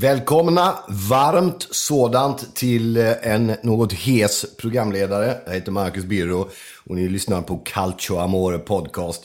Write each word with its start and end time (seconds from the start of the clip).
Välkomna 0.00 0.78
varmt 1.10 1.68
sådant 1.70 2.56
till 2.56 2.96
eh, 2.96 3.12
en 3.22 3.56
något 3.62 3.92
hes 3.92 4.56
programledare. 4.56 5.36
Jag 5.46 5.54
heter 5.54 5.72
Marcus 5.72 6.04
Birro 6.04 6.50
och 6.86 6.94
ni 6.94 7.08
lyssnar 7.08 7.42
på 7.42 7.56
Calcio 7.56 8.16
Amore 8.16 8.58
podcast. 8.58 9.22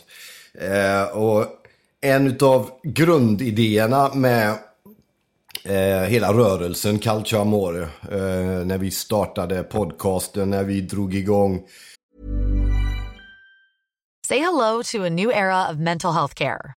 Eh, 0.61 1.17
och 1.17 1.45
en 2.01 2.37
av 2.41 2.69
grundidéerna 2.83 4.13
med 4.13 4.49
eh, 5.63 6.01
hela 6.07 6.33
rörelsen 6.33 6.99
Calcio 6.99 7.37
Amore, 7.37 7.83
eh, 8.11 8.65
när 8.65 8.77
vi 8.77 8.91
startade 8.91 9.63
podcasten, 9.63 10.49
när 10.49 10.63
vi 10.63 10.81
drog 10.81 11.15
igång 11.15 11.61
Say 14.27 14.39
hello 14.39 14.83
to 14.83 15.03
a 15.05 15.09
new 15.09 15.31
era 15.31 15.71
of 15.71 15.77
mental 15.77 16.13
health 16.13 16.33
care. 16.33 16.78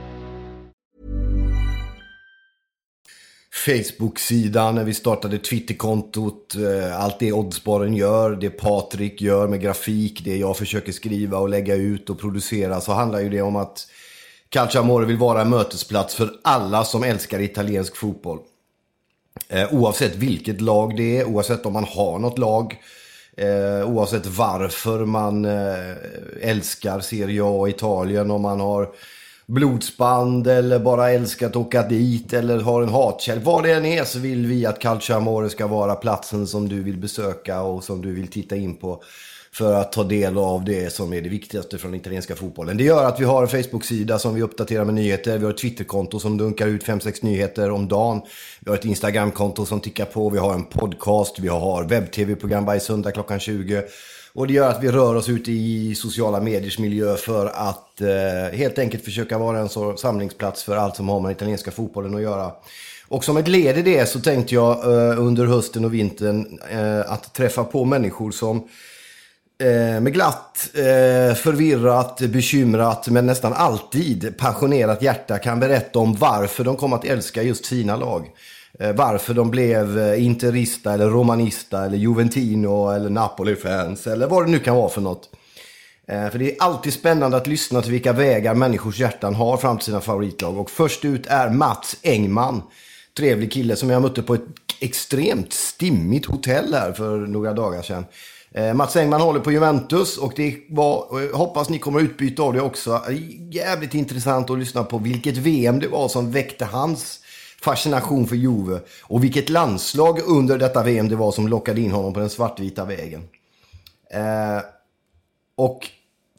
Facebook-sidan, 3.53 4.75
när 4.75 4.83
vi 4.83 4.93
startade 4.93 5.37
Twitterkontot, 5.37 6.55
eh, 6.55 7.01
allt 7.01 7.19
det 7.19 7.33
Oddsbaren 7.33 7.93
gör, 7.93 8.35
det 8.35 8.49
Patrik 8.49 9.21
gör 9.21 9.47
med 9.47 9.61
grafik, 9.61 10.21
det 10.25 10.37
jag 10.37 10.57
försöker 10.57 10.91
skriva 10.91 11.37
och 11.37 11.49
lägga 11.49 11.75
ut 11.75 12.09
och 12.09 12.19
producera, 12.19 12.81
så 12.81 12.93
handlar 12.93 13.19
ju 13.19 13.29
det 13.29 13.41
om 13.41 13.55
att 13.55 13.87
Calciamore 14.49 15.05
vill 15.05 15.17
vara 15.17 15.41
en 15.41 15.49
mötesplats 15.49 16.15
för 16.15 16.31
alla 16.41 16.83
som 16.83 17.03
älskar 17.03 17.39
italiensk 17.39 17.95
fotboll. 17.95 18.39
Eh, 19.49 19.73
oavsett 19.73 20.15
vilket 20.15 20.61
lag 20.61 20.97
det 20.97 21.17
är, 21.17 21.25
oavsett 21.25 21.65
om 21.65 21.73
man 21.73 21.85
har 21.85 22.19
något 22.19 22.37
lag, 22.37 22.81
eh, 23.37 23.89
oavsett 23.89 24.25
varför 24.25 25.05
man 25.05 25.45
älskar 26.41 26.99
Serie 26.99 27.43
A 27.43 27.49
och 27.49 27.69
Italien, 27.69 28.31
om 28.31 28.41
man 28.41 28.59
har 28.59 28.89
blodsband 29.51 30.47
eller 30.47 30.79
bara 30.79 31.11
älskar 31.11 31.47
att 31.47 31.55
åka 31.55 31.83
dit 31.83 32.33
eller 32.33 32.59
har 32.59 32.81
en 32.81 32.89
hatkärlek. 32.89 33.45
Vad 33.45 33.63
det 33.63 33.71
än 33.71 33.85
är 33.85 34.03
så 34.03 34.19
vill 34.19 34.45
vi 34.45 34.65
att 34.65 34.79
Calcio 34.79 35.15
Amore 35.15 35.49
ska 35.49 35.67
vara 35.67 35.95
platsen 35.95 36.47
som 36.47 36.69
du 36.69 36.83
vill 36.83 36.97
besöka 36.97 37.61
och 37.61 37.83
som 37.83 38.01
du 38.01 38.13
vill 38.13 38.27
titta 38.27 38.55
in 38.55 38.75
på 38.75 39.03
för 39.53 39.73
att 39.73 39.91
ta 39.91 40.03
del 40.03 40.37
av 40.37 40.65
det 40.65 40.93
som 40.93 41.13
är 41.13 41.21
det 41.21 41.29
viktigaste 41.29 41.77
från 41.77 41.91
den 41.91 41.99
italienska 41.99 42.35
fotbollen. 42.35 42.77
Det 42.77 42.83
gör 42.83 43.05
att 43.05 43.19
vi 43.19 43.25
har 43.25 43.41
en 43.41 43.47
Facebook-sida 43.47 44.19
som 44.19 44.35
vi 44.35 44.41
uppdaterar 44.41 44.85
med 44.85 44.93
nyheter. 44.93 45.37
Vi 45.37 45.43
har 45.43 45.51
ett 45.51 45.57
Twitterkonto 45.57 46.19
som 46.19 46.37
dunkar 46.37 46.67
ut 46.67 46.83
5-6 46.83 47.25
nyheter 47.25 47.71
om 47.71 47.87
dagen. 47.87 48.21
Vi 48.59 48.71
har 48.71 48.77
ett 48.77 48.85
Instagramkonto 48.85 49.65
som 49.65 49.79
tickar 49.79 50.05
på. 50.05 50.29
Vi 50.29 50.37
har 50.37 50.53
en 50.53 50.65
podcast. 50.65 51.39
Vi 51.39 51.47
har 51.47 51.83
webb-tv-program 51.83 52.65
varje 52.65 52.79
söndag 52.79 53.11
klockan 53.11 53.39
20. 53.39 53.83
Och 54.33 54.47
det 54.47 54.53
gör 54.53 54.69
att 54.69 54.83
vi 54.83 54.91
rör 54.91 55.15
oss 55.15 55.29
ut 55.29 55.47
i 55.47 55.95
sociala 55.95 56.39
mediers 56.39 56.79
miljö 56.79 57.15
för 57.15 57.45
att 57.45 58.01
eh, 58.01 58.57
helt 58.57 58.79
enkelt 58.79 59.05
försöka 59.05 59.37
vara 59.37 59.59
en 59.59 59.69
så 59.69 59.97
samlingsplats 59.97 60.63
för 60.63 60.77
allt 60.77 60.95
som 60.95 61.09
har 61.09 61.19
med 61.19 61.29
den 61.29 61.35
italienska 61.35 61.71
fotbollen 61.71 62.15
att 62.15 62.21
göra. 62.21 62.51
Och 63.07 63.23
som 63.23 63.37
ett 63.37 63.47
led 63.47 63.77
i 63.77 63.81
det 63.81 64.05
så 64.05 64.19
tänkte 64.19 64.55
jag 64.55 64.71
eh, 64.71 65.19
under 65.19 65.45
hösten 65.45 65.85
och 65.85 65.93
vintern 65.93 66.59
eh, 66.71 67.11
att 67.11 67.33
träffa 67.33 67.63
på 67.63 67.85
människor 67.85 68.31
som 68.31 68.57
eh, 69.61 70.01
med 70.01 70.13
glatt, 70.13 70.69
eh, 70.73 71.35
förvirrat, 71.35 72.21
bekymrat 72.21 73.07
men 73.07 73.25
nästan 73.25 73.53
alltid 73.53 74.37
passionerat 74.37 75.01
hjärta 75.01 75.37
kan 75.37 75.59
berätta 75.59 75.99
om 75.99 76.15
varför 76.15 76.63
de 76.63 76.75
kom 76.75 76.93
att 76.93 77.05
älska 77.05 77.43
just 77.43 77.65
sina 77.65 77.95
lag. 77.95 78.29
Eh, 78.79 78.93
varför 78.95 79.33
de 79.33 79.51
blev 79.51 79.99
eh, 79.99 80.25
interista 80.25 80.93
eller 80.93 81.09
romanista 81.09 81.85
eller 81.85 81.97
Juventino 81.97 82.89
eller 82.89 83.09
Napoli-fans 83.09 84.07
eller 84.07 84.27
vad 84.27 84.45
det 84.45 84.51
nu 84.51 84.59
kan 84.59 84.75
vara 84.75 84.89
för 84.89 85.01
något. 85.01 85.29
Eh, 86.07 86.29
för 86.29 86.39
det 86.39 86.51
är 86.51 86.63
alltid 86.63 86.93
spännande 86.93 87.37
att 87.37 87.47
lyssna 87.47 87.81
till 87.81 87.91
vilka 87.91 88.13
vägar 88.13 88.53
människors 88.53 88.99
hjärtan 88.99 89.35
har 89.35 89.57
fram 89.57 89.77
till 89.77 89.85
sina 89.85 90.01
favoritlag. 90.01 90.57
Och 90.57 90.69
först 90.69 91.05
ut 91.05 91.27
är 91.27 91.49
Mats 91.49 91.97
Engman. 92.03 92.61
Trevlig 93.17 93.51
kille 93.51 93.75
som 93.75 93.89
jag 93.89 94.01
mötte 94.01 94.21
på 94.21 94.33
ett 94.33 94.45
extremt 94.79 95.53
stimmigt 95.53 96.25
hotell 96.25 96.73
här 96.73 96.91
för 96.91 97.17
några 97.17 97.53
dagar 97.53 97.81
sedan. 97.81 98.05
Mats 98.75 98.95
Engman 98.95 99.21
håller 99.21 99.39
på 99.39 99.51
Juventus 99.51 100.17
och 100.17 100.33
det 100.35 100.57
var, 100.69 101.11
och 101.11 101.21
jag 101.21 101.33
hoppas 101.33 101.69
ni 101.69 101.79
kommer 101.79 101.99
att 101.99 102.03
utbyta 102.03 102.43
av 102.43 102.53
det 102.53 102.61
också. 102.61 103.01
Jävligt 103.51 103.93
intressant 103.93 104.49
att 104.49 104.59
lyssna 104.59 104.83
på 104.83 104.97
vilket 104.97 105.37
VM 105.37 105.79
det 105.79 105.87
var 105.87 106.07
som 106.07 106.31
väckte 106.31 106.65
hans 106.65 107.19
fascination 107.63 108.27
för 108.27 108.35
Juve. 108.35 108.79
Och 109.01 109.23
vilket 109.23 109.49
landslag 109.49 110.19
under 110.25 110.57
detta 110.57 110.83
VM 110.83 111.09
det 111.09 111.15
var 111.15 111.31
som 111.31 111.47
lockade 111.47 111.81
in 111.81 111.91
honom 111.91 112.13
på 112.13 112.19
den 112.19 112.29
svartvita 112.29 112.85
vägen. 112.85 113.23
Eh, 114.13 114.63
och 115.55 115.87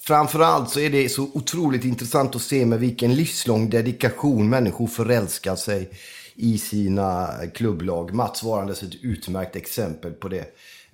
framförallt 0.03 0.71
så 0.71 0.81
är 0.81 0.91
det 0.91 1.09
så 1.09 1.23
otroligt 1.35 1.85
intressant 1.85 2.37
att 2.37 2.43
se 2.43 2.67
med 2.67 2.81
vilken 2.81 3.15
livslång 3.15 3.71
dedikation 3.71 4.49
människor 4.49 4.87
förälskar 4.87 5.57
sig 5.57 5.91
i 6.35 6.59
sina 6.59 7.31
klubblag. 7.55 8.15
Mats 8.15 8.43
varandes 8.43 8.83
ett 8.83 8.95
utmärkt 9.03 9.57
exempel 9.57 10.13
på 10.13 10.29
det. 10.29 10.45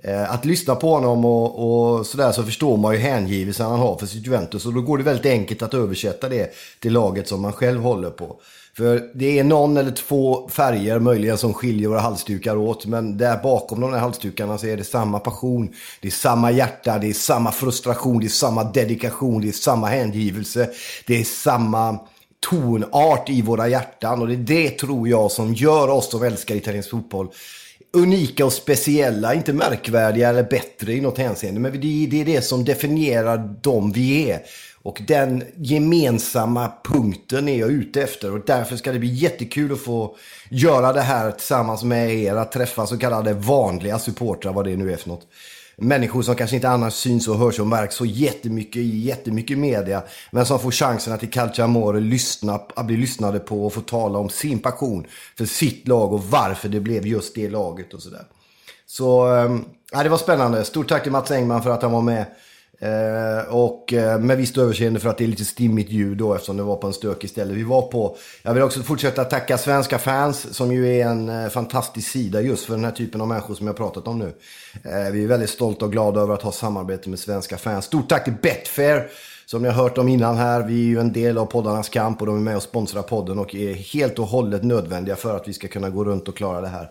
Eh, 0.02 0.32
att 0.32 0.44
lyssna 0.44 0.74
på 0.74 0.94
honom 0.94 1.24
och, 1.24 1.98
och 1.98 2.06
sådär 2.06 2.32
så 2.32 2.42
förstår 2.42 2.76
man 2.76 2.94
ju 2.94 3.00
hängivelsen 3.00 3.66
han 3.66 3.78
har 3.78 3.96
för 3.96 4.06
sitt 4.06 4.26
Juventus. 4.26 4.66
Och 4.66 4.74
då 4.74 4.80
går 4.80 4.98
det 4.98 5.04
väldigt 5.04 5.32
enkelt 5.32 5.62
att 5.62 5.74
översätta 5.74 6.28
det 6.28 6.52
till 6.80 6.92
laget 6.92 7.28
som 7.28 7.42
man 7.42 7.52
själv 7.52 7.80
håller 7.80 8.10
på. 8.10 8.40
För 8.78 9.10
det 9.14 9.38
är 9.38 9.44
någon 9.44 9.76
eller 9.76 9.90
två 9.90 10.48
färger 10.48 10.98
möjligen 10.98 11.38
som 11.38 11.54
skiljer 11.54 11.88
våra 11.88 12.00
halsdukar 12.00 12.56
åt. 12.56 12.86
Men 12.86 13.18
där 13.18 13.42
bakom 13.42 13.80
de 13.80 13.92
här 13.92 14.00
halsdukarna 14.00 14.58
så 14.58 14.66
är 14.66 14.76
det 14.76 14.84
samma 14.84 15.18
passion. 15.18 15.74
Det 16.00 16.08
är 16.08 16.12
samma 16.12 16.50
hjärta, 16.50 16.98
det 16.98 17.08
är 17.08 17.12
samma 17.12 17.52
frustration, 17.52 18.20
det 18.20 18.26
är 18.26 18.28
samma 18.28 18.64
dedikation, 18.64 19.40
det 19.40 19.48
är 19.48 19.52
samma 19.52 19.86
hängivelse. 19.86 20.70
Det 21.06 21.20
är 21.20 21.24
samma 21.24 21.98
tonart 22.50 23.30
i 23.30 23.42
våra 23.42 23.68
hjärtan. 23.68 24.22
Och 24.22 24.28
det 24.28 24.34
är 24.34 24.36
det 24.36 24.70
tror 24.70 25.08
jag 25.08 25.30
som 25.30 25.54
gör 25.54 25.90
oss 25.90 26.10
som 26.10 26.22
älskar 26.22 26.54
italiensk 26.54 26.90
fotboll 26.90 27.28
unika 27.92 28.46
och 28.46 28.52
speciella, 28.52 29.34
inte 29.34 29.52
märkvärdiga 29.52 30.28
eller 30.28 30.42
bättre 30.42 30.92
i 30.92 31.00
något 31.00 31.18
hänseende. 31.18 31.60
Men 31.60 31.80
det 31.80 32.20
är 32.20 32.24
det 32.24 32.42
som 32.42 32.64
definierar 32.64 33.38
dem 33.62 33.92
vi 33.92 34.30
är. 34.30 34.40
Och 34.88 35.02
den 35.06 35.44
gemensamma 35.56 36.72
punkten 36.84 37.48
är 37.48 37.58
jag 37.58 37.70
ute 37.70 38.02
efter. 38.02 38.34
Och 38.34 38.40
därför 38.46 38.76
ska 38.76 38.92
det 38.92 38.98
bli 38.98 39.14
jättekul 39.14 39.72
att 39.72 39.80
få 39.80 40.16
göra 40.50 40.92
det 40.92 41.00
här 41.00 41.30
tillsammans 41.30 41.84
med 41.84 42.14
er. 42.14 42.36
Att 42.36 42.52
träffa 42.52 42.86
så 42.86 42.98
kallade 42.98 43.32
vanliga 43.32 43.98
supportrar, 43.98 44.52
vad 44.52 44.64
det 44.64 44.76
nu 44.76 44.92
är 44.92 44.96
för 44.96 45.08
något 45.08 45.26
människor 45.76 46.22
som 46.22 46.34
kanske 46.34 46.56
inte 46.56 46.68
annars 46.68 46.94
syns 46.94 47.28
och 47.28 47.38
hörs 47.38 47.60
och 47.60 47.66
märks 47.66 47.94
så 47.94 48.04
jättemycket 48.04 48.76
i 48.76 48.98
jättemycket 48.98 49.58
media. 49.58 50.02
Men 50.30 50.46
som 50.46 50.58
får 50.58 50.70
chansen 50.70 51.12
att 51.12 51.22
i 51.22 51.26
Calcio 51.26 51.62
Amore 51.64 52.00
lyssna, 52.00 52.54
att 52.54 52.86
bli 52.86 52.96
lyssnade 52.96 53.38
på 53.38 53.66
och 53.66 53.72
få 53.72 53.80
tala 53.80 54.18
om 54.18 54.28
sin 54.28 54.58
passion 54.58 55.06
för 55.38 55.44
sitt 55.44 55.88
lag 55.88 56.12
och 56.12 56.24
varför 56.24 56.68
det 56.68 56.80
blev 56.80 57.06
just 57.06 57.34
det 57.34 57.48
laget 57.48 57.94
och 57.94 58.02
sådär. 58.02 58.24
Så, 58.86 59.36
äh, 59.92 60.02
det 60.02 60.08
var 60.08 60.18
spännande. 60.18 60.64
Stort 60.64 60.88
tack 60.88 61.02
till 61.02 61.12
Mats 61.12 61.30
Engman 61.30 61.62
för 61.62 61.70
att 61.70 61.82
han 61.82 61.92
var 61.92 62.02
med. 62.02 62.26
Eh, 62.80 63.54
och 63.54 63.92
eh, 63.92 64.18
med 64.18 64.36
visst 64.36 64.58
överseende 64.58 65.00
för 65.00 65.08
att 65.08 65.18
det 65.18 65.24
är 65.24 65.28
lite 65.28 65.44
stimmigt 65.44 65.90
ljud 65.90 66.18
då 66.18 66.34
eftersom 66.34 66.56
det 66.56 66.62
var 66.62 66.76
på 66.76 66.86
en 66.86 66.92
stökig 66.92 67.30
ställe 67.30 67.54
vi 67.54 67.62
var 67.62 67.82
på. 67.82 68.16
Jag 68.42 68.54
vill 68.54 68.62
också 68.62 68.82
fortsätta 68.82 69.24
tacka 69.24 69.58
svenska 69.58 69.98
fans 69.98 70.54
som 70.54 70.72
ju 70.72 70.96
är 70.96 71.06
en 71.06 71.28
eh, 71.28 71.48
fantastisk 71.48 72.10
sida 72.10 72.40
just 72.40 72.64
för 72.64 72.74
den 72.74 72.84
här 72.84 72.92
typen 72.92 73.20
av 73.20 73.28
människor 73.28 73.54
som 73.54 73.66
jag 73.66 73.76
pratat 73.76 74.08
om 74.08 74.18
nu. 74.18 74.32
Eh, 74.84 75.12
vi 75.12 75.24
är 75.24 75.26
väldigt 75.26 75.50
stolta 75.50 75.84
och 75.84 75.92
glada 75.92 76.20
över 76.20 76.34
att 76.34 76.42
ha 76.42 76.52
samarbete 76.52 77.10
med 77.10 77.18
svenska 77.18 77.58
fans. 77.58 77.84
Stort 77.84 78.08
tack 78.08 78.24
till 78.24 78.34
Betfair 78.42 79.08
som 79.46 79.62
ni 79.62 79.68
har 79.68 79.74
hört 79.74 79.98
om 79.98 80.08
innan 80.08 80.36
här. 80.36 80.62
Vi 80.62 80.74
är 80.74 80.86
ju 80.86 81.00
en 81.00 81.12
del 81.12 81.38
av 81.38 81.46
poddarnas 81.46 81.88
kamp 81.88 82.20
och 82.20 82.26
de 82.26 82.36
är 82.36 82.40
med 82.40 82.56
och 82.56 82.62
sponsrar 82.62 83.02
podden 83.02 83.38
och 83.38 83.54
är 83.54 83.74
helt 83.74 84.18
och 84.18 84.26
hållet 84.26 84.62
nödvändiga 84.64 85.16
för 85.16 85.36
att 85.36 85.48
vi 85.48 85.52
ska 85.52 85.68
kunna 85.68 85.90
gå 85.90 86.04
runt 86.04 86.28
och 86.28 86.36
klara 86.36 86.60
det 86.60 86.68
här. 86.68 86.90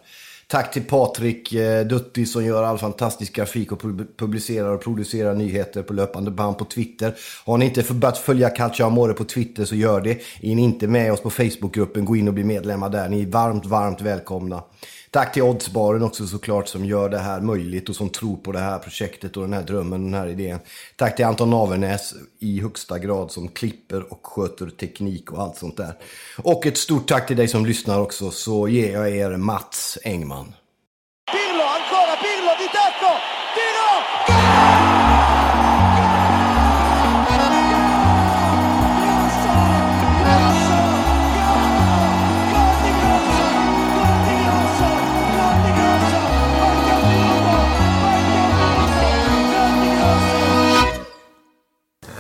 Tack 0.50 0.74
till 0.74 0.84
Patrik 0.84 1.54
eh, 1.54 1.86
Dutti 1.86 2.26
som 2.26 2.46
gör 2.46 2.64
all 2.64 2.78
fantastisk 2.78 3.36
grafik 3.36 3.72
och 3.72 3.82
publicerar 4.18 4.70
och 4.70 4.84
producerar 4.84 5.36
nyheter 5.36 5.84
på 5.84 5.94
löpande 5.94 6.32
band 6.32 6.58
på 6.58 6.66
Twitter. 6.66 7.16
Har 7.46 7.58
ni 7.58 7.66
inte 7.66 7.94
börjat 7.94 8.18
följa 8.18 8.50
Calcio 8.50 8.86
Amore 8.86 9.14
på 9.14 9.24
Twitter 9.24 9.66
så 9.66 9.76
gör 9.76 10.02
det. 10.02 10.12
Är 10.42 10.56
ni 10.56 10.62
inte 10.62 10.88
med 10.88 11.14
oss 11.14 11.22
på 11.22 11.30
Facebookgruppen, 11.30 12.06
gå 12.06 12.16
in 12.16 12.28
och 12.28 12.34
bli 12.34 12.44
medlemmar 12.44 12.90
där. 12.90 13.10
Ni 13.10 13.22
är 13.22 13.28
varmt, 13.28 13.66
varmt 13.66 14.02
välkomna. 14.02 14.64
Tack 15.12 15.34
till 15.34 15.44
Oddsbaren 15.44 16.04
också 16.04 16.28
såklart 16.28 16.68
som 16.68 16.86
gör 16.86 17.10
det 17.10 17.18
här 17.18 17.42
möjligt 17.42 17.90
och 17.90 17.96
som 17.96 18.10
tror 18.10 18.38
på 18.38 18.52
det 18.52 18.60
här 18.60 18.80
projektet 18.80 19.38
och 19.38 19.44
den 19.44 19.54
här 19.54 19.64
drömmen, 19.64 20.04
den 20.04 20.14
här 20.14 20.28
idén. 20.28 20.60
Tack 20.96 21.16
till 21.16 21.26
Anton 21.26 21.54
Avernäs 21.54 22.14
i 22.40 22.62
högsta 22.62 23.00
grad 23.00 23.32
som 23.32 23.48
klipper 23.48 24.14
och 24.14 24.26
sköter 24.28 24.70
teknik 24.70 25.32
och 25.32 25.42
allt 25.42 25.58
sånt 25.58 25.78
där. 25.78 25.94
Och 26.38 26.66
ett 26.66 26.78
stort 26.78 27.08
tack 27.08 27.28
till 27.28 27.38
dig 27.38 27.48
som 27.48 27.66
lyssnar 27.66 28.02
också 28.02 28.32
så 28.32 28.68
ger 28.68 28.94
jag 28.94 29.10
er 29.10 29.38
Mats 29.38 29.98
Engman. 30.04 30.54
Pirlo, 31.32 31.67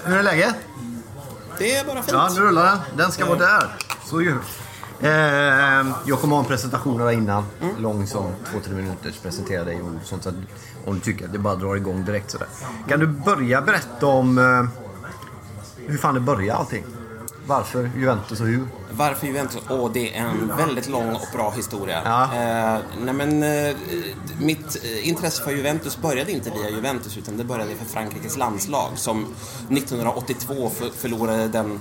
Hur 0.07 0.17
är 0.17 0.23
läget? 0.23 0.55
Det 1.57 1.75
är 1.75 1.85
bara 1.85 1.95
fint. 1.95 2.11
Ja, 2.11 2.29
nu 2.35 2.41
rullar 2.41 2.65
den. 2.65 2.79
Den 2.97 3.11
ska 3.11 3.25
vara 3.25 3.39
där. 3.39 3.75
Så 4.05 4.21
ju. 4.21 4.35
Eh, 5.01 5.11
jag 6.05 6.19
kommer 6.21 6.35
ha 6.35 6.39
en 6.39 6.47
presentation 6.47 6.97
där 6.97 7.11
innan. 7.11 7.45
Mm. 7.61 7.75
Lång 7.77 8.07
som 8.07 8.31
två, 8.51 8.59
tre 8.65 8.73
minuters. 8.73 9.17
Presentera 9.19 9.63
dig 9.63 9.81
och 9.81 9.89
sånt. 10.03 10.23
Så 10.23 10.29
att, 10.29 10.35
om 10.85 10.95
du 10.95 10.99
tycker 10.99 11.25
att 11.25 11.33
det 11.33 11.39
bara 11.39 11.55
drar 11.55 11.75
igång 11.75 12.05
direkt 12.05 12.31
sådär. 12.31 12.47
Kan 12.87 12.99
du 12.99 13.07
börja 13.07 13.61
berätta 13.61 14.05
om 14.05 14.37
eh, 14.37 14.65
hur 15.87 15.97
fan 15.97 16.13
det 16.13 16.19
började 16.19 16.59
allting? 16.59 16.83
Varför 17.47 17.91
Juventus 17.97 18.39
och 18.41 18.47
hur? 18.47 18.67
Varför 18.91 19.27
Juventus? 19.27 19.61
Åh, 19.69 19.85
oh, 19.85 19.91
det 19.93 20.15
är 20.15 20.21
en 20.21 20.57
väldigt 20.57 20.89
lång 20.89 21.15
och 21.15 21.27
bra 21.33 21.51
historia. 21.51 22.01
Ja. 22.05 22.23
Eh, 22.23 22.79
nej 23.01 23.13
men, 23.13 23.43
eh, 23.43 23.75
mitt 24.39 24.85
intresse 25.03 25.43
för 25.43 25.51
Juventus 25.51 25.97
började 25.97 26.31
inte 26.31 26.49
via 26.49 26.69
Juventus 26.69 27.17
utan 27.17 27.37
det 27.37 27.43
började 27.43 27.75
för 27.75 27.85
Frankrikes 27.85 28.37
landslag 28.37 28.89
som 28.95 29.35
1982 29.69 30.69
för, 30.69 30.89
förlorade 30.89 31.47
den 31.47 31.79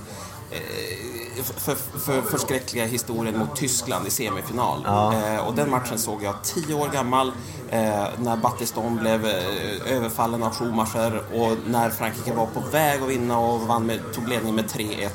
eh, 0.51 1.16
för, 1.43 1.75
för, 1.75 2.23
förskräckliga 2.23 2.85
historien 2.85 3.39
mot 3.39 3.57
Tyskland 3.57 4.07
i 4.07 4.11
semifinal. 4.11 4.83
Ja. 4.85 5.15
Eh, 5.15 5.47
och 5.47 5.55
den 5.55 5.71
matchen 5.71 5.99
såg 5.99 6.23
jag 6.23 6.35
tio 6.43 6.75
år 6.75 6.89
gammal 6.93 7.33
eh, 7.71 8.05
när 8.19 8.37
Battiston 8.37 8.97
blev 8.97 9.27
eh, 9.27 9.97
överfallen 9.97 10.43
av 10.43 10.55
Schumacher 10.55 11.23
och 11.35 11.57
när 11.67 11.91
Frankrike 11.91 12.35
var 12.35 12.47
på 12.47 12.61
väg 12.61 13.03
att 13.03 13.09
vinna 13.09 13.39
och 13.39 13.61
vann 13.61 13.87
med, 13.87 14.01
tog 14.15 14.29
ledning 14.29 14.55
med 14.55 14.65
3-1 14.65 15.09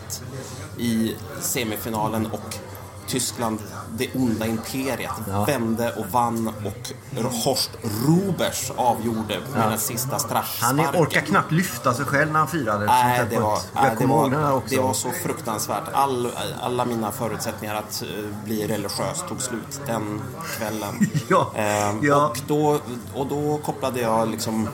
i 0.77 1.15
semifinalen 1.41 2.25
och 2.25 2.55
Tyskland, 3.11 3.59
det 3.97 4.15
onda 4.15 4.45
imperiet, 4.45 5.11
ja. 5.27 5.45
vände 5.45 5.93
och 5.93 6.05
vann 6.05 6.47
och 6.47 7.23
Horst 7.23 7.71
Rubers 8.07 8.71
avgjorde 8.75 9.39
med 9.53 9.63
ja. 9.63 9.69
den 9.69 9.79
sista 9.79 10.19
straffsparken. 10.19 10.85
Han 10.85 11.03
orkar 11.03 11.21
knappt 11.21 11.51
lyfta 11.51 11.93
sig 11.93 12.05
själv 12.05 12.31
när 12.31 12.39
han 12.39 12.47
firade. 12.47 12.85
Nej, 12.85 13.25
det 13.29 13.39
var, 13.39 13.59
nej, 13.75 13.95
det, 13.99 14.05
var, 14.05 14.61
det 14.69 14.79
var 14.79 14.93
så 14.93 15.11
fruktansvärt. 15.11 15.83
All, 15.93 16.31
alla 16.61 16.85
mina 16.85 17.11
förutsättningar 17.11 17.75
att 17.75 18.03
uh, 18.03 18.25
bli 18.45 18.67
religiös 18.67 19.23
tog 19.29 19.41
slut 19.41 19.81
den 19.85 20.21
kvällen. 20.57 21.09
ja. 21.29 21.51
Uh, 21.55 22.05
ja. 22.07 22.27
Och, 22.27 22.39
då, 22.47 22.79
och 23.13 23.27
då 23.27 23.57
kopplade 23.57 24.01
jag 24.01 24.29
liksom 24.29 24.69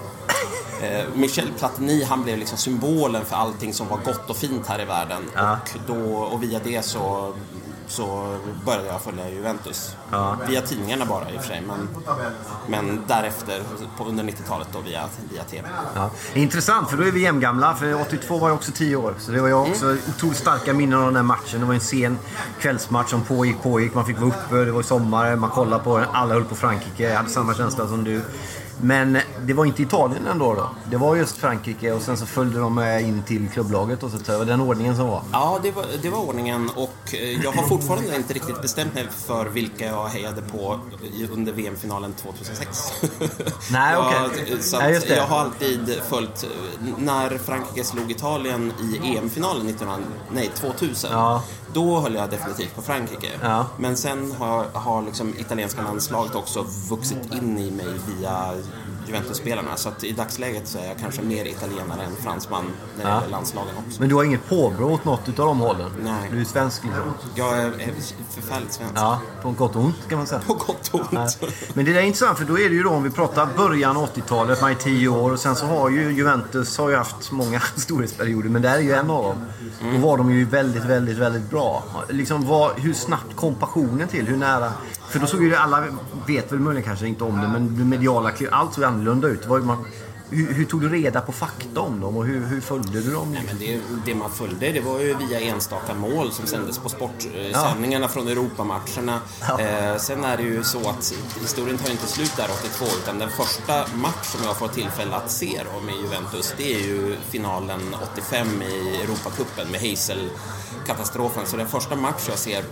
Eh, 0.82 1.06
Michel 1.15 1.48
Platini 1.58 2.03
han 2.03 2.24
blev 2.24 2.38
liksom 2.38 2.58
symbolen 2.58 3.25
för 3.25 3.36
allting 3.36 3.74
som 3.74 3.88
var 3.88 3.98
gott 3.98 4.29
och 4.29 4.38
fint 4.38 4.67
här 4.67 4.82
i 4.82 4.86
världen. 4.86 5.24
Ja. 5.36 5.51
Och, 5.51 5.79
då, 5.88 6.17
och 6.17 6.44
via 6.44 6.60
det 6.63 6.86
så, 6.86 7.34
så 7.88 8.38
började 8.65 8.88
jag 8.88 9.01
följa 9.01 9.29
Juventus. 9.29 9.96
Ja. 10.12 10.38
Via 10.50 10.62
tidningarna 10.62 11.06
bara 11.06 11.32
i 11.32 11.38
och 11.38 11.41
för 11.41 11.48
sig, 11.48 11.63
men, 11.67 11.89
men 12.67 13.03
därefter 13.08 13.62
på, 13.98 14.03
under 14.03 14.24
90-talet 14.24 14.67
då 14.74 14.79
via, 14.79 15.03
via 15.32 15.44
TV. 15.44 15.67
Ja. 15.96 16.10
Intressant, 16.34 16.89
för 16.89 16.98
då 16.98 17.03
är 17.03 17.12
vi 17.12 17.22
jämngamla. 17.22 17.75
För 17.75 18.01
82 18.01 18.38
var 18.38 18.50
jag 18.50 18.56
också 18.56 18.72
10 18.72 18.96
år. 18.96 19.13
Så 19.20 19.32
det 19.32 19.41
var 19.41 19.50
jag 19.50 19.62
också 19.62 19.86
mm. 19.86 20.00
otroligt 20.15 20.38
starka 20.38 20.74
minnen 20.74 21.00
av 21.00 21.06
den 21.06 21.15
här 21.15 21.24
matchen. 21.24 21.60
Det 21.60 21.65
var 21.65 21.74
en 21.74 21.79
sen 21.79 22.17
kvällsmatch 22.60 23.10
som 23.10 23.22
pågick, 23.22 23.62
pågick. 23.63 23.94
Man 23.94 24.06
fick 24.06 24.20
vara 24.20 24.29
uppe, 24.29 24.56
det 24.56 24.72
var 24.72 24.82
sommar, 24.82 25.36
man 25.36 25.50
kollade 25.50 25.84
på 25.84 25.98
den. 25.98 26.08
Alla 26.12 26.34
höll 26.34 26.46
på 26.46 26.56
Frankrike. 26.56 27.03
Jag 27.03 27.17
hade 27.17 27.29
samma 27.29 27.53
känsla 27.53 27.88
som 27.88 28.03
du. 28.03 28.22
Men 28.82 29.17
det 29.41 29.53
var 29.53 29.65
inte 29.65 29.82
Italien 29.82 30.27
ändå 30.27 30.53
då? 30.53 30.70
Det 30.91 30.98
var 30.98 31.15
just 31.15 31.38
Frankrike 31.38 31.91
och 31.91 32.01
sen 32.01 32.17
så 32.17 32.25
följde 32.25 32.60
de 32.60 32.75
med 32.75 33.01
in 33.01 33.24
till 33.24 33.50
klubblaget 33.50 34.03
och 34.03 34.12
så 34.12 34.17
det 34.17 34.38
var 34.38 34.46
den 34.46 34.62
ordningen 34.62 34.96
som 34.96 35.08
var? 35.08 35.22
Ja, 35.32 35.60
det 35.63 35.72
var, 35.72 35.86
det 36.01 36.10
var 36.10 36.27
ordningen 36.27 36.70
och 36.75 37.13
eh, 37.13 37.44
jag 37.44 37.51
har 37.51 37.67
fortfarande 37.77 38.15
inte 38.15 38.34
riktigt 38.34 38.62
bestämt 38.62 38.93
mig 38.93 39.07
för 39.25 39.46
vilka 39.46 39.86
jag 39.86 40.07
hejade 40.07 40.41
på 40.41 40.79
under 41.31 41.53
VM-finalen 41.53 42.13
2006. 42.13 42.91
Nej, 43.72 43.98
okej. 43.98 44.46
Okay. 44.46 44.62
Så 44.62 44.79
det. 44.79 45.15
jag 45.15 45.27
har 45.27 45.39
alltid 45.39 46.01
följt, 46.10 46.46
när 46.98 47.38
Frankrike 47.38 47.84
slog 47.84 48.12
Italien 48.12 48.74
i 48.81 49.17
EM-finalen 49.17 49.65
19, 49.65 50.05
nej, 50.31 50.51
2000. 50.55 51.12
Ja. 51.12 51.43
Då 51.74 52.00
höll 52.00 52.15
jag 52.15 52.29
definitivt 52.29 52.75
på 52.75 52.81
Frankrike. 52.81 53.27
Ja. 53.41 53.65
Men 53.77 53.98
sen 53.98 54.31
har, 54.31 54.65
har 54.74 55.01
liksom 55.01 55.34
italienska 55.39 55.81
landslaget 55.81 56.36
också 56.36 56.65
vuxit 56.89 57.34
in 57.34 57.57
i 57.57 57.72
mig 57.72 57.88
via 58.07 58.53
Juventus-spelarna. 59.08 59.76
Så 59.76 59.90
att 59.90 60.04
i 60.04 60.12
dagsläget 60.12 60.68
så 60.68 60.78
är 60.78 60.88
jag 60.88 60.98
kanske 61.00 61.22
mer 61.22 61.46
italienare 61.46 62.02
än 62.04 62.16
fransman 62.24 62.66
när 62.98 63.04
det 63.06 63.10
Ja. 63.10 63.16
gäller 63.16 63.32
landslagen 63.32 63.74
också. 63.88 64.00
Men 64.00 64.10
du 64.10 64.16
har 64.16 64.24
inget 64.24 64.50
påbrå 64.50 64.92
åt 64.94 65.06
något 65.06 65.30
utav 65.30 65.46
de 65.46 65.60
hållen? 65.60 65.92
Nej. 66.04 66.30
Du 66.32 66.42
är 66.42 66.46
svensk 66.46 66.84
liksom? 66.84 67.14
Jag 67.36 67.58
är 67.60 67.66
är 67.68 67.94
förfärligt 68.36 68.74
svensk. 68.74 68.94
Ja, 68.96 69.20
på 69.42 69.52
gott 69.52 69.76
och 69.76 69.82
ont 69.82 69.96
kan 70.10 70.18
man 70.18 70.28
säga. 70.28 70.42
På 70.48 70.54
gott 70.54 70.90
och 70.94 71.14
ont. 71.14 71.38
Men 71.74 71.86
det 71.86 71.94
där 71.94 72.00
är 72.00 72.04
intressant 72.04 72.38
för 72.38 72.46
då 72.46 72.60
är 72.60 72.70
det 72.70 72.76
ju 72.76 72.84
då 72.84 72.90
om 72.90 73.04
vi 73.04 73.10
pratar 73.10 73.48
början 73.58 73.98
av 73.98 74.10
80-talet, 74.16 74.62
man 74.62 74.72
är 74.72 74.76
10 74.76 75.08
år 75.08 75.32
och 75.32 75.40
sen 75.40 75.56
så 75.56 75.66
har 75.66 75.90
ju 75.90 76.12
Juventus 76.12 76.78
har 76.78 76.90
ju 76.90 76.96
haft 76.96 77.32
många 77.32 77.60
storhetsperioder 77.76 78.50
men 78.50 78.62
det 78.62 78.70
här 78.70 78.78
är 78.78 78.82
ju 78.82 78.92
en 78.94 79.10
av 79.10 79.24
dem. 79.24 79.46
Då 79.94 79.98
var 80.08 80.18
de 80.18 80.32
ju 80.32 80.46
väldigt, 80.46 80.84
väldigt, 80.86 81.18
väldigt 81.18 81.50
bra. 81.50 81.84
Liksom 82.10 82.46
vad, 82.48 82.80
hur 82.80 82.94
snabbt 82.94 83.36
kom 83.36 83.56
passionen 83.56 84.08
till? 84.08 84.28
Hur 84.28 84.38
nära? 84.38 84.74
För 85.10 85.20
då 85.20 85.28
såg 85.28 85.44
ju 85.44 85.50
det, 85.50 85.60
alla 85.60 85.84
vet 86.28 86.52
väl 86.52 86.60
möjligen 86.60 86.88
kanske 86.88 87.08
inte 87.08 87.24
om 87.24 87.42
det 87.42 87.48
men 87.48 87.78
det 87.78 87.84
mediala 87.84 88.32
allt 88.52 88.74
såg 88.74 88.84
annorlunda 88.84 89.28
ut. 89.28 89.46
Var 89.46 89.60
man, 89.60 89.86
hur, 90.30 90.54
hur 90.54 90.66
tog 90.66 90.82
du 90.82 90.90
reda 90.90 91.22
på 91.22 91.32
fakta 91.32 91.80
om 91.82 92.00
dem 92.00 92.18
och 92.18 92.26
hur, 92.26 92.46
hur 92.46 92.62
följde 92.62 93.02
du 93.02 93.12
dem? 93.12 93.32
Nej, 93.32 93.44
men 93.48 93.60
det, 93.60 93.82
det 94.06 94.16
man 94.16 94.32
följde 94.32 94.72
det 94.72 94.82
var 94.82 95.00
ju 95.00 95.16
via 95.16 95.40
enstaka 95.40 95.94
mål 95.94 96.32
som 96.32 96.48
sändes 96.48 96.80
på 96.80 96.90
sportsändningarna 96.90 98.08
från 98.08 98.28
Europamatcherna. 98.28 99.20
Eh, 99.60 99.98
sen 99.98 100.24
är 100.24 100.38
det 100.38 100.44
ju 100.44 100.64
så 100.64 100.90
att 100.90 101.14
historien 101.42 101.78
tar 101.78 101.92
inte 101.92 102.08
slut 102.08 102.34
där 102.38 102.50
82 102.60 102.86
utan 103.04 103.20
den 103.20 103.30
första 103.30 103.98
match 103.98 104.26
som 104.26 104.46
jag 104.46 104.58
får 104.58 104.68
tillfälle 104.68 105.16
att 105.16 105.32
se 105.32 105.62
då 105.74 105.86
med 105.86 105.96
Juventus 105.96 106.54
det 106.58 106.76
är 106.76 106.80
ju 106.80 107.16
finalen 107.30 107.80
85 108.12 108.62
i 108.62 109.02
Europacupen 109.04 109.72
med 109.72 109.82
Hazel-katastrofen. 109.82 111.46
Så 111.46 111.58
den 111.58 111.68
första 111.68 111.96
match 111.96 112.26
jag 112.30 112.38
ser 112.38 112.64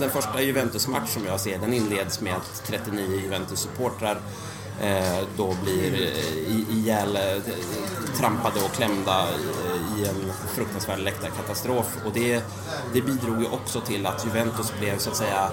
den 0.00 0.10
första 0.10 0.42
Juventus-match 0.42 1.10
som 1.14 1.24
jag 1.26 1.40
ser 1.40 1.58
den 1.58 1.72
inleds 1.72 2.20
med 2.20 2.34
att 2.36 2.62
39 2.66 3.20
Juventus-supportrar 3.20 4.16
eh, 4.82 5.18
då 5.36 5.56
blir 5.62 5.92
eh, 5.94 6.28
i- 6.28 6.66
ihjäl 6.70 7.16
eh, 7.16 7.42
trampade 8.18 8.60
och 8.64 8.72
klämda 8.72 9.24
i 9.98 10.04
en 10.06 10.32
fruktansvärd 10.54 10.98
läktarkatastrof. 10.98 11.96
Och 12.06 12.12
det, 12.12 12.42
det 12.92 13.00
bidrog 13.02 13.40
ju 13.40 13.46
också 13.46 13.80
till 13.80 14.06
att 14.06 14.24
Juventus 14.24 14.72
blev 14.80 14.98
så 14.98 15.10
att 15.10 15.16
säga 15.16 15.50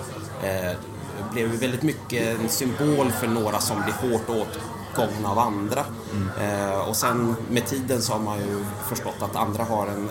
blev 1.34 1.48
väldigt 1.50 1.84
mycket 1.84 2.40
en 2.40 2.50
symbol 2.50 3.12
för 3.12 3.28
några 3.28 3.60
som 3.60 3.78
blir 3.84 3.94
hårt 4.12 4.30
åtgångna 4.30 5.30
av 5.30 5.40
andra. 5.40 5.86
Eh, 6.42 6.80
och 6.90 6.96
sen 6.96 7.36
med 7.50 7.66
tiden 7.66 8.02
så 8.02 8.14
har 8.14 8.20
man 8.20 8.38
ju 8.40 8.66
förstått 8.90 9.16
att 9.22 9.36
andra 9.36 9.64
har 9.64 9.88
en 9.88 10.10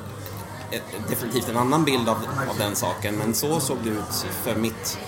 ett- 0.70 1.08
definitivt 1.08 1.48
en 1.48 1.56
annan 1.56 1.84
bild 1.84 2.08
av, 2.08 2.16
av 2.50 2.58
den 2.58 2.76
saken, 2.76 3.14
men 3.14 3.34
så 3.34 3.60
såg 3.60 3.76
det 3.84 3.90
ut 3.90 4.26
för 4.42 4.54
mitt 4.56 4.98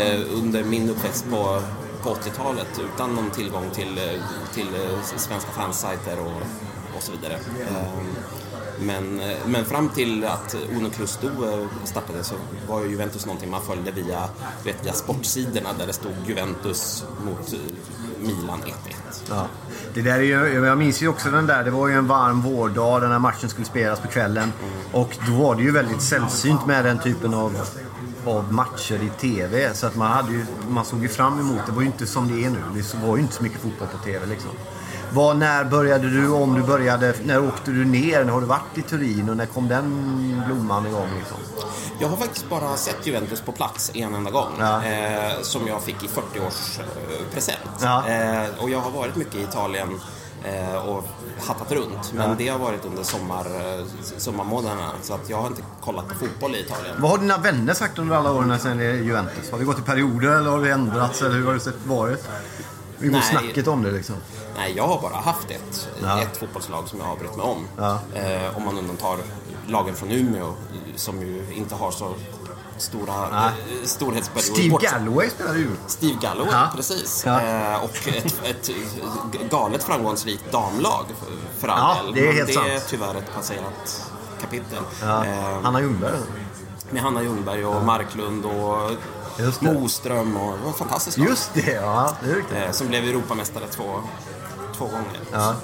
eh, 0.00 0.20
under 0.32 0.64
min 0.64 0.90
uppväxt 0.90 1.24
på, 1.30 1.62
på 2.02 2.10
80-talet 2.14 2.80
utan 2.94 3.14
någon 3.14 3.30
tillgång 3.30 3.70
till, 3.74 3.98
eh, 3.98 4.20
till 4.54 4.66
eh, 4.74 5.02
svenska 5.16 5.50
fansajter 5.50 6.18
och, 6.20 6.42
och 6.96 7.02
så 7.02 7.12
vidare. 7.12 7.34
Eh, 7.34 7.86
men, 8.80 9.20
eh, 9.20 9.36
men 9.46 9.64
fram 9.64 9.88
till 9.88 10.24
att 10.24 10.56
Uno 10.76 10.90
Clusto 10.90 11.26
eh, 11.26 11.66
startade 11.84 12.24
så 12.24 12.34
var 12.68 12.82
ju 12.82 12.90
Juventus 12.90 13.26
någonting 13.26 13.50
man 13.50 13.62
följde 13.62 13.90
via, 13.90 14.28
vet, 14.64 14.84
via 14.84 14.92
sportsidorna 14.92 15.68
där 15.78 15.86
det 15.86 15.92
stod 15.92 16.12
Juventus 16.26 17.04
mot 17.24 17.52
eh, 17.52 17.58
Milan 18.20 18.60
1-1. 18.62 18.72
Ja. 19.28 19.46
Det 19.94 20.02
där 20.02 20.18
är 20.18 20.22
ju, 20.22 20.64
jag 20.64 20.78
minns 20.78 21.02
ju 21.02 21.08
också 21.08 21.30
den 21.30 21.46
där, 21.46 21.64
det 21.64 21.70
var 21.70 21.88
ju 21.88 21.94
en 21.94 22.06
varm 22.06 22.40
vårdag, 22.40 23.00
den 23.00 23.10
här 23.12 23.18
matchen 23.18 23.48
skulle 23.48 23.66
spelas 23.66 24.00
på 24.00 24.08
kvällen. 24.08 24.52
Och 24.92 25.16
då 25.26 25.32
var 25.32 25.54
det 25.54 25.62
ju 25.62 25.70
väldigt 25.70 26.02
sällsynt 26.02 26.66
med 26.66 26.84
den 26.84 26.98
typen 26.98 27.34
av, 27.34 27.56
av 28.26 28.52
matcher 28.52 28.94
i 28.94 29.10
TV. 29.20 29.74
Så 29.74 29.86
att 29.86 29.96
man, 29.96 30.12
hade 30.12 30.32
ju, 30.32 30.46
man 30.68 30.84
såg 30.84 31.02
ju 31.02 31.08
fram 31.08 31.40
emot, 31.40 31.60
det 31.66 31.72
var 31.72 31.80
ju 31.80 31.86
inte 31.86 32.06
som 32.06 32.28
det 32.28 32.44
är 32.44 32.50
nu. 32.50 32.58
Det 32.74 33.06
var 33.06 33.16
ju 33.16 33.22
inte 33.22 33.34
så 33.34 33.42
mycket 33.42 33.60
fotboll 33.60 33.88
på 33.88 33.98
TV 34.04 34.26
liksom. 34.26 34.50
Var, 35.12 35.34
när 35.34 35.64
började 35.64 36.10
du, 36.10 36.28
om 36.28 36.54
du 36.54 36.62
började, 36.62 37.14
när 37.24 37.48
åkte 37.48 37.70
du 37.70 37.84
ner? 37.84 38.24
Har 38.24 38.40
du 38.40 38.46
varit 38.46 38.78
i 38.78 38.82
Turin 38.82 39.28
och 39.30 39.36
när 39.36 39.46
kom 39.46 39.68
den 39.68 40.42
blomman 40.46 40.86
igång 40.86 41.08
liksom? 41.18 41.36
Jag 42.00 42.08
har 42.08 42.16
faktiskt 42.16 42.48
bara 42.50 42.76
sett 42.76 43.06
Juventus 43.06 43.40
på 43.40 43.52
plats 43.52 43.90
en 43.94 44.14
enda 44.14 44.30
gång. 44.30 44.52
Ja. 44.58 44.84
Eh, 44.84 45.42
som 45.42 45.66
jag 45.66 45.82
fick 45.82 46.04
i 46.04 46.06
40-års 46.06 46.78
eh. 47.48 47.54
Ja. 47.80 48.08
Eh, 48.08 48.62
och 48.62 48.70
jag 48.70 48.78
har 48.78 48.90
varit 48.90 49.16
mycket 49.16 49.34
i 49.34 49.42
Italien 49.42 50.00
eh, 50.44 50.88
och 50.88 51.04
hattat 51.46 51.72
runt. 51.72 52.12
Men 52.14 52.36
det 52.36 52.48
har 52.48 52.58
varit 52.58 52.84
under 52.84 53.02
sommar, 53.02 53.46
eh, 53.46 53.84
sommarmånaderna. 54.16 54.90
Så 55.02 55.14
att 55.14 55.30
jag 55.30 55.36
har 55.36 55.46
inte 55.46 55.62
kollat 55.80 56.08
på 56.08 56.14
fotboll 56.14 56.54
i 56.54 56.60
Italien. 56.60 56.96
Vad 56.98 57.10
har 57.10 57.18
dina 57.18 57.38
vänner 57.38 57.74
sagt 57.74 57.98
under 57.98 58.16
alla 58.16 58.32
åren 58.32 58.58
sedan 58.58 58.78
Juventus? 58.80 59.50
Har 59.50 59.58
det 59.58 59.64
gått 59.64 59.78
i 59.78 59.82
perioder 59.82 60.38
eller 60.38 60.50
har 60.50 60.62
det 60.62 60.70
ändrats? 60.70 61.22
Eller 61.22 61.34
hur 61.34 61.46
har 61.46 61.54
det 61.54 61.60
sett 61.60 61.86
varit? 61.86 62.28
Vi 62.98 63.08
går 63.08 63.20
snacket 63.20 63.68
om 63.68 63.82
det 63.82 63.90
liksom. 63.90 64.14
Nej, 64.56 64.72
jag 64.76 64.86
har 64.88 65.00
bara 65.02 65.14
haft 65.16 65.50
ett, 65.50 65.88
Ja. 66.02 66.22
ett 66.22 66.36
fotbollslag 66.36 66.88
som 66.88 66.98
jag 66.98 67.06
har 67.06 67.16
brytt 67.16 67.36
mig 67.36 67.46
om. 67.46 67.66
Ja. 67.76 67.98
Eh, 68.14 68.56
om 68.56 68.64
man 68.64 68.78
undantar 68.78 69.16
lagen 69.66 69.94
från 69.94 70.10
Umeå 70.10 70.54
som 70.96 71.22
ju 71.22 71.44
inte 71.54 71.74
har 71.74 71.90
så 71.90 72.14
stora 72.78 73.24
eh, 73.24 73.50
storhetsperioder. 73.84 74.52
Steve 74.54 74.70
Bort- 74.70 74.82
Galloway 74.82 75.30
spelar 75.30 75.54
ju. 75.54 75.70
Steve 75.86 76.18
Galloway, 76.22 76.52
Ja. 76.52 76.68
precis. 76.76 77.22
Ja. 77.26 77.40
Eh, 77.40 77.84
och 77.84 78.08
ett, 78.08 78.40
ett 78.44 78.70
galet 79.50 79.82
framgångsrikt 79.82 80.52
damlag 80.52 81.04
för- 81.58 81.68
all 81.68 81.96
Ja, 82.06 82.12
del. 82.12 82.14
det 82.14 82.28
är 82.28 82.32
helt 82.32 82.46
det 82.46 82.52
är 82.54 82.70
sant. 82.78 82.84
tyvärr 82.88 83.14
ett 83.14 83.34
passerat 83.34 84.10
kapitel. 84.40 84.78
Ja. 85.02 85.24
Eh, 85.24 85.60
Hanna 85.62 85.80
Ljungberg. 85.80 86.12
med 86.90 87.02
Hanna 87.02 87.22
Ljungberg 87.22 87.64
och 87.66 87.84
Marklund 87.84 88.44
och 88.44 88.90
Just 89.38 89.60
det. 89.60 89.72
Moström 89.72 90.36
och 90.36 90.56
det 90.56 90.62
var 90.62 90.68
en 90.68 90.74
fantastisk 90.74 91.18
lag. 91.18 91.28
Just 91.28 91.54
det, 91.54 91.72
ja. 91.72 92.16
Det 92.24 92.30
är 92.30 92.34
riktigt. 92.34 92.56
Eh, 92.56 92.70
som 92.70 92.88
blev 92.88 93.04
Europamästare 93.04 93.66
två, 93.70 94.00
två 94.76 94.84
gånger. 94.84 95.20
Ja. 95.32 95.54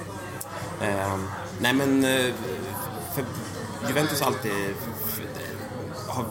Eh, 0.81 1.17
nej 1.59 1.73
men, 1.73 2.03
eh, 2.03 2.33
Juventus 3.87 4.21
alltid 4.21 4.75
har 6.07 6.25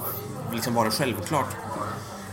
liksom 0.53 0.75
varit 0.75 0.95
självklart 0.95 1.49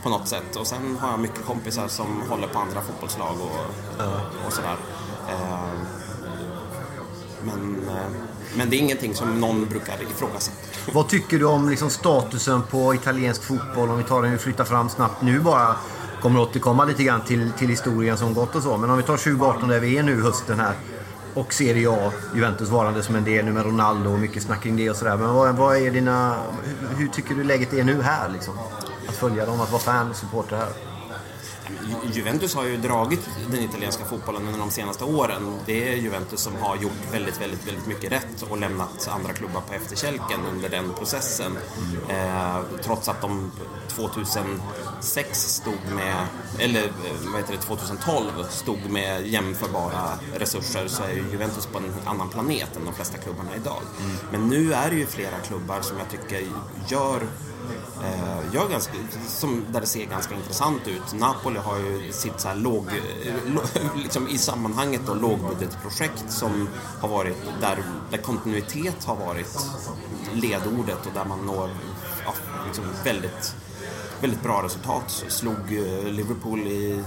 på 0.03 0.09
något 0.09 0.27
sätt. 0.27 0.55
Och 0.55 0.67
sen 0.67 0.97
har 1.01 1.11
jag 1.11 1.19
mycket 1.19 1.45
kompisar 1.45 1.87
som 1.87 2.21
håller 2.29 2.47
på 2.47 2.59
andra 2.59 2.81
fotbollslag 2.81 3.35
och, 3.41 4.05
och 4.47 4.53
sådär. 4.53 4.77
Eh, 5.29 5.59
men, 7.41 7.89
eh, 7.89 8.11
men 8.57 8.69
det 8.69 8.75
är 8.75 8.77
ingenting 8.77 9.15
som 9.15 9.39
någon 9.39 9.65
brukar 9.65 9.93
ifrågasätta. 10.01 10.57
Vad 10.93 11.07
tycker 11.07 11.39
du 11.39 11.45
om 11.45 11.69
liksom, 11.69 11.89
statusen 11.89 12.61
på 12.63 12.95
italiensk 12.95 13.43
fotboll? 13.43 13.89
Om 13.89 13.97
vi 13.97 14.03
tar 14.03 14.21
den, 14.21 14.31
vi 14.31 14.37
flyttar 14.37 14.63
fram 14.63 14.89
snabbt 14.89 15.21
nu 15.21 15.39
bara. 15.39 15.75
Kommer 16.21 16.39
återkomma 16.39 16.85
lite 16.85 17.03
grann 17.03 17.21
till, 17.21 17.51
till 17.57 17.69
historien 17.69 18.17
som 18.17 18.33
gått 18.33 18.55
och 18.55 18.63
så. 18.63 18.77
Men 18.77 18.89
om 18.89 18.97
vi 18.97 19.03
tar 19.03 19.17
2018 19.17 19.69
där 19.69 19.79
vi 19.79 19.97
är 19.97 20.03
nu 20.03 20.21
hösten 20.21 20.59
här. 20.59 20.73
Och 21.33 21.53
Serie 21.53 21.89
A, 21.89 22.11
Juventus 22.35 22.69
varande 22.69 23.03
som 23.03 23.15
en 23.15 23.23
del 23.23 23.45
nu 23.45 23.51
med 23.51 23.65
Ronaldo 23.65 24.11
och 24.11 24.19
mycket 24.19 24.43
snack 24.43 24.63
kring 24.63 24.77
det 24.77 24.89
och 24.89 24.95
sådär. 24.95 25.17
Men 25.17 25.33
vad, 25.33 25.55
vad 25.55 25.77
är 25.77 25.91
dina... 25.91 26.35
Hur, 26.63 26.97
hur 26.97 27.07
tycker 27.07 27.35
du 27.35 27.43
läget 27.43 27.73
är 27.73 27.83
nu 27.83 28.01
här 28.01 28.29
liksom? 28.29 28.53
Att 29.07 29.15
följa 29.15 29.45
dem, 29.45 29.61
att 29.61 29.71
vara 29.71 29.81
fan 29.81 30.09
och 30.09 30.15
supporter 30.15 30.57
här. 30.57 30.90
Ju- 31.89 32.11
Juventus 32.13 32.55
har 32.55 32.65
ju 32.65 32.77
dragit 32.77 33.29
den 33.51 33.59
italienska 33.63 34.05
fotbollen 34.05 34.45
under 34.47 34.59
de 34.59 34.71
senaste 34.71 35.03
åren. 35.03 35.59
Det 35.65 35.89
är 35.93 35.95
Juventus 35.95 36.39
som 36.41 36.55
har 36.55 36.75
gjort 36.75 36.91
väldigt, 37.11 37.41
väldigt, 37.41 37.67
väldigt 37.67 37.87
mycket 37.87 38.11
rätt 38.11 38.41
och 38.49 38.57
lämnat 38.57 39.07
andra 39.11 39.33
klubbar 39.33 39.61
på 39.61 39.73
efterkälken 39.73 40.39
under 40.53 40.69
den 40.69 40.93
processen. 40.93 41.57
Eh, 42.09 42.59
trots 42.83 43.09
att 43.09 43.21
de 43.21 43.51
2006 43.87 45.39
stod 45.53 45.95
med, 45.95 46.25
eller 46.59 46.83
eh, 46.83 46.91
vad 47.31 47.41
heter 47.41 47.53
det, 47.53 47.61
2012 47.61 48.25
stod 48.49 48.89
med 48.89 49.27
jämförbara 49.27 50.09
resurser 50.35 50.87
så 50.87 51.03
är 51.03 51.09
ju 51.11 51.23
Juventus 51.31 51.65
på 51.65 51.77
en 51.77 51.93
annan 52.05 52.29
planet 52.29 52.75
än 52.77 52.85
de 52.85 52.93
flesta 52.93 53.17
klubbarna 53.17 53.55
idag. 53.55 53.81
Men 54.31 54.47
nu 54.49 54.73
är 54.73 54.89
det 54.89 54.95
ju 54.95 55.05
flera 55.05 55.37
klubbar 55.47 55.81
som 55.81 55.97
jag 55.97 56.09
tycker 56.09 56.47
gör 56.87 57.21
Eh, 58.03 58.53
gör 58.53 58.69
ganska, 58.69 58.93
som, 59.27 59.65
där 59.71 59.81
det 59.81 59.87
ser 59.87 60.05
ganska 60.05 60.35
intressant 60.35 60.87
ut. 60.87 61.13
Napoli 61.19 61.59
har 61.59 61.77
ju 61.77 62.11
sitt 62.11 62.39
så 62.39 62.47
här 62.47 62.55
låg, 62.55 62.87
eh, 62.87 63.33
liksom 64.03 64.27
i 64.27 64.37
sammanhanget 64.37 65.01
då, 65.07 65.13
lågbudgetprojekt 65.13 66.31
som 66.31 66.69
har 67.01 67.09
varit 67.09 67.37
där, 67.61 67.83
där 68.11 68.17
kontinuitet 68.17 69.03
har 69.03 69.15
varit 69.15 69.57
ledordet 70.33 71.05
och 71.05 71.13
där 71.13 71.25
man 71.25 71.45
når 71.45 71.69
ja, 72.25 72.33
liksom 72.67 72.85
väldigt 73.03 73.55
väldigt 74.21 74.43
bra 74.43 74.63
resultat. 74.63 75.25
Slog 75.27 75.55
eh, 75.55 76.03
Liverpool 76.03 76.59
i, 76.59 77.03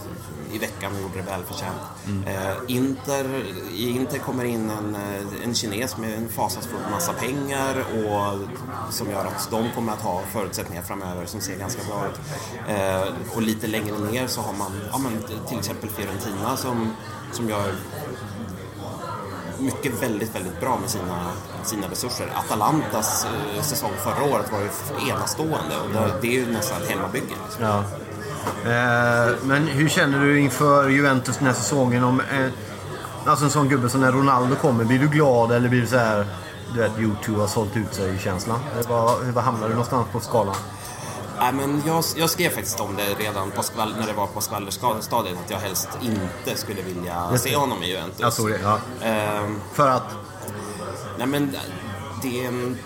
i 0.53 0.59
veckan 0.59 0.93
och 0.95 1.03
gjorde 1.03 1.17
det 1.17 1.23
välförtjänt. 1.23 1.81
Mm. 2.07 2.25
Eh, 2.25 2.57
Inter, 2.67 3.45
I 3.75 3.91
Inter 3.91 4.19
kommer 4.19 4.45
in 4.45 4.71
en, 4.71 4.95
eh, 4.95 5.45
en 5.45 5.55
kines 5.55 5.97
med 5.97 6.15
en 6.15 6.29
fasansfull 6.29 6.81
massa 6.91 7.13
pengar 7.13 7.77
och 7.79 8.39
som 8.93 9.11
gör 9.11 9.25
att 9.25 9.51
de 9.51 9.71
kommer 9.75 9.93
att 9.93 10.03
ha 10.03 10.23
förutsättningar 10.33 10.83
framöver 10.83 11.27
som 11.27 11.41
ser 11.41 11.59
ganska 11.59 11.83
bra 11.85 12.07
ut. 12.09 12.21
Eh, 12.69 13.37
och 13.37 13.43
lite 13.43 13.67
längre 13.67 13.99
ner 13.99 14.27
så 14.27 14.41
har 14.41 14.53
man 14.53 14.73
ja, 14.93 14.99
men, 14.99 15.23
till 15.49 15.59
exempel 15.59 15.91
Fiorentina 15.91 16.57
som, 16.57 16.91
som 17.33 17.49
gör 17.49 17.75
mycket 19.59 20.03
väldigt, 20.03 20.35
väldigt 20.35 20.61
bra 20.61 20.79
med 20.81 20.91
sina, 20.91 21.27
sina 21.65 21.87
resurser. 21.91 22.29
Atalantas 22.35 23.27
eh, 23.57 23.63
säsong 23.63 23.91
förra 23.99 24.25
året 24.35 24.53
var 24.53 24.61
ju 24.61 25.11
enastående 25.11 25.77
och 25.85 25.93
det, 25.93 26.13
det 26.21 26.37
är 26.37 26.41
ju 26.41 26.53
nästan 26.53 26.83
ett 26.83 26.91
hemmabygge. 26.91 27.35
Liksom. 27.45 27.65
Ja. 27.65 27.85
Eh, 28.65 29.33
men 29.43 29.67
hur 29.67 29.89
känner 29.89 30.21
du 30.21 30.41
inför 30.41 30.89
Juventus 30.89 31.37
den 31.37 31.47
här 31.47 31.55
säsongen? 31.55 32.05
Om, 32.05 32.21
eh, 32.21 32.51
alltså 33.27 33.45
en 33.45 33.51
sån 33.51 33.69
gubbe 33.69 33.89
som 33.89 34.01
när 34.01 34.13
Ronaldo 34.13 34.57
kommer, 34.57 34.85
blir 34.85 34.99
du 34.99 35.09
glad 35.09 35.53
eller 35.53 35.69
blir 35.69 35.81
det 35.81 35.87
så 35.87 35.97
här 35.97 36.27
du 36.75 36.81
vet, 36.81 36.99
YouTube 36.99 37.41
har 37.41 37.47
sålt 37.47 37.77
ut 37.77 37.95
sig-känslan? 37.95 38.59
Var, 38.89 39.33
var 39.33 39.43
hamnar 39.43 39.69
du 39.69 39.75
någonstans 39.75 40.07
på 40.13 40.21
skalan? 40.21 40.57
Nej, 41.39 41.53
men 41.53 41.83
jag, 41.87 42.05
jag, 42.17 42.31
skrev 42.31 42.51
faktiskt 42.51 42.81
om 42.81 42.97
det 42.97 43.25
redan 43.25 43.51
på 43.51 43.63
skvall, 43.63 43.95
när 44.01 44.07
det 44.07 44.13
var 44.13 44.27
på 44.27 44.41
skvallerstadiet 44.41 45.39
att 45.45 45.51
jag 45.51 45.59
helst 45.59 45.89
inte 46.03 46.61
skulle 46.61 46.83
vilja 46.83 47.39
se 47.39 47.57
honom 47.57 47.83
i 47.83 47.89
Juventus. 47.89 48.21
Jag 48.21 48.33
såg 48.33 48.51
det, 48.51 48.61
ja. 48.63 48.79
Ehm, 49.03 49.61
För 49.73 49.89
att? 49.89 50.11
Nej, 51.19 51.27
men 51.27 51.57
det 52.23 52.45
är 52.45 52.49
en 52.49 52.79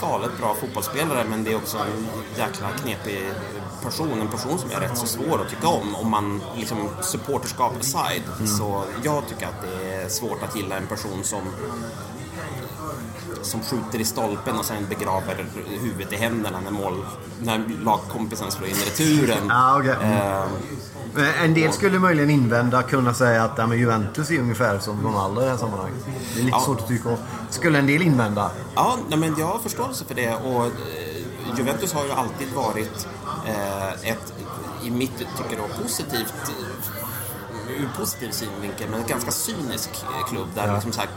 galet 0.00 0.38
bra 0.38 0.54
fotbollsspelare 0.54 1.24
men 1.30 1.44
det 1.44 1.52
är 1.52 1.56
också 1.56 1.78
en 1.78 2.08
jäkla 2.36 2.68
knepig 2.82 3.20
person. 3.82 4.20
En 4.20 4.28
person 4.28 4.58
som 4.58 4.70
är 4.70 4.80
rätt 4.80 4.98
så 4.98 5.06
svår 5.06 5.40
att 5.40 5.50
tycka 5.50 5.68
om. 5.68 5.94
Om 5.94 6.10
man 6.10 6.42
liksom 6.56 6.88
supporterskap 7.02 7.72
aside. 7.80 8.22
Mm. 8.38 8.46
Så 8.46 8.84
jag 9.02 9.28
tycker 9.28 9.46
att 9.46 9.62
det 9.62 9.94
är 9.94 10.08
svårt 10.08 10.42
att 10.42 10.56
gilla 10.56 10.76
en 10.76 10.86
person 10.86 11.24
som 11.24 11.42
som 13.42 13.60
skjuter 13.62 13.98
i 14.00 14.04
stolpen 14.04 14.56
och 14.58 14.64
sen 14.64 14.86
begraver 14.88 15.46
huvudet 15.80 16.12
i 16.12 16.16
händerna 16.16 16.60
när, 16.64 16.70
mål, 16.70 17.04
när 17.42 17.64
lagkompisen 17.84 18.50
slår 18.50 18.68
in 18.68 18.74
returen. 18.74 19.46
Ja, 19.48 19.78
okay. 19.78 19.94
Ehm, 20.02 20.48
Eh, 21.16 21.42
En 21.44 21.54
del 21.54 21.72
skulle 21.72 21.98
möjligen 21.98 22.30
invända, 22.30 22.82
kunna 22.82 23.14
säga 23.14 23.44
att 23.44 23.52
ja, 23.58 23.66
men 23.66 23.78
Juventus 23.78 24.30
är 24.30 24.38
ungefär 24.38 24.78
som 24.78 25.02
Ronaldo 25.06 25.40
i 25.40 25.44
det 25.44 25.50
här 25.50 25.56
sammanhanget. 25.58 26.04
Det 26.34 26.40
är 26.40 26.44
lite 26.44 26.56
Ja. 26.56 26.60
svårt 26.64 26.80
att 26.80 26.88
tycka 26.88 27.08
om. 27.08 27.16
Skulle 27.50 27.78
en 27.78 27.86
del 27.86 28.02
invända? 28.02 28.50
Ja, 28.74 28.96
nej, 29.08 29.18
men 29.18 29.34
jag 29.38 29.46
har 29.46 29.58
förståelse 29.58 30.04
för 30.04 30.14
det 30.14 30.34
och 30.34 30.64
eh, 30.66 30.70
Juventus 31.58 31.92
har 31.92 32.04
ju 32.04 32.10
alltid 32.12 32.48
varit 32.54 33.06
eh, 33.46 34.10
ett, 34.10 34.32
i 34.82 34.90
mitt 34.90 35.18
tycker 35.18 35.56
då, 35.62 35.82
positivt 35.82 36.34
eh, 36.48 36.97
ur 37.70 37.88
positiv 37.98 38.30
synvinkel, 38.30 38.86
men 38.90 39.00
en 39.00 39.06
ganska 39.06 39.30
cynisk 39.30 39.90
eh, 40.02 40.26
klubb 40.28 40.48
där 40.54 40.72
liksom 40.74 40.92
så 40.92 41.00
här, 41.00 41.08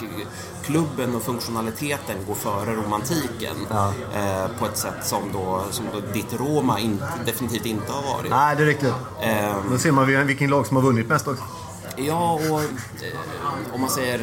klubben 0.63 1.15
och 1.15 1.21
funktionaliteten 1.21 2.15
går 2.27 2.35
före 2.35 2.75
romantiken 2.75 3.55
eh, 4.15 4.47
på 4.59 4.65
ett 4.65 4.77
sätt 4.77 4.93
som 5.05 5.23
då, 5.33 5.63
som 5.71 5.85
då 5.93 5.99
ditt 6.13 6.33
Roma 6.33 6.79
in, 6.79 7.03
definitivt 7.25 7.65
inte 7.65 7.91
har 7.91 8.01
varit. 8.17 8.29
Nej, 8.29 8.55
det 8.55 8.63
är 8.63 8.67
riktigt. 8.67 8.93
Ehm, 9.21 9.55
Då 9.71 9.77
ser 9.77 9.91
man 9.91 10.07
vil- 10.07 10.23
vilken 10.23 10.49
lag 10.49 10.67
som 10.67 10.75
har 10.77 10.83
vunnit 10.83 11.07
mest 11.07 11.27
också. 11.27 11.43
Ja, 11.95 12.33
och 12.33 12.61
eh, 12.61 13.73
om 13.73 13.81
man 13.81 13.89
säger... 13.89 14.21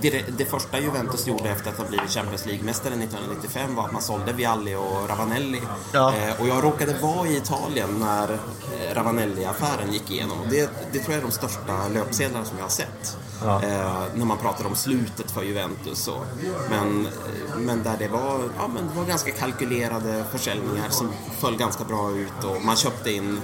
Det, 0.00 0.24
det 0.38 0.44
första 0.44 0.80
Juventus 0.80 1.26
gjorde 1.26 1.50
efter 1.50 1.70
att 1.70 1.78
ha 1.78 1.84
blivit 1.84 2.10
Champions 2.10 2.46
League-mästare 2.46 2.94
1995 2.94 3.74
var 3.74 3.84
att 3.84 3.92
man 3.92 4.02
sålde 4.02 4.32
Vialli 4.32 4.74
och 4.74 5.08
Ravanelli. 5.08 5.62
Ja. 5.92 6.14
Eh, 6.14 6.40
och 6.40 6.48
jag 6.48 6.64
råkade 6.64 6.94
vara 6.94 7.28
i 7.28 7.36
Italien 7.36 7.88
när 8.00 8.32
eh, 8.32 8.94
Ravanelli-affären 8.94 9.92
gick 9.92 10.10
igenom. 10.10 10.38
Det, 10.50 10.70
det 10.92 10.98
tror 10.98 11.14
jag 11.14 11.22
är 11.22 11.26
de 11.26 11.32
största 11.32 11.88
löpsedlarna 11.88 12.44
som 12.44 12.56
jag 12.58 12.64
har 12.64 12.70
sett. 12.70 13.16
Eh, 13.42 14.02
när 14.14 14.24
man 14.24 14.38
pratar 14.38 14.66
om 14.66 14.74
slutet 14.74 15.30
för 15.30 15.42
Juventus. 15.42 16.08
Och, 16.08 16.24
men, 16.70 17.06
eh, 17.06 17.58
men 17.58 17.82
där 17.82 17.96
det 17.98 18.08
var, 18.08 18.40
ja, 18.58 18.68
men 18.68 18.88
det 18.88 18.94
var 18.96 19.04
ganska 19.04 19.30
kalkylerade 19.32 20.24
försäljningar 20.32 20.88
som 20.90 21.12
föll 21.38 21.56
ganska 21.56 21.84
bra 21.84 22.10
ut 22.10 22.44
och 22.44 22.64
man 22.64 22.76
köpte 22.76 23.10
in 23.12 23.40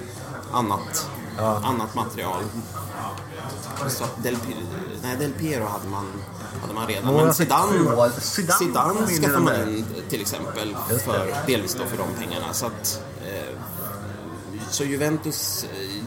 annat, 0.51 1.09
annat 1.63 1.95
material. 1.95 2.43
Så 3.87 4.05
Del, 4.23 4.37
nej, 5.03 5.17
Del 5.17 5.31
Piero 5.31 5.65
hade 5.65 5.87
man, 5.87 6.05
hade 6.61 6.73
man 6.73 6.87
redan. 6.87 7.15
Men 7.15 7.33
fick 7.33 7.35
Zidane. 7.35 8.13
Zidane 8.21 9.07
skaffade 9.07 9.39
man 9.39 9.69
in 9.69 9.85
till 10.09 10.21
exempel, 10.21 10.75
för, 11.05 11.35
delvis 11.47 11.73
då 11.73 11.85
för 11.85 11.97
de 11.97 12.25
pengarna. 12.25 12.53
Så, 12.53 12.65
att, 12.65 13.01
eh, 13.21 13.55
så 14.69 14.83
Juventus, 14.83 15.63
eh, 15.63 16.03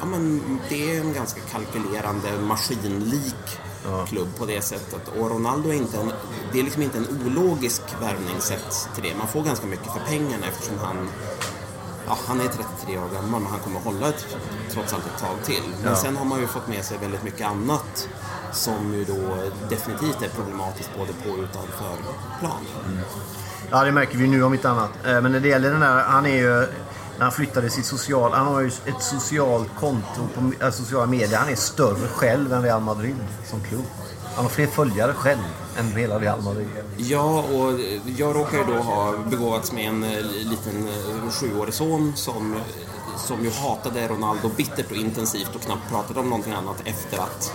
ja, 0.00 0.06
men 0.06 0.42
det 0.68 0.96
är 0.96 1.00
en 1.00 1.12
ganska 1.12 1.40
kalkylerande, 1.40 2.28
maskinlik 2.46 3.60
klubb 4.08 4.28
på 4.38 4.46
det 4.46 4.62
sättet. 4.62 5.08
Och 5.18 5.30
Ronaldo 5.30 5.68
är 5.68 5.74
inte 5.74 5.98
en, 5.98 6.12
det 6.52 6.58
är 6.58 6.62
liksom 6.62 6.82
inte 6.82 6.98
en 6.98 7.08
ologisk 7.26 7.82
värvning 8.00 8.40
sett 8.40 8.88
till 8.94 9.02
det. 9.02 9.14
Man 9.18 9.28
får 9.28 9.42
ganska 9.42 9.66
mycket 9.66 9.92
för 9.92 10.00
pengarna 10.00 10.46
eftersom 10.46 10.78
han 10.78 11.08
Ja, 12.06 12.18
han 12.26 12.40
är 12.40 12.44
33 12.44 12.98
år 12.98 13.08
gammal 13.14 13.40
men 13.40 13.50
han 13.50 13.60
kommer 13.60 13.80
hålla 13.80 14.08
ett, 14.08 14.26
trots 14.70 14.92
allt 14.92 15.06
ett 15.06 15.20
tag 15.20 15.36
till. 15.44 15.62
Men 15.84 15.96
sen 15.96 16.16
har 16.16 16.24
man 16.24 16.40
ju 16.40 16.46
fått 16.46 16.68
med 16.68 16.84
sig 16.84 16.98
väldigt 16.98 17.22
mycket 17.22 17.46
annat 17.46 18.08
som 18.54 18.94
ju 18.94 19.04
då 19.04 19.36
definitivt 19.68 20.22
är 20.22 20.28
problematiskt 20.28 20.90
både 20.98 21.12
på 21.12 21.30
och 21.30 21.38
utanför 21.38 21.96
plan. 22.40 22.60
Ja, 23.70 23.84
det 23.84 23.92
märker 23.92 24.18
vi 24.18 24.26
nu 24.26 24.42
om 24.44 24.54
inte 24.54 24.70
annat. 24.70 24.90
Eh, 25.06 25.20
Men 25.20 25.32
när 25.32 25.40
det 25.40 25.48
gäller 25.48 25.70
den 25.70 25.80
där, 25.80 26.02
han 26.02 26.26
är 26.26 26.36
ju... 26.36 26.66
När 27.16 27.22
han 27.22 27.32
flyttade 27.32 27.70
sitt 27.70 27.86
social... 27.86 28.32
Han 28.32 28.46
har 28.46 28.60
ju 28.60 28.66
ett 28.66 29.02
socialt 29.02 29.68
konto 29.80 30.28
på 30.34 30.64
äh, 30.64 30.70
sociala 30.70 31.06
medier. 31.06 31.38
Han 31.38 31.48
är 31.48 31.56
större 31.56 32.08
själv 32.08 32.52
än 32.52 32.62
Real 32.62 32.80
Madrid 32.80 33.16
som 33.50 33.60
klubb. 33.60 33.84
Han 34.34 34.44
har 34.44 34.50
fler 34.50 34.66
följare 34.66 35.12
själv 35.12 35.40
än 35.78 35.86
hela 35.96 36.18
Real 36.18 36.42
Madrid. 36.42 36.68
Ja, 36.96 37.42
och 37.42 37.80
jag 38.16 38.36
råkar 38.36 38.58
ju 38.58 38.64
då 38.64 38.72
ha 38.82 39.14
begåvats 39.30 39.72
med 39.72 39.88
en 39.88 40.04
eh, 40.04 40.10
liten 40.22 40.88
eh, 40.88 41.30
sjuårig 41.30 41.74
son 41.74 42.12
som, 42.16 42.56
som 43.16 43.44
ju 43.44 43.50
hatade 43.50 44.08
Ronaldo 44.08 44.50
bittert 44.56 44.90
och 44.90 44.96
intensivt 44.96 45.54
och 45.54 45.60
knappt 45.60 45.90
pratade 45.90 46.20
om 46.20 46.28
någonting 46.28 46.52
annat 46.52 46.76
efter 46.84 47.18
att 47.18 47.52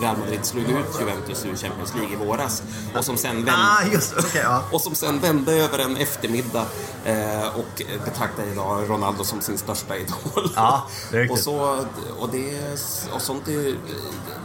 Real 0.00 0.16
Madrid 0.16 0.44
slog 0.44 0.64
ut 0.64 1.00
Juventus 1.00 1.44
ur 1.46 1.56
Champions 1.56 1.94
League 1.94 2.12
i 2.12 2.16
våras. 2.16 2.62
Och 2.96 3.04
som 3.04 3.16
sen 3.16 3.36
vände, 3.36 3.52
Ah, 3.52 3.84
just. 3.92 4.14
Okej, 4.18 4.40
ja. 4.44 4.62
och 4.72 4.80
som 4.80 4.94
sen 4.94 5.20
vände 5.20 5.52
över 5.52 5.78
en 5.78 5.96
eftermiddag 5.96 6.66
eh, 7.04 7.56
och 7.58 7.82
betraktar 8.04 8.44
idag 8.52 8.90
Ronaldo 8.90 9.24
som 9.24 9.40
sin 9.40 9.58
största 9.58 9.96
idol. 9.96 10.50
Ja, 10.56 10.86
och, 11.30 11.38
så, 11.38 11.84
och, 12.18 12.28
det, 12.32 12.78
och 13.14 13.22
sånt 13.22 13.48
är, 13.48 13.76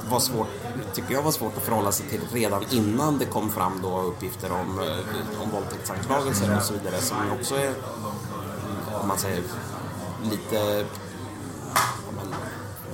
var 0.09 0.19
svårt, 0.19 0.47
tycker 0.93 1.13
jag 1.13 1.21
var 1.21 1.31
svårt 1.31 1.57
att 1.57 1.63
förhålla 1.63 1.91
sig 1.91 2.05
till 2.05 2.21
redan 2.31 2.63
innan 2.69 3.17
det 3.17 3.25
kom 3.25 3.51
fram 3.51 3.79
då 3.81 4.01
uppgifter 4.01 4.51
om, 4.51 4.79
eh, 4.79 5.41
om 5.43 5.49
våldtäktsanklagelser 5.51 6.57
och 6.57 6.63
så 6.63 6.73
vidare 6.73 7.01
som 7.01 7.17
också 7.39 7.55
är, 7.55 7.73
om 9.01 9.07
man 9.07 9.17
säger, 9.17 9.43
lite 10.31 10.85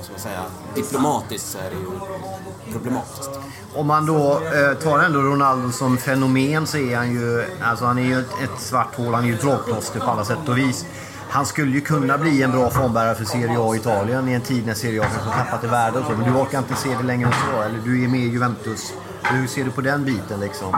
vad 0.02 0.06
ska 0.06 0.30
man 0.30 0.36
säga, 0.36 0.46
diplomatiskt 0.76 1.48
så 1.48 1.58
är 1.58 1.70
det 1.70 1.76
ju 1.76 2.74
problematiskt. 2.74 3.30
Om 3.76 3.88
man 3.88 4.06
då 4.06 4.34
eh, 4.34 4.78
tar 4.78 5.00
ändå 5.00 5.22
Ronaldo 5.22 5.72
som 5.72 5.98
fenomen 5.98 6.68
så 6.68 6.78
är 6.78 6.98
han 6.98 7.12
ju... 7.12 7.46
Alltså 7.62 7.86
han 7.86 7.98
är 7.98 8.04
ju 8.04 8.20
ett, 8.20 8.32
ett 8.44 8.62
svart 8.62 8.96
hål. 8.96 9.14
Han 9.14 9.24
är 9.24 9.28
ju 9.28 9.34
ett 9.34 9.42
dragplåster 9.42 10.00
på 10.00 10.06
alla 10.06 10.26
sätt 10.26 10.50
och 10.50 10.58
vis. 10.58 10.86
Han 11.30 11.46
skulle 11.46 11.72
ju 11.72 11.82
kunna 11.82 12.18
bli 12.18 12.44
en 12.44 12.52
bra 12.52 12.70
formbärare 12.70 13.16
för 13.16 13.26
Serie 13.26 13.60
A 13.60 13.76
i 13.76 13.78
Italien 13.78 14.30
i 14.30 14.34
en 14.34 14.42
tid 14.42 14.66
när 14.66 14.74
Serie 14.74 15.02
A 15.02 15.06
kanske 15.14 15.30
tappat 15.30 15.64
i 15.64 15.68
värde 15.68 16.00
och 16.00 16.06
så. 16.06 16.12
Men 16.12 16.34
du 16.34 16.40
orkar 16.40 16.58
inte 16.58 16.76
se 16.76 16.90
det 16.98 17.04
längre 17.04 17.28
än 17.28 17.34
så. 17.34 17.62
Eller 17.62 17.80
du 17.80 18.04
är 18.04 18.08
med 18.08 18.20
i 18.20 18.30
Juventus. 18.30 18.94
Hur 19.24 19.48
ser 19.48 19.64
du 19.64 19.72
på 19.72 19.82
den 19.82 20.06
biten 20.06 20.40
liksom? 20.40 20.76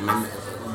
Men 0.00 0.22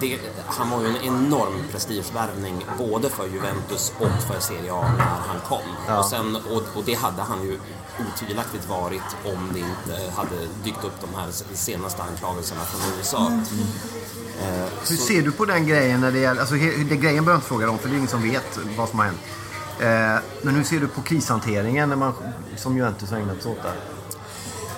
det, 0.02 0.20
han 0.48 0.70
var 0.70 0.82
ju 0.82 0.88
en 0.88 0.96
enorm 0.96 1.64
prestigevärvning 1.72 2.66
både 2.78 3.10
för 3.10 3.28
Juventus 3.28 3.94
och 4.00 4.24
för 4.28 4.40
Serie 4.40 4.74
A 4.74 4.92
när 4.98 5.06
han 5.06 5.40
kom. 5.48 5.98
Och, 5.98 6.06
sen, 6.06 6.36
och, 6.36 6.64
och 6.78 6.84
det 6.86 6.94
hade 6.94 7.22
han 7.22 7.44
ju 7.44 7.60
otvivelaktigt 8.08 8.70
varit 8.70 9.02
om 9.26 9.50
det 9.54 9.60
inte 9.60 10.12
hade 10.16 10.36
dykt 10.64 10.84
upp 10.84 11.02
de 11.02 11.20
här 11.20 11.28
senaste 11.56 12.04
anklagelserna 12.04 12.62
från 12.62 12.82
USA. 12.98 13.32
Eh, 14.42 14.66
Hur 14.90 14.98
så- 14.98 15.04
ser 15.04 15.22
du 15.22 15.32
på 15.32 15.46
den 15.46 15.68
grejen 15.68 16.02
när 16.02 16.12
det 16.12 16.20
gäller... 16.20 16.42
Alltså 16.42 16.56
det 16.56 16.62
grejen 16.96 17.00
behöver 17.02 17.32
jag 17.32 17.38
inte 17.38 17.48
fråga 17.48 17.70
om 17.70 17.78
för 17.78 17.90
det 17.90 17.94
är 17.96 17.98
ingen 17.98 18.10
som 18.10 18.22
vet 18.32 18.60
vad 18.78 18.90
som 18.90 19.00
har 19.00 19.06
hänt. 19.06 19.20
Eh, 19.80 20.24
men 20.42 20.56
hur 20.56 20.64
ser 20.64 20.80
du 20.80 20.88
på 20.88 21.02
krishanteringen 21.02 21.90
när 21.90 21.96
man, 21.96 22.14
som 22.58 22.78
Juventus 22.78 23.12
har 23.12 23.18
ägnat 23.18 23.42
sig 23.44 23.52
åt 23.52 23.64
där? 23.64 23.74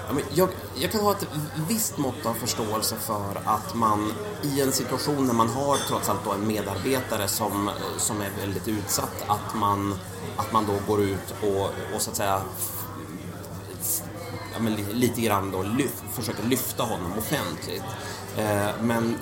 Ja, 0.08 0.14
men 0.14 0.24
jag, 0.34 0.50
jag 0.76 0.92
kan 0.92 1.02
ha 1.02 1.12
ett 1.12 1.28
visst 1.70 1.98
mått 1.98 2.26
av 2.26 2.34
förståelse 2.34 2.96
för 2.96 3.42
att 3.46 3.76
man 3.76 4.14
i 4.42 4.62
en 4.62 4.72
situation 4.72 5.28
när 5.28 5.34
man 5.34 5.50
har 5.50 5.78
trots 5.78 6.10
allt 6.10 6.26
då 6.26 6.32
en 6.32 6.48
medarbetare 6.48 7.28
som, 7.28 7.70
som 7.98 8.22
är 8.22 8.30
väldigt 8.40 8.68
utsatt, 8.68 9.24
att 9.28 9.56
man, 9.56 9.96
att 10.38 10.52
man 10.52 10.66
då 10.66 10.94
går 10.94 11.02
ut 11.02 11.34
och, 11.42 11.66
och 11.96 12.02
så 12.02 12.10
att 12.10 12.16
säga 12.16 12.42
ja, 14.54 14.60
men 14.60 14.76
lite 14.76 15.22
grann 15.22 15.52
då 15.52 15.64
lyf, 15.64 16.04
försöker 16.14 16.44
lyfta 16.44 16.84
honom 16.84 17.18
offentligt. 17.18 17.84
Eh, 18.38 18.70
men 18.82 19.16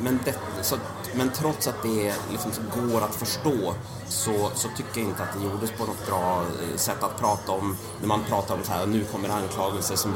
men, 0.00 0.20
det, 0.24 0.34
så, 0.62 0.76
men 1.14 1.30
trots 1.30 1.68
att 1.68 1.82
det 1.82 2.14
liksom 2.30 2.52
går 2.74 3.00
att 3.00 3.14
förstå 3.14 3.74
så, 4.08 4.50
så 4.54 4.68
tycker 4.76 5.00
jag 5.00 5.08
inte 5.08 5.22
att 5.22 5.38
det 5.38 5.44
gjordes 5.44 5.70
på 5.70 5.84
något 5.84 6.06
bra 6.06 6.40
eh, 6.40 6.76
sätt 6.76 7.02
att 7.02 7.20
prata 7.20 7.52
om 7.52 7.76
när 8.00 8.08
man 8.08 8.20
pratar 8.28 8.54
om 8.54 8.64
så 8.64 8.72
här, 8.72 8.86
nu 8.86 9.04
kommer 9.04 9.28
anklagelser 9.28 9.96
som, 9.96 10.14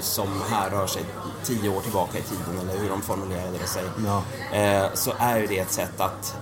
som 0.00 0.28
härrör 0.50 0.86
sig 0.86 1.04
tio 1.44 1.68
år 1.68 1.80
tillbaka 1.80 2.18
i 2.18 2.22
tiden 2.22 2.58
eller 2.60 2.80
hur 2.80 2.88
de 2.88 3.02
formulerade 3.02 3.58
det 3.58 3.66
sig. 3.66 3.84
Ja. 4.04 4.22
Eh, 4.56 4.94
så 4.94 5.12
är 5.18 5.46
det 5.46 5.58
ett 5.58 5.72
sätt 5.72 6.00
att 6.00 6.36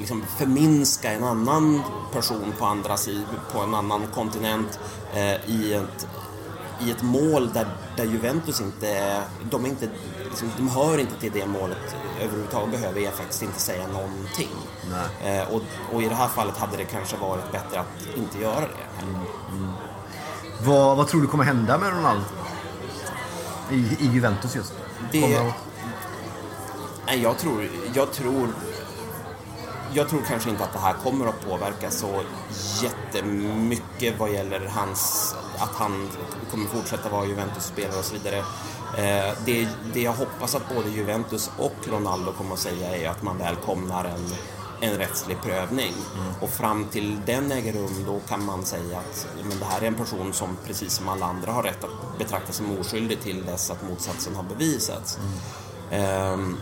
liksom 0.00 0.24
förminska 0.38 1.12
en 1.12 1.24
annan 1.24 1.82
person 2.12 2.54
på 2.58 2.64
andra 2.64 2.96
sidan, 2.96 3.24
på 3.52 3.60
en 3.60 3.74
annan 3.74 4.06
kontinent 4.14 4.80
eh, 5.14 5.50
i, 5.50 5.72
ett, 5.74 6.06
i 6.80 6.90
ett 6.90 7.02
mål 7.02 7.52
där, 7.52 7.66
där 7.96 8.04
Juventus 8.04 8.60
inte, 8.60 9.22
de, 9.50 9.64
är 9.64 9.68
inte 9.68 9.88
liksom, 10.30 10.50
de 10.56 10.68
hör 10.68 10.98
inte 10.98 11.14
till 11.20 11.32
det 11.32 11.46
målet 11.46 11.96
överhuvudtaget 12.20 12.70
behöver 12.80 13.00
jag 13.00 13.12
faktiskt 13.14 13.42
inte 13.42 13.60
säga 13.60 13.86
någonting. 13.86 14.48
Eh, 15.24 15.48
och, 15.54 15.62
och 15.92 16.02
i 16.02 16.08
det 16.08 16.14
här 16.14 16.28
fallet 16.28 16.56
hade 16.56 16.76
det 16.76 16.84
kanske 16.84 17.16
varit 17.16 17.52
bättre 17.52 17.80
att 17.80 18.16
inte 18.16 18.38
göra 18.38 18.60
det. 18.60 19.04
Vad, 20.64 20.96
vad 20.96 21.08
tror 21.08 21.20
du 21.20 21.26
kommer 21.26 21.44
hända 21.44 21.78
med 21.78 21.90
Ronaldo? 21.92 22.24
I, 23.70 23.74
i 24.00 24.06
Juventus 24.12 24.54
just. 24.56 24.72
Det- 25.12 25.20
Kommer- 25.20 25.52
Nej, 27.06 27.22
jag 27.22 27.38
tror, 27.38 27.68
jag 27.94 28.12
tror 28.12 28.48
jag 29.92 30.08
tror 30.08 30.20
kanske 30.28 30.50
inte 30.50 30.64
att 30.64 30.72
det 30.72 30.78
här 30.78 30.94
kommer 31.04 31.26
att 31.26 31.46
påverka 31.48 31.90
så 31.90 32.22
jättemycket 32.82 34.14
vad 34.18 34.30
gäller 34.32 34.66
hans, 34.74 35.34
att 35.58 35.74
han 35.74 36.08
kommer 36.50 36.66
fortsätta 36.68 37.08
vara 37.08 37.24
Juventus-spelare 37.26 37.98
och 37.98 38.04
så 38.04 38.12
vidare. 38.14 38.44
Eh, 38.96 39.34
det, 39.44 39.68
det 39.94 40.00
jag 40.00 40.12
hoppas 40.12 40.54
att 40.54 40.74
både 40.74 40.90
Juventus 40.90 41.50
och 41.58 41.76
Ronaldo 41.88 42.32
kommer 42.32 42.52
att 42.52 42.58
säga 42.58 42.96
är 42.96 43.08
att 43.08 43.22
man 43.22 43.38
välkomnar 43.38 44.04
en, 44.04 44.26
en 44.80 44.98
rättslig 44.98 45.42
prövning. 45.42 45.92
Och 46.40 46.50
fram 46.50 46.84
till 46.84 47.20
den 47.26 47.52
äger 47.52 47.72
rum, 47.72 48.04
då 48.06 48.20
kan 48.28 48.44
man 48.44 48.64
säga 48.64 48.98
att 48.98 49.26
men 49.42 49.58
det 49.58 49.64
här 49.64 49.82
är 49.82 49.86
en 49.86 49.94
person 49.94 50.32
som 50.32 50.56
precis 50.66 50.92
som 50.92 51.08
alla 51.08 51.26
andra 51.26 51.52
har 51.52 51.62
rätt 51.62 51.84
att 51.84 52.18
betraktas 52.18 52.56
som 52.56 52.78
oskyldig 52.78 53.20
till 53.20 53.44
dess 53.46 53.70
att 53.70 53.88
motsatsen 53.88 54.36
har 54.36 54.42
bevisats. 54.42 55.18
Ehm, 55.90 56.56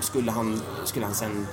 skulle 0.00 0.30
han, 0.30 0.62
skulle 0.84 1.06
han 1.06 1.14
sen 1.14 1.46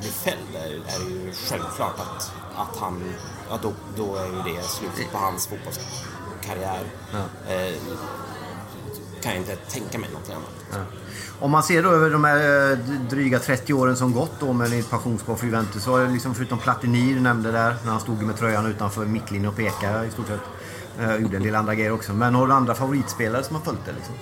bli 0.00 0.08
fälld 0.08 0.54
är, 0.54 0.66
är 0.66 1.04
det 1.04 1.10
ju 1.10 1.32
självklart 1.32 2.00
att, 2.00 2.32
att 2.56 2.76
han, 2.76 3.14
ja, 3.50 3.58
då, 3.62 3.72
då 3.96 4.16
är 4.16 4.26
ju 4.26 4.54
det 4.54 4.62
slutet 4.62 5.12
på 5.12 5.18
hans 5.18 5.46
fotbollskarriär. 5.46 6.84
Eh, 7.48 7.74
kan 9.26 9.34
jag 9.34 9.42
inte 9.42 9.56
tänka 9.56 9.98
mig 9.98 10.10
något 10.12 10.30
annat. 10.30 10.86
Om 11.40 11.50
man 11.50 11.62
ser 11.62 11.82
då 11.82 11.90
över 11.90 12.10
de 12.10 12.24
här 12.24 12.70
eh, 12.70 12.78
dryga 13.10 13.38
30 13.38 13.72
åren 13.72 13.96
som 13.96 14.12
gått 14.12 14.40
då 14.40 14.52
med 14.52 14.70
ditt 14.70 14.90
pensionsspår 14.90 15.36
för 15.36 15.46
Juventus 15.46 15.82
så 15.84 15.90
har 15.90 16.08
liksom 16.08 16.34
förutom 16.34 16.58
Platini 16.58 17.14
du 17.14 17.20
nämnde 17.20 17.52
där 17.52 17.76
när 17.84 17.90
han 17.90 18.00
stod 18.00 18.22
med 18.22 18.36
tröjan 18.36 18.66
utanför 18.66 19.04
mittlinjen 19.04 19.50
och 19.50 19.56
pekade 19.56 20.06
i 20.06 20.10
stort 20.10 20.26
sett. 20.26 20.40
Eh, 21.00 21.16
gjorde 21.16 21.36
en 21.36 21.42
del 21.42 21.54
andra 21.54 21.74
grejer 21.74 21.92
också. 21.92 22.12
Men 22.12 22.34
har 22.34 22.46
du 22.46 22.52
andra 22.52 22.74
favoritspelare 22.74 23.42
som 23.44 23.56
har 23.56 23.62
följt 23.62 23.84
det 23.84 23.92
liksom? 23.92 24.14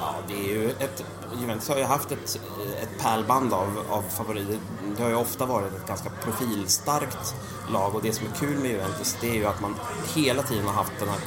Ja, 0.00 0.14
det 0.28 0.34
är 0.34 0.54
ju 0.54 0.70
ett, 0.70 1.04
Juventus 1.40 1.68
har 1.68 1.78
ju 1.78 1.84
haft 1.84 2.12
ett, 2.12 2.40
ett 2.82 3.02
pärlband 3.02 3.52
av, 3.52 3.84
av 3.88 4.02
favoriter. 4.02 4.58
Det 4.96 5.02
har 5.02 5.10
ju 5.10 5.16
ofta 5.16 5.46
varit 5.46 5.74
ett 5.74 5.88
ganska 5.88 6.10
profilstarkt 6.24 7.34
lag 7.72 7.94
och 7.94 8.02
det 8.02 8.12
som 8.12 8.26
är 8.26 8.30
kul 8.38 8.58
med 8.58 8.70
Juventus 8.70 9.16
det 9.20 9.30
är 9.30 9.34
ju 9.34 9.46
att 9.46 9.60
man 9.60 9.74
hela 10.14 10.42
tiden 10.42 10.66
har 10.66 10.74
haft 10.74 10.92
den 10.98 11.08
här 11.08 11.20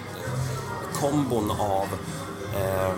kombon 1.01 1.51
av 1.51 1.88
eh, 2.55 2.93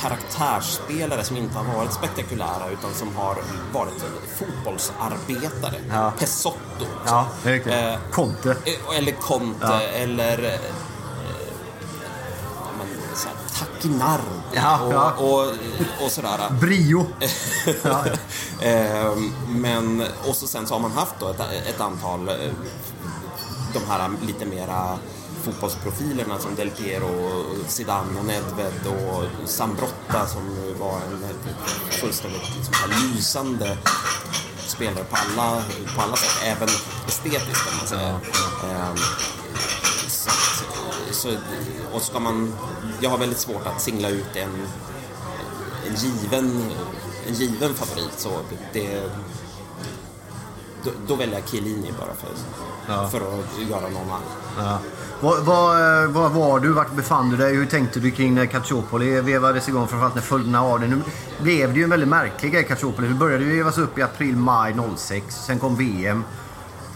karaktärsspelare 0.00 1.24
som 1.24 1.36
inte 1.36 1.58
har 1.58 1.76
varit 1.76 1.92
spektakulära 1.92 2.70
utan 2.72 2.94
som 2.94 3.16
har 3.16 3.36
varit 3.72 4.04
fotbollsarbetare. 4.38 5.74
Ja. 5.90 6.12
Pesotto. 6.18 6.86
Ja. 7.06 7.26
Eh, 7.44 7.98
Conte. 8.12 8.50
Eh, 8.50 8.98
Eller 8.98 9.12
Conte, 9.12 9.58
Ja. 9.66 9.80
eller 9.82 10.44
eh, 10.44 10.60
så 13.14 13.28
här, 13.28 14.20
Ja, 14.54 14.80
och, 14.80 14.92
ja. 14.92 15.12
och, 15.12 15.44
och 16.04 16.10
sådär. 16.10 16.38
Brio. 16.60 17.06
Ja. 17.82 18.04
Ehm, 18.62 19.32
men, 19.48 20.02
och 20.28 20.36
så 20.36 20.46
sen 20.46 20.66
så 20.66 20.74
har 20.74 20.80
man 20.80 20.92
haft 20.92 21.14
då 21.20 21.28
ett, 21.28 21.40
ett 21.66 21.80
antal, 21.80 22.28
eh, 22.28 22.34
de 23.72 23.78
här 23.88 24.10
lite 24.26 24.44
mera 24.46 24.98
fotbollsprofilerna 25.52 26.38
som 26.38 26.54
Del 26.54 26.70
Piero, 26.70 27.44
Zidane 27.66 28.18
och 28.18 28.24
Nedved 28.24 28.86
och 28.86 29.48
Sambrotta 29.48 30.26
som 30.26 30.42
var 30.78 30.96
en 30.96 31.24
fullständigt 31.90 32.42
liksom, 32.56 32.74
lysande 32.90 33.78
spelare 34.66 35.04
på 35.04 35.16
alla, 35.16 35.62
på 35.96 36.02
alla 36.02 36.16
sätt, 36.16 36.42
även 36.44 36.68
estetiskt 37.08 37.68
kan 37.68 37.76
man 37.78 37.86
säga. 37.86 38.20
Ehm, 38.64 38.96
så, 40.08 40.30
så, 41.12 41.36
och 41.92 42.02
ska 42.02 42.20
man, 42.20 42.54
jag 43.00 43.10
har 43.10 43.18
väldigt 43.18 43.38
svårt 43.38 43.66
att 43.66 43.82
singla 43.82 44.08
ut 44.08 44.36
en, 44.36 44.66
en 45.86 45.94
given, 45.94 46.72
en 47.28 47.34
given 47.34 47.74
favorit. 47.74 48.18
Så 48.18 48.30
det, 48.72 49.02
då, 50.84 50.90
då 51.06 51.14
väljer 51.14 51.38
jag 51.38 51.48
Chiellini 51.48 51.92
bara 51.98 52.14
för, 52.14 53.08
för 53.10 53.20
att 53.20 53.70
göra 53.70 53.88
någon 53.88 54.10
annan. 54.10 54.22
Ja. 54.58 54.78
Vad, 55.20 55.44
vad, 55.44 56.02
eh, 56.04 56.10
vad 56.10 56.32
var 56.32 56.60
du? 56.60 56.72
Vart 56.72 56.92
befann 56.92 57.30
du 57.30 57.36
dig? 57.36 57.54
Hur 57.54 57.66
tänkte 57.66 58.00
du 58.00 58.10
kring 58.10 58.34
när 58.34 58.46
Calciopoli 58.46 59.20
vevades 59.20 59.68
igång? 59.68 59.88
Framförallt 59.88 60.14
när 60.14 60.22
följderna 60.22 60.62
av 60.62 60.80
det. 60.80 60.86
Nu 60.86 61.02
blev 61.42 61.72
det 61.72 61.78
ju 61.78 61.84
en 61.84 61.90
väldigt 61.90 62.08
märklig 62.08 62.52
grej, 62.52 62.64
Calciopoli. 62.64 63.08
Det 63.08 63.14
började 63.14 63.44
ju 63.44 63.56
vevas 63.56 63.78
upp 63.78 63.98
i 63.98 64.02
april, 64.02 64.36
maj 64.36 64.76
06. 64.96 65.34
Sen 65.46 65.58
kom 65.58 65.76
VM. 65.76 66.24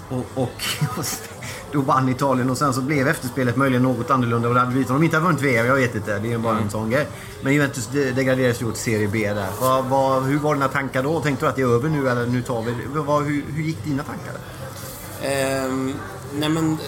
Och, 0.08 0.26
och 0.42 0.64
då 1.72 1.80
vann 1.80 2.08
Italien 2.08 2.50
och 2.50 2.58
sen 2.58 2.74
så 2.74 2.80
blev 2.80 3.08
efterspelet 3.08 3.56
möjligen 3.56 3.82
något 3.82 4.10
annorlunda. 4.10 4.48
Och 4.48 4.54
det 4.54 4.60
hade 4.60 4.72
blivit 4.72 4.90
om 4.90 4.96
de 4.96 5.04
inte 5.04 5.16
hade 5.16 5.26
vunnit 5.26 5.42
VM, 5.42 5.66
jag 5.66 5.74
vet 5.74 5.94
inte. 5.94 6.18
Det 6.18 6.28
är 6.28 6.30
ju 6.32 6.38
bara 6.38 6.58
en 6.58 6.70
sån 6.70 6.90
grej. 6.90 7.08
Men 7.42 7.54
Juventus 7.54 7.88
de- 7.92 8.10
degraderades 8.12 8.62
ju 8.62 8.70
till 8.72 8.80
Serie 8.80 9.08
B 9.08 9.32
där. 9.34 9.48
Vad, 9.60 9.84
vad, 9.84 10.22
hur 10.22 10.38
var 10.38 10.54
dina 10.54 10.68
tankar 10.68 11.02
då? 11.02 11.20
Tänkte 11.20 11.44
du 11.44 11.48
att 11.48 11.56
det 11.56 11.62
är 11.62 11.74
över 11.74 11.88
nu 11.88 12.08
eller 12.08 12.26
nu 12.26 12.42
tar 12.42 12.62
vi 12.62 12.70
det? 12.70 13.00
Vad, 13.00 13.24
hur, 13.24 13.44
hur 13.54 13.62
gick 13.62 13.84
dina 13.84 14.02
tankar? 14.02 14.34
Ehm, 15.22 15.94
nej 16.34 16.48
men... 16.48 16.78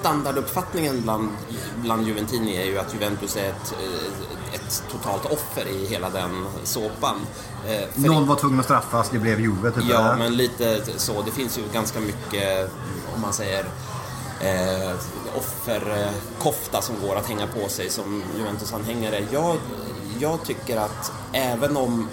Standarduppfattningen 0.00 1.02
bland, 1.02 1.28
bland 1.76 2.06
Juventini 2.06 2.56
är 2.56 2.64
ju 2.64 2.78
att 2.78 2.94
Juventus 2.94 3.36
är 3.36 3.48
ett, 3.48 3.72
eh, 3.72 4.54
ett 4.54 4.82
totalt 4.92 5.24
offer 5.24 5.68
i 5.68 5.86
hela 5.86 6.10
den 6.10 6.46
såpan. 6.64 7.16
Eh, 7.66 7.88
för 7.92 8.00
Någon 8.00 8.26
var 8.26 8.36
tvungen 8.36 8.58
att 8.58 8.64
straffas, 8.64 9.10
det 9.10 9.18
blev 9.18 9.40
Juve 9.40 9.70
typ. 9.70 9.84
Ja, 9.88 9.98
eller? 9.98 10.16
men 10.16 10.36
lite 10.36 10.80
så. 10.96 11.22
Det 11.22 11.30
finns 11.30 11.58
ju 11.58 11.62
ganska 11.72 12.00
mycket, 12.00 12.70
om 13.14 13.20
man 13.20 13.32
säger, 13.32 13.64
eh, 14.40 14.94
offerkofta 15.36 16.82
som 16.82 16.94
går 17.02 17.16
att 17.16 17.28
hänga 17.28 17.46
på 17.46 17.68
sig 17.68 17.90
som 17.90 18.22
Juventus-anhängare. 18.38 19.26
Jag, 19.30 19.56
jag 20.18 20.44
tycker 20.44 20.76
att 20.76 21.12
även 21.32 21.76
om 21.76 22.08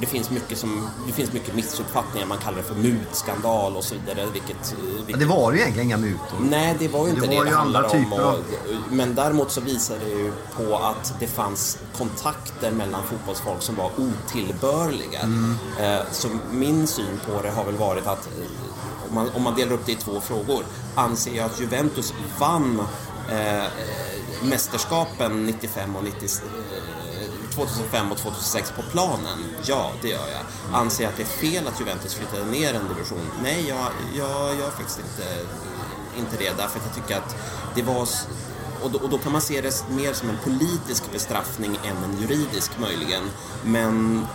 det 0.00 0.06
finns 0.06 0.30
mycket, 0.30 0.58
som, 0.58 0.88
det 1.06 1.12
finns 1.12 1.32
mycket 1.32 1.54
missuppfattningar, 1.54 2.26
man 2.26 2.38
kallar 2.38 2.56
det 2.58 2.62
för 2.64 2.74
mutskandal 2.74 3.76
och 3.76 3.84
så 3.84 3.94
vidare. 3.94 4.26
Vilket, 4.32 4.56
Ja, 4.70 4.76
vilket 4.96 5.20
det 5.20 5.26
var 5.26 5.52
ju 5.52 5.58
egentligen 5.58 5.86
inga 5.88 5.96
mutor. 5.96 6.38
Nej, 6.50 6.76
det 6.78 6.88
var 6.88 7.04
ju 7.04 7.10
inte 7.10 7.20
Det 7.20 7.26
det 7.26 7.36
var 7.36 7.44
det, 7.44 7.50
handlade 7.50 7.88
om. 7.88 8.12
Och, 8.12 8.20
av- 8.20 8.42
men 8.90 9.14
däremot 9.14 9.50
så 9.52 9.60
visar 9.60 9.96
det 10.04 10.10
ju 10.10 10.32
på 10.56 10.76
att 10.76 11.14
det 11.20 11.26
fanns 11.26 11.78
kontakter 11.98 12.70
mellan 12.70 13.02
fotbollsfolk 13.02 13.62
som 13.62 13.74
var 13.76 13.90
otillbörliga. 13.96 15.20
Mm. 15.20 15.54
Eh, 15.80 16.00
Så 16.12 16.28
min 16.50 16.86
syn 16.86 17.20
på 17.26 17.42
det 17.42 17.50
har 17.50 17.64
väl 17.64 17.76
varit 17.76 18.06
att 18.06 18.26
eh, 18.26 19.08
om 19.08 19.14
man, 19.14 19.30
om 19.36 19.42
man 19.42 19.54
delar 19.54 19.72
upp 19.72 19.86
det 19.86 19.92
i 19.92 19.96
två 19.96 20.20
frågor. 20.20 20.64
Anser 20.94 21.34
jag 21.36 21.46
att 21.46 21.60
Juventus 21.60 22.14
vann 22.38 22.82
eh, 23.30 23.64
mästerskapen 24.42 25.46
95 25.46 25.96
och 25.96 26.04
90, 26.04 26.24
eh, 26.24 27.07
2005 27.58 28.12
och 28.12 28.18
2006 28.18 28.70
på 28.70 28.82
planen? 28.82 29.38
Ja, 29.64 29.92
det 30.02 30.08
gör 30.08 30.28
jag. 30.28 30.74
Anser 30.80 31.04
jag 31.04 31.10
att 31.10 31.16
det 31.16 31.22
är 31.22 31.52
fel 31.52 31.68
att 31.68 31.80
Juventus 31.80 32.14
flyttade 32.14 32.44
ner 32.44 32.74
en 32.74 32.88
division? 32.88 33.30
Nej, 33.42 33.68
jag, 33.68 33.86
jag 34.16 34.56
gör 34.58 34.70
faktiskt 34.70 34.98
inte, 34.98 35.28
inte 36.18 36.36
det. 36.36 36.56
Därför 36.56 36.78
att 36.78 36.86
jag 36.86 36.94
tycker 36.94 37.16
att 37.16 37.36
det 37.74 37.82
var... 37.82 38.08
Och 38.82 38.90
då, 38.90 38.98
och 38.98 39.08
då 39.08 39.18
kan 39.18 39.32
man 39.32 39.40
se 39.40 39.60
det 39.60 39.84
mer 39.90 40.12
som 40.12 40.30
en 40.30 40.38
politisk 40.44 41.12
bestraffning 41.12 41.78
än 41.84 41.96
en 42.04 42.20
juridisk 42.20 42.78
möjligen. 42.78 43.22
Men 43.64 44.26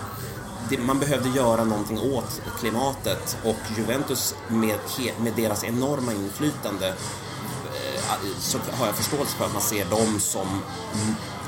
det, 0.70 0.78
man 0.78 1.00
behövde 1.00 1.30
göra 1.30 1.64
någonting 1.64 2.00
åt 2.00 2.42
klimatet 2.60 3.38
och 3.44 3.60
Juventus 3.78 4.36
med, 4.48 4.80
med 5.20 5.34
deras 5.36 5.64
enorma 5.64 6.14
inflytande 6.14 6.88
eh, 6.88 8.38
så 8.40 8.58
har 8.72 8.86
jag 8.86 8.96
förståelse 8.96 9.38
för 9.38 9.46
att 9.46 9.54
man 9.54 9.62
ser 9.62 9.86
dem 9.86 10.20
som 10.20 10.62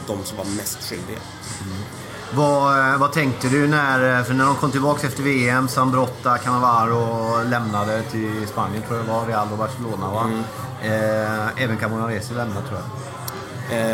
de 0.08 0.24
som 0.24 0.38
var 0.38 0.46
mest 0.46 0.90
skyldiga. 0.90 1.20
Vad, 2.34 2.80
eh, 2.94 2.98
vad 2.98 3.12
tänkte 3.14 3.48
du 3.50 3.68
när, 3.68 4.24
för 4.24 4.34
när 4.34 4.46
de 4.46 4.56
kom 4.56 4.72
tillbaka 4.72 5.08
efter 5.08 5.24
VM, 5.24 5.68
Sambrotta, 5.68 6.38
Cannavaro 6.38 7.44
lämnade 7.44 8.02
till 8.02 8.48
Spanien 8.48 8.84
tror 8.84 8.98
jag 8.98 9.06
det 9.08 9.12
var, 9.12 9.26
Real 9.26 9.48
och 9.52 9.58
Barcelona 9.58 10.10
va? 10.10 10.22
Mm. 10.24 10.44
Eh, 10.82 11.64
även 11.64 11.78
Camonaresi 11.78 12.34
lämnade 12.34 12.68
tror 12.68 12.80
jag. 12.80 12.90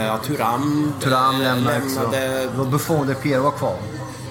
Eh, 0.08 0.22
Turam, 0.22 0.94
Turam 1.02 1.36
eh, 1.36 1.42
lämnade 1.42 1.78
också. 1.86 2.02
lämnade. 2.12 2.48
Var 2.56 2.66
Buffon 2.66 3.08
de 3.08 3.16
Piero 3.16 3.42
var 3.44 3.52
kvar. 3.52 3.78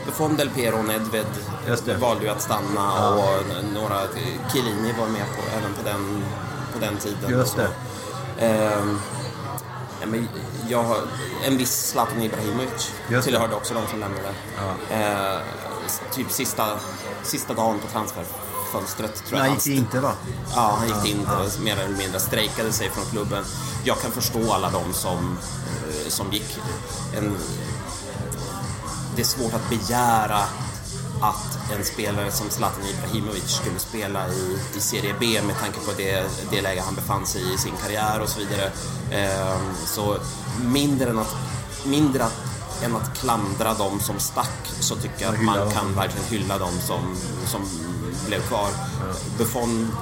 Buffon, 0.06 0.36
Del 0.36 0.50
Piero 0.50 0.78
och 0.78 0.84
Nedved 0.84 1.26
valde 2.00 2.24
ju 2.24 2.30
att 2.30 2.42
stanna 2.42 3.08
och 3.08 3.24
n- 3.50 3.66
några, 3.74 3.98
Chiellini 4.52 4.92
var 5.00 5.06
med 5.06 5.22
på, 5.36 5.42
även 5.58 5.72
på 5.74 5.82
den, 5.84 6.22
på 6.72 6.78
den 6.80 6.96
tiden. 6.96 7.30
Just 7.30 7.56
det. 7.56 7.68
Ja, 10.00 10.06
men 10.06 10.28
jag, 10.70 10.83
har- 10.85 11.02
en 11.44 11.56
viss 11.59 11.87
Zlatan 11.90 12.22
Ibrahimovic 12.22 12.90
tillhörde 13.24 13.54
också 13.54 13.74
de 13.74 13.87
som 13.90 14.00
lämnade. 14.00 14.35
Eh, 14.90 15.38
typ 16.14 16.30
sista, 16.30 16.66
sista 17.22 17.54
dagen 17.54 17.78
på 17.78 17.87
transferfönstret 17.88 19.26
tror 19.26 19.38
jag. 19.40 19.46
Han 19.46 19.54
gick 19.54 19.66
inte 19.66 20.00
va? 20.00 20.12
Ja, 20.54 20.76
han 20.78 20.88
gick 20.88 21.14
in 21.14 21.26
och 21.26 21.61
mer 21.64 21.76
eller 21.76 21.96
mindre 21.96 22.20
strejkade 22.20 22.72
sig 22.72 22.90
från 22.90 23.04
klubben. 23.04 23.44
Jag 23.85 24.00
kan 24.00 24.11
förstå 24.11 24.52
alla 24.52 24.70
de 24.70 24.92
som, 24.92 25.38
eh, 26.04 26.09
som 26.09 26.33
gick. 26.33 26.59
En, 27.16 27.37
det 29.16 29.22
är 29.22 29.26
svårt 29.26 29.54
att 29.54 29.68
begära 29.68 30.38
att 31.20 31.72
en 31.78 31.85
spelare 31.85 32.33
som 32.33 32.50
Zlatan 32.50 32.85
Ibrahimovic 32.87 33.50
skulle 33.50 33.78
spela 33.78 34.28
i, 34.28 34.59
i 34.76 34.80
Serie 34.80 35.14
B 35.20 35.26
med 35.46 35.59
tanke 35.59 35.78
på 35.80 35.92
det, 35.96 36.24
det 36.50 36.62
läge 36.62 36.80
han 36.80 36.94
befann 36.94 37.26
sig 37.26 37.42
i 37.42 37.54
i 37.54 37.59
sin 37.59 37.72
karriär 37.83 38.20
och 38.20 38.28
så 38.28 38.38
vidare. 38.40 38.72
Ehm, 39.11 39.74
så 39.87 40.16
mindre 40.64 41.11
än 41.11 41.18
att, 41.18 41.37
mindre 41.85 42.24
att, 42.24 42.37
än 42.85 42.96
att 42.96 43.18
klandra 43.18 43.74
dem 43.74 44.00
som 44.00 44.18
stack 44.18 44.72
så 44.80 44.96
tycker 44.96 45.24
jag 45.24 45.35
att 45.35 45.42
man 45.42 45.70
kan 45.70 45.94
verkligen 45.94 46.26
hylla 46.26 46.59
dem 46.59 46.72
som, 46.80 47.16
som 47.46 47.61
blev 48.26 48.40
kvar. 48.40 48.68
Buffon 49.38 49.92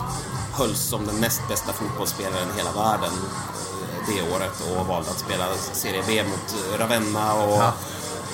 hölls 0.52 0.80
som 0.80 1.06
den 1.06 1.16
näst 1.20 1.48
bästa 1.48 1.72
fotbollsspelaren 1.72 2.48
i 2.54 2.58
hela 2.58 2.72
världen 2.72 3.12
eh, 3.12 4.08
det 4.08 4.34
året 4.34 4.76
och 4.76 4.86
valde 4.86 5.10
att 5.10 5.18
spela 5.18 5.44
Serie 5.72 6.02
B 6.06 6.22
mot 6.24 6.80
Ravenna 6.80 7.34
och 7.34 7.62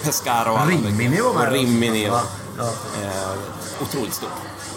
Pescara 0.04 0.52
och 0.52 0.68
Rimini 0.68 1.20
var 1.20 1.34
med. 1.34 1.46
och 1.46 1.52
Rimini. 1.52 2.04
Ja, 2.04 2.22
ja. 2.58 2.70
Eh, 3.02 3.82
otroligt 3.82 4.14
stort. 4.14 4.30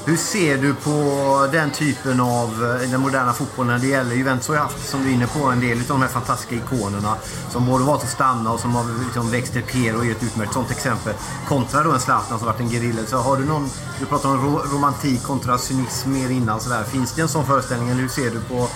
Hur 0.06 0.18
ser 0.18 0.58
du 0.58 0.74
på 0.74 1.48
den 1.52 1.72
typen 1.72 2.20
av 2.20 2.78
eh, 2.82 2.90
den 2.90 3.02
moderna 3.02 3.34
fotbollen 3.34 3.74
när 3.74 3.80
det 3.80 3.88
gäller 3.88 4.16
Juventus 4.16 4.48
har 4.48 4.56
ju 4.56 4.62
haft, 4.62 4.90
som 4.90 5.04
du 5.04 5.10
är 5.10 5.14
inne 5.14 5.28
på, 5.28 5.40
en 5.46 5.60
del 5.60 5.78
av 5.78 5.88
de 5.88 6.02
här 6.02 6.10
fantastiska 6.10 6.56
ikonerna 6.56 7.16
som 7.52 7.66
både 7.66 7.84
valt 7.84 8.04
att 8.04 8.10
stanna 8.10 8.52
och 8.52 8.60
som 8.60 8.76
har 8.76 8.86
liksom 9.04 9.32
växt 9.32 9.54
till 9.54 9.64
Piero 9.64 10.06
är 10.06 10.12
ett 10.12 10.24
utmärkt 10.24 10.54
sånt 10.54 10.72
exempel. 10.72 11.14
Kontra 11.48 11.84
då 11.84 11.92
en 11.92 12.00
Zlatan 12.00 12.38
som 12.38 12.48
varit 12.48 12.60
en 12.60 12.70
gerilla. 12.70 13.06
Så 13.06 13.18
har 13.18 13.38
du 13.38 13.46
någon, 13.46 13.70
du 14.00 14.06
pratade 14.06 14.34
om 14.34 14.46
ro, 14.46 14.62
romantik 14.74 15.24
kontra 15.24 15.58
cynism 15.58 16.12
mer 16.12 16.30
innan 16.30 16.60
sådär. 16.60 16.84
Finns 16.84 17.14
det 17.14 17.22
en 17.22 17.28
sån 17.28 17.46
föreställning 17.46 17.90
eller 17.90 18.02
hur 18.02 18.10
ser 18.10 18.32
du 18.32 18.40
på 18.40 18.68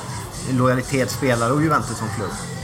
lojalitet 0.52 1.12
spelare 1.12 1.54
och 1.54 1.62
Juventus 1.62 1.98
som 1.98 2.08
klubb? 2.18 2.61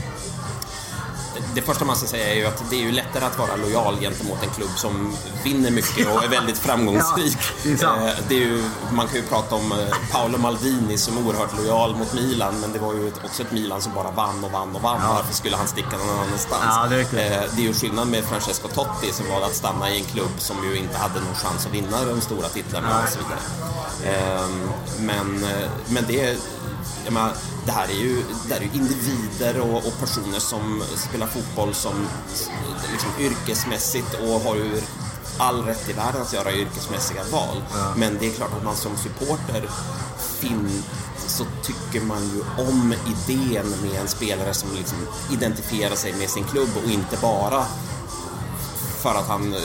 Det 1.58 1.62
första 1.62 1.84
man 1.84 1.96
ska 1.96 2.06
säga 2.06 2.28
är 2.28 2.34
ju 2.34 2.46
att 2.46 2.62
det 2.70 2.76
är 2.76 2.80
ju 2.80 2.92
lättare 2.92 3.24
att 3.24 3.38
vara 3.38 3.56
lojal 3.56 3.96
gentemot 4.00 4.42
en 4.42 4.50
klubb 4.50 4.70
som 4.76 5.16
vinner 5.44 5.70
mycket 5.70 6.06
och 6.06 6.24
är 6.24 6.28
väldigt 6.28 6.58
framgångsrik. 6.68 7.36
Ja, 7.38 7.54
det 7.62 7.72
är 7.72 7.76
sant. 7.76 8.02
Eh, 8.02 8.24
det 8.28 8.34
är 8.34 8.38
ju, 8.38 8.64
man 8.92 9.06
kan 9.06 9.16
ju 9.16 9.22
prata 9.22 9.54
om 9.54 9.72
eh, 9.72 9.78
Paolo 10.12 10.38
Maldini 10.38 10.98
som 10.98 11.16
är 11.18 11.26
oerhört 11.26 11.56
lojal 11.56 11.96
mot 11.96 12.14
Milan, 12.14 12.60
men 12.60 12.72
det 12.72 12.78
var 12.78 12.94
ju 12.94 13.12
också 13.24 13.42
ett 13.42 13.52
Milan 13.52 13.82
som 13.82 13.94
bara 13.94 14.10
vann 14.10 14.44
och 14.44 14.50
vann 14.50 14.76
och 14.76 14.82
vann. 14.82 15.00
Varför 15.08 15.34
skulle 15.34 15.56
han 15.56 15.68
sticka 15.68 15.96
någon 15.96 16.18
annanstans? 16.18 16.62
Ja, 16.66 16.86
det 16.90 16.96
är. 16.96 17.42
Eh, 17.42 17.48
det 17.56 17.62
är 17.62 17.66
ju 17.66 17.72
skillnad 17.74 18.08
med 18.08 18.24
Francesco 18.24 18.68
Totti 18.68 19.12
som 19.12 19.28
valde 19.28 19.46
att 19.46 19.54
stanna 19.54 19.90
i 19.90 19.98
en 19.98 20.04
klubb 20.04 20.32
som 20.38 20.56
ju 20.64 20.76
inte 20.78 20.98
hade 20.98 21.20
någon 21.20 21.34
chans 21.34 21.66
att 21.66 21.74
vinna 21.74 22.04
de 22.04 22.20
stora 22.20 22.48
titlarna 22.48 23.02
och 23.02 23.08
så 23.08 23.18
vidare. 23.18 23.40
Ehm, 24.14 24.68
Men, 24.98 25.46
men 25.88 26.04
det 26.08 26.20
är 26.24 26.36
jag 27.04 27.12
menar, 27.12 27.32
det 27.68 27.72
här 27.72 27.88
är 27.88 28.00
ju, 28.00 28.22
det 28.48 28.54
är 28.54 28.60
ju 28.60 28.70
individer 28.72 29.60
och, 29.60 29.76
och 29.76 30.00
personer 30.00 30.38
som 30.38 30.82
spelar 31.08 31.26
fotboll 31.26 31.74
som 31.74 32.08
liksom 32.92 33.10
yrkesmässigt 33.20 34.14
och 34.14 34.40
har 34.40 34.56
ju 34.56 34.80
all 35.38 35.64
rätt 35.64 35.88
i 35.88 35.92
världen 35.92 36.22
att 36.22 36.32
göra 36.32 36.52
yrkesmässiga 36.52 37.22
val. 37.32 37.62
Men 37.96 38.18
det 38.20 38.26
är 38.26 38.30
klart 38.30 38.52
att 38.56 38.64
man 38.64 38.76
som 38.76 38.96
supporter 38.96 39.68
fin, 40.18 40.82
så 41.26 41.44
tycker 41.62 42.06
man 42.06 42.22
ju 42.22 42.64
om 42.68 42.94
idén 43.06 43.66
med 43.82 44.00
en 44.00 44.08
spelare 44.08 44.54
som 44.54 44.68
liksom 44.74 44.98
identifierar 45.32 45.94
sig 45.94 46.12
med 46.12 46.30
sin 46.30 46.44
klubb 46.44 46.70
och 46.84 46.90
inte 46.90 47.16
bara 47.22 47.66
för 49.02 49.14
att 49.14 49.28
han 49.28 49.54
eh, 49.54 49.62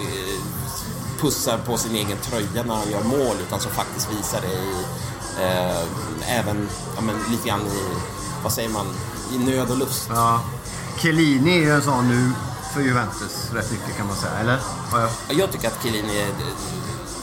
eh, 0.00 0.40
pussar 1.20 1.58
på 1.58 1.76
sin 1.76 1.94
egen 1.94 2.18
tröja 2.18 2.62
när 2.62 2.74
han 2.74 2.90
gör 2.90 3.02
mål 3.02 3.36
utan 3.46 3.60
som 3.60 3.70
faktiskt 3.70 4.12
visar 4.12 4.40
det 4.40 4.52
i 4.52 4.84
eh, 5.38 6.38
även 6.38 6.68
ja, 6.96 7.00
men, 7.00 7.14
lite 7.30 7.48
grann 7.48 7.60
i, 7.60 7.82
vad 8.42 8.52
säger 8.52 8.68
man, 8.68 8.86
i 9.32 9.38
nöd 9.38 9.70
och 9.70 9.78
lust. 9.78 10.06
Ja. 10.08 10.40
Chiellini 10.98 11.58
är 11.58 11.60
ju 11.60 11.70
en 11.70 11.82
sån 11.82 12.08
nu 12.08 12.32
för 12.74 12.80
Juventus 12.80 13.50
rätt 13.52 13.70
mycket 13.70 13.96
kan 13.96 14.06
man 14.06 14.16
säga, 14.16 14.32
eller? 14.40 14.58
Har 14.90 15.00
jag... 15.00 15.10
Jag 15.28 15.52
tycker 15.52 15.68
att 15.68 15.82
Chiellini 15.82 16.24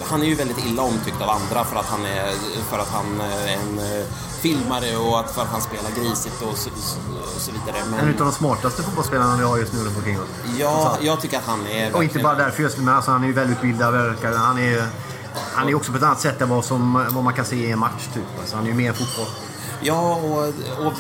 han 0.10 0.22
är 0.22 0.26
ju 0.26 0.36
väldigt 0.36 0.66
illa 0.66 0.82
omtyckt 0.82 1.22
av 1.22 1.30
andra 1.30 1.64
för 1.64 1.76
att 1.76 1.86
han 1.86 2.06
är, 2.06 2.32
för 2.70 2.80
att 2.80 2.90
han 2.90 3.22
är 3.22 3.48
en 3.48 3.80
eh, 3.80 4.06
filmare 4.42 4.98
och 4.98 5.20
att 5.20 5.32
för 5.32 5.42
att 5.42 5.48
han 5.48 5.62
spelar 5.62 5.92
grisigt 5.96 6.42
och 6.42 6.58
så, 6.58 6.70
och 7.36 7.42
så 7.42 7.52
vidare. 7.52 7.82
En 7.84 7.90
Men 7.90 8.10
av 8.10 8.16
de 8.16 8.32
smartaste 8.32 8.84
fotbollsspelarna 8.84 9.38
vi 9.38 9.44
har 9.44 9.58
just 9.58 9.74
nu 9.74 9.80
runt 9.80 9.98
omkring 9.98 10.20
oss. 10.20 10.28
ja, 10.60 10.98
jag 11.02 11.22
tycker 11.22 11.38
att 11.38 11.46
han 11.46 11.68
är 11.68 11.96
Och 11.96 12.04
inte 12.04 12.20
bara 12.20 12.36
därför 12.36 12.64
just 12.64 12.78
nu, 12.78 12.84
men 12.84 12.96
alltså, 12.96 13.12
han 13.12 13.24
är 13.24 13.28
ju 13.28 13.34
välutbildad. 13.34 14.16
Han 14.24 14.60
är, 14.60 14.88
han 15.54 15.70
är 15.70 15.76
också 15.76 15.92
på 15.92 15.98
ett 15.98 16.04
annat 16.04 16.20
sätt 16.20 16.42
än 16.42 16.50
vad, 16.50 16.66
som, 16.66 16.94
vad 17.12 17.24
man 17.24 17.34
kan 17.34 17.46
se 17.46 17.56
i 17.56 17.72
en 17.72 17.80
match. 17.80 18.08
Typ. 18.14 18.24
Alltså, 18.40 18.56
han 18.56 18.66
är 18.66 18.70
ju 18.70 18.76
mer 18.76 18.94
fotboll. 18.94 19.28
Ja, 19.82 20.16
och, 20.16 20.48
och 20.88 20.94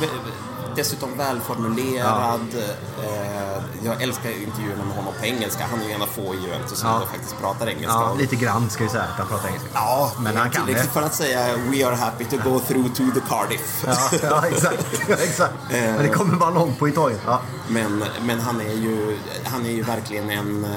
dessutom 0.75 1.17
välformulerad. 1.17 2.55
Eh, 3.03 3.63
jag 3.85 4.01
älskar 4.01 4.29
intervjuerna 4.29 4.83
med 4.85 4.95
honom 4.95 5.13
på 5.19 5.25
engelska. 5.25 5.65
Han 5.71 5.81
är 5.81 5.85
ju 5.85 5.91
en 5.91 6.01
av 6.01 6.05
få 6.05 6.35
i 6.35 6.37
Juventus 6.41 6.79
som 6.79 6.89
Ja. 6.89 7.01
faktiskt 7.11 7.39
pratar 7.41 7.67
engelska. 7.67 7.91
Ja, 7.91 8.15
lite 8.19 8.35
grann 8.35 8.69
ska 8.69 8.83
vi 8.83 8.89
säga 8.89 9.03
att 9.03 9.17
han 9.17 9.27
pratar 9.27 9.47
engelska. 9.47 9.69
Ja, 9.73 10.11
men 10.19 10.37
han 10.37 10.49
kan 10.49 10.65
det. 10.65 10.93
För 10.93 11.01
att 11.01 11.13
säga 11.15 11.57
“We 11.57 11.87
are 11.87 11.95
happy 11.95 12.25
to 12.25 12.37
go 12.49 12.59
through 12.59 12.87
to 12.93 13.03
the 13.13 13.19
Cardiff”. 13.29 13.83
Ja, 13.87 13.97
ja, 14.23 14.45
exakt. 14.47 14.85
Ja, 15.07 15.15
exakt. 15.15 15.53
Men 15.71 15.97
det 16.03 16.09
kommer 16.09 16.35
bara 16.35 16.49
långt 16.49 16.79
på 16.79 16.87
i 16.87 16.91
taget. 16.91 17.19
Ja. 17.25 17.41
Men, 17.67 18.03
men 18.21 18.39
han 18.39 18.61
är 18.61 18.73
ju, 18.73 19.17
han 19.45 19.65
är 19.65 19.71
ju 19.71 19.83
verkligen 19.83 20.29
en, 20.29 20.65
eh, 20.65 20.71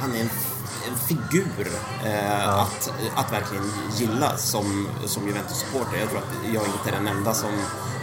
han 0.00 0.14
är 0.14 0.20
en 0.20 0.30
figur 0.94 1.68
eh, 2.04 2.58
att, 2.58 2.92
att 3.14 3.32
verkligen 3.32 3.72
gilla 3.96 4.36
som, 4.36 4.88
som 5.06 5.26
Juventus-supporter. 5.26 5.98
Jag 6.00 6.08
tror 6.08 6.18
att 6.18 6.54
jag 6.54 6.64
inte 6.66 6.88
är 6.88 6.92
den 6.92 7.06
enda 7.06 7.34
som, 7.34 7.50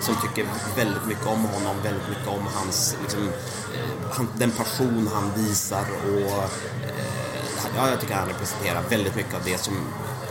som 0.02 0.16
tycker 0.16 0.46
väldigt 0.76 1.06
mycket 1.06 1.28
om 1.28 1.46
honom, 1.46 1.76
väldigt 1.84 2.10
mycket 2.10 2.28
om 2.28 2.48
hans, 2.56 2.96
liksom, 3.02 3.22
eh, 3.74 4.12
han, 4.12 4.28
den 4.38 4.52
passion 4.52 5.10
han 5.14 5.32
visar 5.36 5.86
och 6.04 6.44
eh, 6.84 7.04
ja, 7.78 7.90
jag 7.90 8.02
tycker 8.02 8.16
han 8.16 8.28
representerar 8.28 8.82
väldigt 8.90 9.16
mycket 9.16 9.34
av 9.34 9.42
det 9.46 9.58
som 9.58 9.74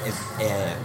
är, 0.05 0.45
är 0.45 0.77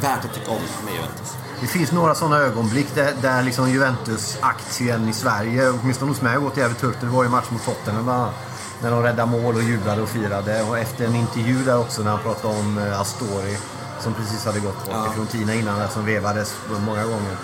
värt 0.00 0.24
att 0.24 0.34
tycka 0.34 0.50
om 0.50 0.62
med 0.84 0.94
Juventus. 0.94 1.36
Det 1.60 1.66
finns 1.66 1.92
några 1.92 2.14
sådana 2.14 2.38
ögonblick 2.38 2.94
där, 2.94 3.12
där 3.22 3.42
liksom 3.42 3.70
Juventus-aktien 3.70 5.08
i 5.08 5.12
Sverige, 5.12 5.70
åtminstone 5.70 6.10
hos 6.10 6.22
mig, 6.22 6.36
gått 6.36 6.56
jävligt 6.56 6.80
högt. 6.80 7.00
Det 7.00 7.06
var 7.06 7.24
ju 7.24 7.28
match 7.28 7.50
mot 7.50 7.64
Tottenham 7.64 8.04
bland 8.04 8.22
annat. 8.22 8.34
När 8.82 8.90
de 8.90 9.02
räddade 9.02 9.30
mål 9.30 9.54
och 9.54 9.62
jublade 9.62 10.02
och 10.02 10.08
firade. 10.08 10.62
Och 10.62 10.78
efter 10.78 11.04
en 11.04 11.14
intervju 11.14 11.64
där 11.64 11.78
också 11.78 12.02
när 12.02 12.10
han 12.10 12.20
pratade 12.20 12.58
om 12.58 12.78
eh, 12.78 13.00
Astori 13.00 13.56
som 14.00 14.14
precis 14.14 14.44
hade 14.44 14.60
gått 14.60 14.86
bort 14.86 14.94
i 15.10 15.14
Fiorentina 15.14 15.54
innan 15.54 15.78
där, 15.78 15.88
som 15.88 16.04
vevades 16.04 16.54
många 16.86 17.04
gånger. 17.04 17.36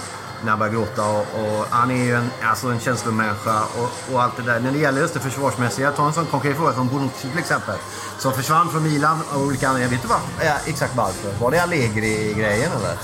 När 0.43 0.51
han 0.51 0.59
började 0.59 0.77
gråta. 0.77 1.09
Och, 1.09 1.19
och 1.19 1.67
han 1.71 1.91
är 1.91 2.05
ju 2.05 2.15
en, 2.15 2.31
alltså 2.43 2.69
en 2.69 2.81
känslomänniska 2.81 3.63
och, 3.63 4.15
och 4.15 4.23
allt 4.23 4.37
det 4.37 4.43
där. 4.43 4.61
När 4.61 4.73
det 4.73 4.79
gäller 4.79 5.01
just 5.01 5.15
det 5.15 5.21
försvarsmässiga, 5.21 5.93
ta 5.93 6.07
en 6.07 6.13
sån 6.13 6.27
konkret 6.27 6.57
fråga 6.57 6.73
som 6.73 6.89
Bonucci 6.89 7.29
till 7.31 7.39
exempel. 7.39 7.75
Som 8.19 8.33
försvann 8.33 8.71
från 8.71 8.83
Milan 8.83 9.19
av 9.33 9.43
olika 9.43 9.69
anledningar. 9.69 9.93
Jag 9.93 9.99
vet 9.99 10.05
inte 10.05 10.09
var, 10.09 10.47
ja, 10.47 10.55
exakt 10.67 10.97
varför. 10.97 11.33
Var 11.41 11.51
det 11.51 11.63
Allegri-grejen 11.63 12.71
eller? 12.73 12.97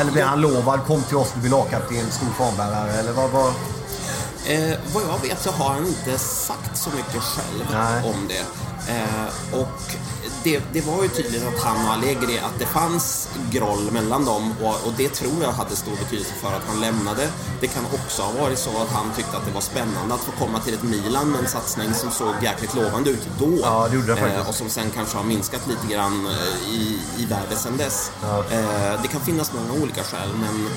Eller 0.00 0.12
blev 0.12 0.26
han 0.26 0.40
lovad, 0.40 0.80
kom 0.86 1.02
till 1.02 1.16
oss, 1.16 1.32
du 1.34 1.40
blir 1.40 1.50
lagkapten, 1.50 2.10
stor 2.10 2.26
fanbärare? 2.38 2.92
Eller 2.92 3.12
vad 3.12 3.30
var... 3.30 3.52
Eh, 4.46 4.78
vad 4.94 5.02
jag 5.02 5.28
vet 5.28 5.42
så 5.42 5.50
har 5.50 5.68
han 5.74 5.86
inte 5.86 6.18
sagt 6.18 6.76
så 6.78 6.90
mycket 6.90 7.22
själv 7.22 7.66
Nej. 7.72 8.02
om 8.04 8.28
det. 8.28 8.44
Eh, 8.92 9.60
och 9.60 9.82
det, 10.44 10.60
det 10.72 10.80
var 10.86 11.02
ju 11.02 11.08
tydligt 11.08 11.42
att 11.46 11.62
han 11.62 11.86
och 11.86 11.92
Allegri, 11.92 12.38
att 12.38 12.58
det 12.58 12.66
fanns 12.66 13.28
groll 13.50 13.90
mellan 13.92 14.24
dem 14.24 14.54
och, 14.62 14.86
och 14.86 14.92
det 14.96 15.08
tror 15.08 15.42
jag 15.42 15.52
hade 15.52 15.76
stor 15.76 15.92
betydelse 15.96 16.32
för 16.40 16.48
att 16.48 16.62
han 16.66 16.80
lämnade. 16.80 17.28
Det 17.60 17.66
kan 17.66 17.84
också 17.92 18.22
ha 18.22 18.32
varit 18.42 18.58
så 18.58 18.70
att 18.70 18.88
han 18.88 19.12
tyckte 19.16 19.36
att 19.36 19.46
det 19.46 19.52
var 19.52 19.60
spännande 19.60 20.14
att 20.14 20.20
få 20.20 20.32
komma 20.44 20.60
till 20.60 20.74
ett 20.74 20.82
Milan 20.82 21.30
med 21.30 21.40
en 21.40 21.48
satsning 21.48 21.94
som 21.94 22.10
såg 22.10 22.34
jäkligt 22.42 22.74
lovande 22.74 23.10
ut 23.10 23.28
då. 23.38 23.58
Ja, 23.62 23.88
det 23.90 23.96
gjorde 23.96 24.06
det 24.14 24.16
faktiskt. 24.16 24.42
Eh, 24.42 24.48
och 24.48 24.54
som 24.54 24.68
sen 24.70 24.90
kanske 24.94 25.16
har 25.16 25.24
minskat 25.24 25.66
lite 25.68 25.94
grann 25.94 26.26
eh, 26.26 26.72
i, 26.74 26.98
i 27.18 27.24
värde 27.26 27.56
sen 27.56 27.76
dess. 27.76 28.10
Eh, 28.50 29.02
det 29.02 29.08
kan 29.08 29.20
finnas 29.20 29.52
många 29.52 29.82
olika 29.82 30.02
skäl 30.02 30.28
men 30.40 30.68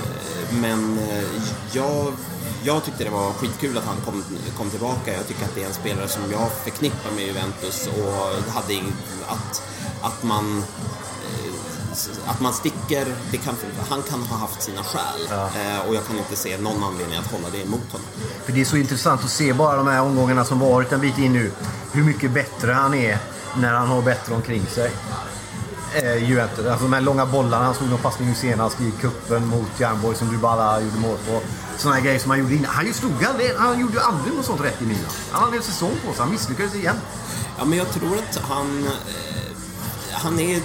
Eh, 0.00 0.54
Men 0.60 0.98
eh, 0.98 1.24
jag, 1.72 2.12
jag 2.62 2.84
tyckte 2.84 3.04
det 3.04 3.10
var 3.10 3.32
skitkul 3.32 3.78
att 3.78 3.84
han 3.84 3.96
kom, 4.04 4.24
kom 4.56 4.70
tillbaka. 4.70 5.12
Jag 5.12 5.26
tycker 5.28 5.44
att 5.44 5.54
det 5.54 5.62
är 5.62 5.66
en 5.66 5.74
spelare 5.74 6.08
som 6.08 6.22
jag 6.32 6.52
förknippar 6.64 7.10
med 7.16 7.26
Juventus 7.26 7.86
och 7.86 8.52
hade 8.52 8.72
ing- 8.72 8.92
att, 9.28 9.62
att 10.02 10.22
man 10.22 10.58
eh, 10.58 12.30
att, 12.30 12.40
man 12.40 12.52
sticker, 12.52 13.14
det 13.30 13.36
kan, 13.36 13.54
han 13.88 14.02
kan 14.02 14.22
ha 14.22 14.36
haft 14.36 14.62
sina 14.62 14.82
skäl. 14.84 15.20
Eh, 15.30 15.88
och 15.88 15.94
jag 15.94 16.06
kan 16.06 16.18
inte 16.18 16.36
se 16.36 16.58
någon 16.58 16.84
anledning 16.84 17.18
att 17.18 17.32
hålla 17.32 17.50
det 17.52 17.62
emot 17.62 17.92
honom. 17.92 18.06
För 18.44 18.52
det 18.52 18.60
är 18.60 18.64
så 18.64 18.76
intressant 18.76 19.24
att 19.24 19.30
se 19.30 19.52
bara 19.52 19.76
de 19.76 19.86
här 19.86 20.02
omgångarna 20.02 20.44
som 20.44 20.58
varit 20.58 20.92
en 20.92 21.00
bit 21.00 21.18
in 21.18 21.32
nu. 21.32 21.52
Hur 21.92 22.04
mycket 22.04 22.30
bättre 22.30 22.72
han 22.72 22.94
är 22.94 23.18
när 23.56 23.74
han 23.74 23.88
har 23.88 24.02
bättre 24.02 24.34
omkring 24.34 24.66
sig. 24.66 24.90
Eh, 25.94 26.28
Juventus. 26.28 26.66
Alltså 26.66 26.84
de 26.84 26.92
här 26.92 27.00
långa 27.00 27.26
bollarna. 27.26 27.64
Han 27.64 27.74
slog 27.74 27.90
någon 27.90 27.98
passning 27.98 28.28
nu 28.28 28.34
senast 28.34 28.80
i 28.80 28.90
kuppen 29.00 29.46
mot 29.46 29.80
Järnborg 29.80 30.16
som 30.16 30.30
Dybala 30.30 30.80
gjorde 30.80 30.98
mål 30.98 31.16
på. 31.26 31.40
Sådana 31.76 31.96
här 31.96 32.04
grejer 32.04 32.18
som 32.18 32.30
han 32.30 32.40
gjorde 32.40 32.54
innan. 32.54 32.70
Han 32.70 32.94
slog 32.94 33.24
aldrig, 33.24 33.54
han 33.56 33.80
gjorde 33.80 33.92
ju 33.92 34.00
aldrig 34.00 34.34
något 34.34 34.44
sånt 34.44 34.60
rätt 34.60 34.82
i 34.82 34.86
Milan. 34.86 35.10
Han 35.30 35.42
hade 35.42 35.56
en 35.56 35.62
säsong 35.62 35.92
på 36.06 36.12
sig. 36.12 36.20
Han 36.20 36.30
misslyckades 36.30 36.74
igen. 36.74 36.96
Ja, 37.58 37.64
men 37.64 37.78
jag 37.78 37.92
tror 37.92 38.18
att 38.18 38.36
han... 38.48 38.84
Eh, 38.84 38.92
han 40.12 40.40
är... 40.40 40.60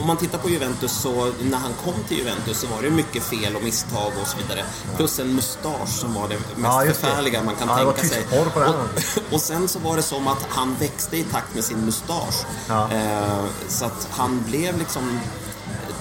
Om 0.00 0.06
man 0.06 0.16
tittar 0.16 0.38
på 0.38 0.50
Juventus 0.50 0.92
så 0.92 1.32
när 1.42 1.58
han 1.58 1.72
kom 1.84 1.94
till 2.08 2.16
Juventus 2.18 2.58
så 2.60 2.66
var 2.66 2.82
det 2.82 2.90
mycket 2.90 3.22
fel 3.22 3.56
och 3.56 3.62
misstag 3.62 4.12
och 4.22 4.28
så 4.28 4.36
vidare. 4.36 4.64
Plus 4.96 5.18
en 5.18 5.34
mustasch 5.34 5.88
som 5.88 6.14
var 6.14 6.28
det 6.28 6.34
mest 6.34 6.48
Ja, 6.62 6.84
det. 6.84 6.94
förfärliga 6.94 7.42
man 7.42 7.54
kan 7.54 7.68
Ja, 7.68 7.76
tänka 7.76 8.00
sig. 8.08 8.22
tyskporr 8.22 8.50
på 8.50 8.60
den. 8.60 8.68
Och, 8.74 8.86
och 9.32 9.40
sen 9.40 9.68
så 9.68 9.78
var 9.78 9.96
det 9.96 10.02
som 10.02 10.28
att 10.28 10.46
han 10.48 10.76
växte 10.80 11.16
i 11.16 11.22
takt 11.24 11.54
med 11.54 11.64
sin 11.64 11.78
mustasch. 11.84 12.44
Ja. 12.68 12.90
Eh, 12.92 13.44
så 13.68 13.84
att 13.84 14.08
han 14.10 14.42
blev 14.46 14.78
liksom 14.78 15.20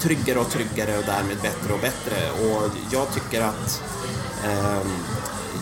tryggare 0.02 0.40
och 0.40 0.50
tryggare 0.50 0.98
och 0.98 1.04
därmed 1.06 1.38
bättre 1.42 1.74
och 1.74 1.80
bättre. 1.80 2.32
Och 2.32 2.70
jag 2.92 3.08
tycker 3.14 3.42
att 3.42 3.82
ehm, 4.46 4.90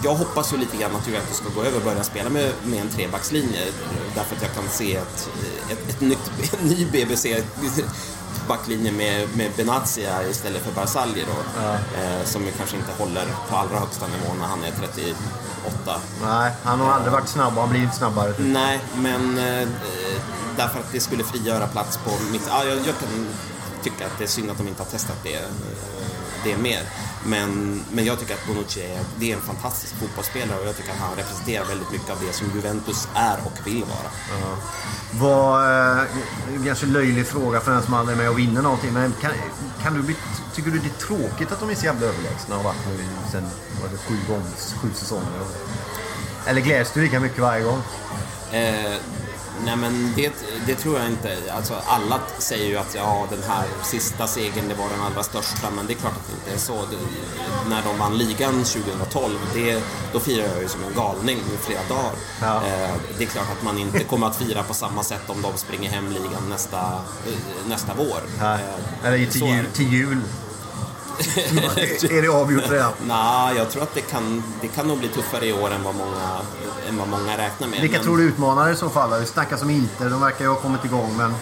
jag 0.04 0.16
hoppas 0.16 0.54
ju 0.54 0.58
lite 0.58 0.78
grann 0.78 0.96
att 0.96 1.08
Juventus 1.08 1.38
ska 1.38 1.50
gå 1.56 1.62
över 1.62 1.78
och 1.78 1.84
börja 1.84 2.04
spela 2.04 2.30
med, 2.30 2.52
med 2.64 2.82
en 2.82 2.90
trebackslinje 2.90 3.60
därför 4.16 4.36
att 4.36 4.42
jag 4.42 4.54
kan 4.54 4.64
se 4.70 4.96
ett, 4.96 5.30
ett, 5.72 5.90
ett 5.90 6.02
nytt, 6.02 6.32
en 6.62 6.68
ny 6.68 6.86
BBC 6.86 7.44
backlinje 8.54 8.92
med, 8.92 9.28
med 9.38 9.52
Benazia 9.58 10.30
istället 10.30 10.62
för 10.62 10.72
Barzagli 10.72 11.24
då, 11.34 11.62
eh, 11.62 12.24
som 12.26 12.46
ju 12.46 12.52
kanske 12.52 12.78
inte 12.78 12.92
håller 12.98 13.26
på 13.50 13.56
allra 13.56 13.80
högsta 13.80 14.06
nivå 14.08 14.34
när 14.40 14.46
han 14.46 14.64
är 14.64 14.72
38. 14.72 16.02
Nej, 16.22 16.52
han 16.64 16.80
har 16.80 16.92
aldrig 16.92 17.14
varit 17.14 17.28
snabb 17.28 17.54
och 17.56 17.62
han 17.62 17.70
blir 17.70 17.82
inte 17.82 17.96
snabbare. 17.96 18.34
Typ. 18.34 18.46
Nej, 18.46 18.80
men 18.96 19.38
eh, 19.38 19.68
därför 20.58 20.80
att 20.80 20.92
det 20.92 21.00
skulle 21.00 21.24
frigöra 21.24 21.68
plats 21.68 21.98
på 21.98 22.12
mitt... 22.32 22.46
Ja, 22.48 22.64
jag, 22.64 22.78
jag 22.78 22.96
kan 23.00 23.28
tycka 23.84 24.06
att 24.06 24.18
det 24.18 24.24
är 24.24 24.28
synd 24.28 24.52
att 24.52 24.58
de 24.58 24.68
inte 24.68 24.84
har 24.84 24.90
testat 24.90 25.18
det, 25.24 25.36
eh, 25.36 25.42
det 26.44 26.58
mer. 26.58 26.82
Men, 27.26 27.82
men 27.92 28.06
jag 28.06 28.20
tycker 28.20 28.34
att 28.34 28.48
Bonucci 28.48 28.82
är, 28.82 29.00
det 29.20 29.32
är 29.32 29.36
en 29.36 29.42
fantastisk 29.42 29.96
fotbollsspelare 29.96 30.60
och 30.60 30.68
jag 30.68 30.78
tycker 30.78 30.92
att 30.92 30.98
han 30.98 31.16
representerar 31.16 31.66
väldigt 31.66 31.92
mycket 31.92 32.10
av 32.10 32.18
det 32.28 32.34
som 32.34 32.48
Juventus 32.56 33.08
är 33.16 33.38
och 33.46 33.68
vill 33.68 33.84
vara. 33.84 34.10
Vad, 35.12 36.00
eh, 36.00 36.04
ganska 36.66 36.86
löjlig 36.86 37.28
fråga 37.28 37.60
för 37.60 37.72
den 37.72 37.84
som 37.84 37.94
aldrig 37.94 38.18
är 38.18 38.22
med 38.22 38.30
och 38.30 38.40
vinner 38.40 38.62
någonting. 38.62 38.94
Men 38.94 39.14
kan, 39.22 39.32
kan 39.84 39.94
du 39.94 40.02
bli, 40.02 40.16
tycker 40.56 40.72
du 40.72 40.80
det 40.80 40.88
är 40.88 41.08
tråkigt 41.08 41.52
att 41.52 41.60
de 41.60 41.70
är 41.70 41.76
så 41.76 41.86
jävla 41.86 42.08
överlägsna 42.08 42.58
och 42.58 42.64
har 42.64 42.74
varit 42.74 42.88
nu 42.88 43.06
sen 43.32 43.44
var 43.82 43.90
det 43.90 43.98
sju, 43.98 44.16
gånger, 44.28 44.52
sju 44.82 44.88
säsonger? 44.94 45.28
Eller 46.46 46.62
gläds 46.62 46.92
du 46.94 47.02
lika 47.02 47.20
mycket 47.20 47.40
varje 47.40 47.64
gång? 47.64 47.82
Eh, 48.52 48.98
nej 49.66 49.76
men 49.76 50.14
det, 50.16 50.32
det 50.66 50.76
tror 50.76 51.00
jag 51.00 51.08
inte. 51.08 51.38
Alltså 51.56 51.74
alla 51.86 52.20
säger 52.38 52.66
ju 52.68 52.78
att 52.78 52.96
ja, 52.96 53.28
den 53.30 53.44
här 53.50 53.66
sista 53.84 54.28
segern 54.28 54.68
det 54.68 54.76
var 54.76 54.90
den 54.90 55.02
allra 55.02 55.24
största, 55.24 55.70
men 55.76 55.88
det 55.88 55.94
är 55.94 55.98
klart 55.98 56.14
att 56.14 56.28
det 56.28 56.34
inte 56.34 56.52
är 56.56 56.66
så. 56.66 56.74
Det, 56.74 56.98
när 57.70 57.82
de 57.84 57.98
vann 57.98 58.18
ligan 58.18 58.64
2012, 58.64 59.34
det, 59.54 59.84
då 60.14 60.20
firar 60.20 60.48
jag 60.48 60.62
ju 60.62 60.68
som 60.68 60.84
en 60.84 60.94
galning 60.96 61.38
i 61.38 61.58
flera 61.66 61.82
dagar. 61.90 62.12
Ja. 62.42 62.56
Eh, 62.56 62.92
det 63.18 63.24
är 63.24 63.28
klart 63.28 63.48
att 63.58 63.64
man 63.64 63.78
inte 63.78 64.04
kommer 64.04 64.28
att 64.28 64.36
fira 64.36 64.64
på 64.64 64.74
samma 64.74 65.04
sätt 65.04 65.30
om 65.30 65.42
de 65.42 65.58
springer 65.58 65.90
hem 65.90 66.08
ligan 66.08 66.50
nästa, 66.50 66.80
eh, 67.28 67.68
nästa 67.68 67.94
vår. 67.98 68.22
Nej. 68.40 68.60
Eh, 69.04 69.08
Eller 69.08 69.26
till 69.26 69.48
jul, 69.48 69.66
till 69.74 69.94
jul. 69.94 70.22
Är 71.20 72.22
det 72.22 72.28
avgjort 72.28 72.70
redan? 72.72 72.92
Nej, 73.08 73.56
jag 73.58 73.72
tror 73.72 73.84
att 73.84 73.94
det 73.94 74.02
kan, 74.02 74.44
det 74.62 74.68
kan 74.68 74.88
nog 74.88 74.98
bli 75.00 75.08
tuffare 75.08 75.46
i 75.46 75.54
år 75.54 75.72
än 75.72 75.84
vad 75.84 75.96
många, 75.96 76.40
än 76.90 76.98
vad 76.98 77.08
många 77.08 77.38
räknar 77.38 77.68
med. 77.68 77.82
Vilka 77.82 77.98
Men- 77.98 78.06
tror 78.06 78.18
du 78.18 78.24
utmanar 78.24 78.72
i 78.72 78.76
så 78.76 78.90
fall? 78.90 79.10
Det 79.10 79.26
snackas 79.26 79.62
om 79.62 79.70
Inter, 79.70 80.10
de 80.10 80.22
verkar 80.22 80.46
ju 80.46 80.50
ha 80.52 80.56
kommit 80.60 80.86
igång. 80.86 81.18
Men 81.18 81.36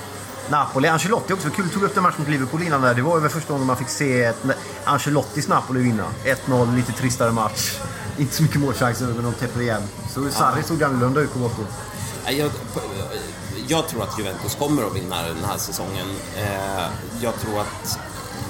Napoli, 0.50 0.88
Ancelotti 0.88 1.34
också. 1.34 1.50
Kul, 1.50 1.70
tog 1.70 1.84
upp 1.84 1.94
den 1.94 2.04
matchen 2.04 2.16
mot 2.20 2.28
Liverpool 2.30 2.64
innan 2.64 2.82
där. 2.82 2.94
Det 2.94 3.02
var 3.02 3.16
ju 3.18 3.22
väl 3.22 3.32
första 3.32 3.54
gången 3.54 3.68
man 3.68 3.78
fick 3.78 3.90
se 3.90 4.24
ett 4.24 4.38
Ancelottis 4.84 5.48
Napoli 5.48 5.82
vinna. 5.82 6.06
1-0, 6.48 6.76
lite 6.76 6.92
tristare 6.92 7.32
match. 7.32 7.72
Inte 8.18 8.36
så 8.36 8.44
mycket 8.44 8.60
målchanser, 8.60 9.06
men 9.06 9.24
de 9.24 9.34
täpper 9.34 9.62
igen. 9.62 9.82
Så 10.14 10.30
Sarri 10.32 10.64
såg 10.64 10.84
annorlunda 10.84 11.22
ut 11.22 11.34
på. 11.34 11.50
Nej, 12.26 12.38
Jag, 12.40 12.52
jag 13.68 13.88
tror 13.88 14.04
att 14.04 14.20
Juventus 14.20 14.56
kommer 14.56 14.84
att 14.88 14.96
vinna 14.96 15.22
den 15.24 15.44
här 15.50 15.58
säsongen. 15.58 16.08
Eh, 16.38 16.84
Jag 17.22 17.34
tror 17.42 17.60
att... 17.62 18.00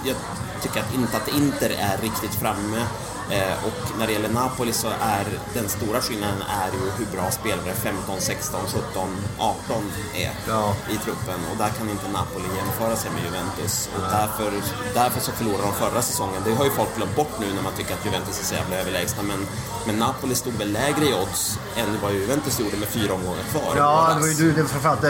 Jag 0.06 0.16
tycker 0.62 0.80
att 0.80 0.94
inte 0.94 1.18
att 1.18 1.28
Inter 1.28 1.70
är 1.70 1.98
riktigt 2.02 2.36
framme. 2.36 2.86
Eh, 3.32 3.66
Och 3.68 3.98
när 4.00 4.08
det 4.08 4.14
gäller 4.14 4.30
Napoli 4.30 4.74
så 4.74 4.88
är 4.88 5.26
den 5.54 5.70
stora 5.70 6.02
skillnaden 6.02 6.42
är 6.64 6.68
ju 6.78 6.92
hur 6.98 7.06
bra 7.16 7.32
spelare 7.32 7.74
15, 7.74 8.16
16, 8.22 8.60
17, 8.68 9.10
18 9.38 9.92
är 10.16 10.32
Ja. 10.48 10.74
i 10.90 10.96
truppen. 11.06 11.40
Och 11.52 11.58
där 11.58 11.70
kan 11.78 11.90
inte 11.90 12.08
Napoli 12.12 12.46
jämföra 12.58 12.96
sig 12.96 13.12
med 13.12 13.24
Juventus. 13.24 13.90
Och 13.96 14.02
därför, 14.02 14.52
därför 14.94 15.20
så 15.22 15.32
förlorade 15.32 15.64
de 15.64 15.74
förra 15.74 16.02
säsongen. 16.02 16.42
Det 16.46 16.54
har 16.56 16.66
ju 16.66 16.72
folk 16.72 16.96
glömt 16.98 17.16
bort 17.16 17.34
nu 17.40 17.54
när 17.56 17.62
man 17.62 17.74
tycker 17.78 17.94
att 17.94 18.06
Juventus 18.06 18.40
är 18.40 18.46
så 18.46 18.54
jävla 18.56 18.76
överlägsna. 18.76 19.24
Men, 19.24 19.48
men 19.86 19.96
Napoli 20.00 20.36
stod 20.36 20.54
väl 20.54 20.72
lägre 20.72 21.06
i 21.06 21.14
odds 21.14 21.60
än 21.76 21.98
vad 22.04 22.14
Juventus 22.14 22.60
gjorde 22.60 22.78
med 22.78 22.88
fyra 22.88 23.14
omgångar 23.14 23.44
kvar. 23.52 23.74
Ja, 23.78 24.12
det 24.16 24.20
var 24.20 24.28
ju 24.28 24.52
det 24.52 24.66
framförallt 24.66 25.04
eh, 25.04 25.10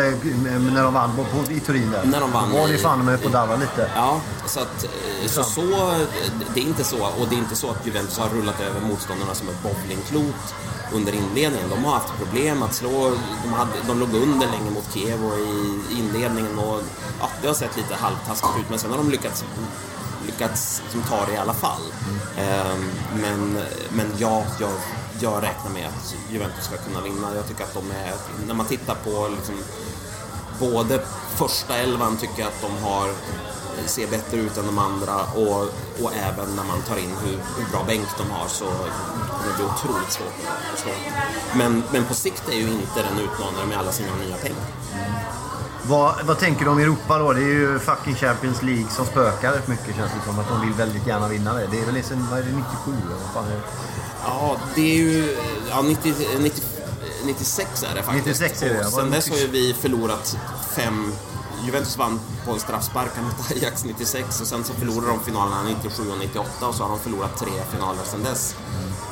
när 0.75 0.83
de 0.83 0.93
vann 0.93 1.11
på, 1.15 1.51
i 1.53 1.59
Turin 1.59 1.91
där. 1.91 2.03
När 2.03 2.19
de 2.19 2.31
vann 2.31 2.51
Då 2.51 2.57
var 2.57 2.67
det 2.67 2.77
fan 2.77 3.05
med 3.05 3.23
på 3.23 3.29
darra 3.29 3.55
lite. 3.55 3.91
Ja, 3.95 4.21
så 4.45 4.59
att 4.59 4.83
eh, 4.83 4.89
så, 5.27 5.43
så, 5.43 5.61
det 6.53 6.59
är 6.59 6.63
inte 6.63 6.83
så. 6.83 6.97
Och 7.05 7.27
det 7.29 7.35
är 7.35 7.39
inte 7.39 7.55
så 7.55 7.69
att 7.71 7.85
Juventus 7.85 8.10
har 8.17 8.29
rullat 8.29 8.59
över 8.59 8.81
motståndarna 8.81 9.35
som 9.35 9.49
ett 9.49 9.63
bowlingklot 9.63 10.55
under 10.93 11.13
inledningen. 11.13 11.69
De 11.69 11.83
har 11.85 11.91
haft 11.91 12.17
problem 12.17 12.63
att 12.63 12.73
slå. 12.73 13.11
De, 13.43 13.53
hade, 13.53 13.71
de 13.87 13.99
låg 13.99 14.13
under 14.13 14.47
länge 14.47 14.71
mot 14.71 14.93
Kiev 14.93 15.25
och 15.25 15.39
i 15.39 15.99
inledningen 15.99 16.59
och 16.59 16.81
ja, 17.19 17.29
det 17.41 17.47
har 17.47 17.55
sett 17.55 17.77
lite 17.77 17.95
halvtaskigt 17.95 18.59
ut. 18.59 18.69
Men 18.69 18.79
sen 18.79 18.91
har 18.91 18.97
de 18.97 19.11
lyckats 19.11 19.45
lyckats 20.25 20.81
som 20.89 21.01
ta 21.01 21.25
det 21.25 21.33
i 21.33 21.37
alla 21.37 21.53
fall. 21.53 21.81
Ehm, 22.37 22.89
men 23.21 23.53
men 23.89 24.07
ja, 24.17 24.43
jag, 24.59 24.71
jag 25.19 25.43
räknar 25.43 25.71
med 25.71 25.87
att 25.87 26.15
Juventus 26.31 26.65
ska 26.65 26.77
kunna 26.77 27.01
vinna. 27.01 27.35
Jag 27.35 27.47
tycker 27.47 27.63
att 27.63 27.73
de 27.73 27.91
är, 27.91 28.13
när 28.47 28.53
man 28.53 28.65
tittar 28.65 28.95
på 28.95 29.27
liksom, 29.35 29.55
både 30.59 31.01
första 31.35 31.77
elvan 31.77 32.17
tycker 32.17 32.39
jag 32.39 32.47
att 32.47 32.61
de 32.61 32.83
har 32.83 33.09
ser 33.87 34.07
bättre 34.07 34.37
ut 34.37 34.57
än 34.57 34.65
de 34.65 34.77
andra 34.77 35.15
och, 35.35 35.61
och 36.03 36.13
även 36.13 36.55
när 36.55 36.63
man 36.63 36.81
tar 36.87 36.97
in 36.97 37.13
hur, 37.23 37.37
hur 37.57 37.71
bra 37.71 37.83
bänk 37.87 38.07
de 38.17 38.29
har 38.29 38.47
så 38.47 38.65
kommer 38.65 39.47
det 39.47 39.55
bli 39.55 39.65
otroligt 39.65 40.11
svårt 40.11 40.37
att 40.73 40.79
slå. 40.79 40.91
Men, 41.55 41.83
men 41.91 42.05
på 42.05 42.13
sikt 42.13 42.49
är 42.49 42.57
ju 42.57 42.71
inte 42.71 42.99
en 43.11 43.19
utmanare 43.19 43.65
med 43.67 43.77
alla 43.77 43.91
sina 43.91 44.15
nya 44.15 44.35
pengar. 44.35 44.65
Vad, 45.83 46.25
vad 46.25 46.39
tänker 46.39 46.65
du 46.65 46.71
om 46.71 46.79
Europa 46.79 47.19
då? 47.19 47.33
Det 47.33 47.41
är 47.41 47.53
ju 47.53 47.79
fucking 47.79 48.15
Champions 48.15 48.61
League 48.63 48.89
som 48.89 49.05
spökar 49.05 49.51
rätt 49.51 49.67
mycket 49.67 49.95
känns 49.95 50.11
det 50.11 50.25
som. 50.25 50.39
Att 50.39 50.49
de 50.49 50.61
vill 50.61 50.73
väldigt 50.73 51.07
gärna 51.07 51.27
vinna 51.27 51.53
det. 51.53 51.67
Det 51.71 51.79
är 51.79 51.85
väl 51.85 51.95
liksom, 51.95 52.27
vad 52.29 52.39
är 52.39 52.43
det, 52.43 52.51
97 52.51 52.91
eller 53.05 53.15
vad 53.15 53.33
fan 53.33 53.51
är 53.51 53.55
det? 53.55 53.61
Ja, 54.25 54.57
det 54.75 54.81
är 54.81 54.95
ju... 54.95 55.37
Ja, 55.69 55.81
90, 55.81 56.13
90, 56.39 56.63
96 57.25 57.83
är 57.83 57.95
det 57.95 58.03
faktiskt. 58.03 58.41
96 58.41 58.63
är 58.63 58.73
det. 58.73 58.85
Och 58.85 58.93
sen 58.93 59.11
dess 59.11 59.29
har 59.29 59.37
ju 59.37 59.47
vi 59.47 59.73
förlorat 59.73 60.37
fem... 60.75 61.13
Juventus 61.65 61.97
vann 61.97 62.19
på 62.45 62.51
en 62.51 62.59
straffspark 62.59 63.11
mot 63.23 63.51
Ajax 63.51 63.83
96 63.85 64.41
och 64.41 64.47
sen 64.47 64.63
så 64.63 64.73
förlorade 64.73 65.07
de 65.07 65.19
finalerna 65.19 65.63
97 65.63 66.11
och 66.11 66.17
98 66.19 66.67
och 66.67 66.75
så 66.75 66.83
har 66.83 66.89
de 66.89 66.99
förlorat 66.99 67.37
tre 67.37 67.51
finaler 67.71 68.01
sen 68.05 68.23
dess. 68.23 68.55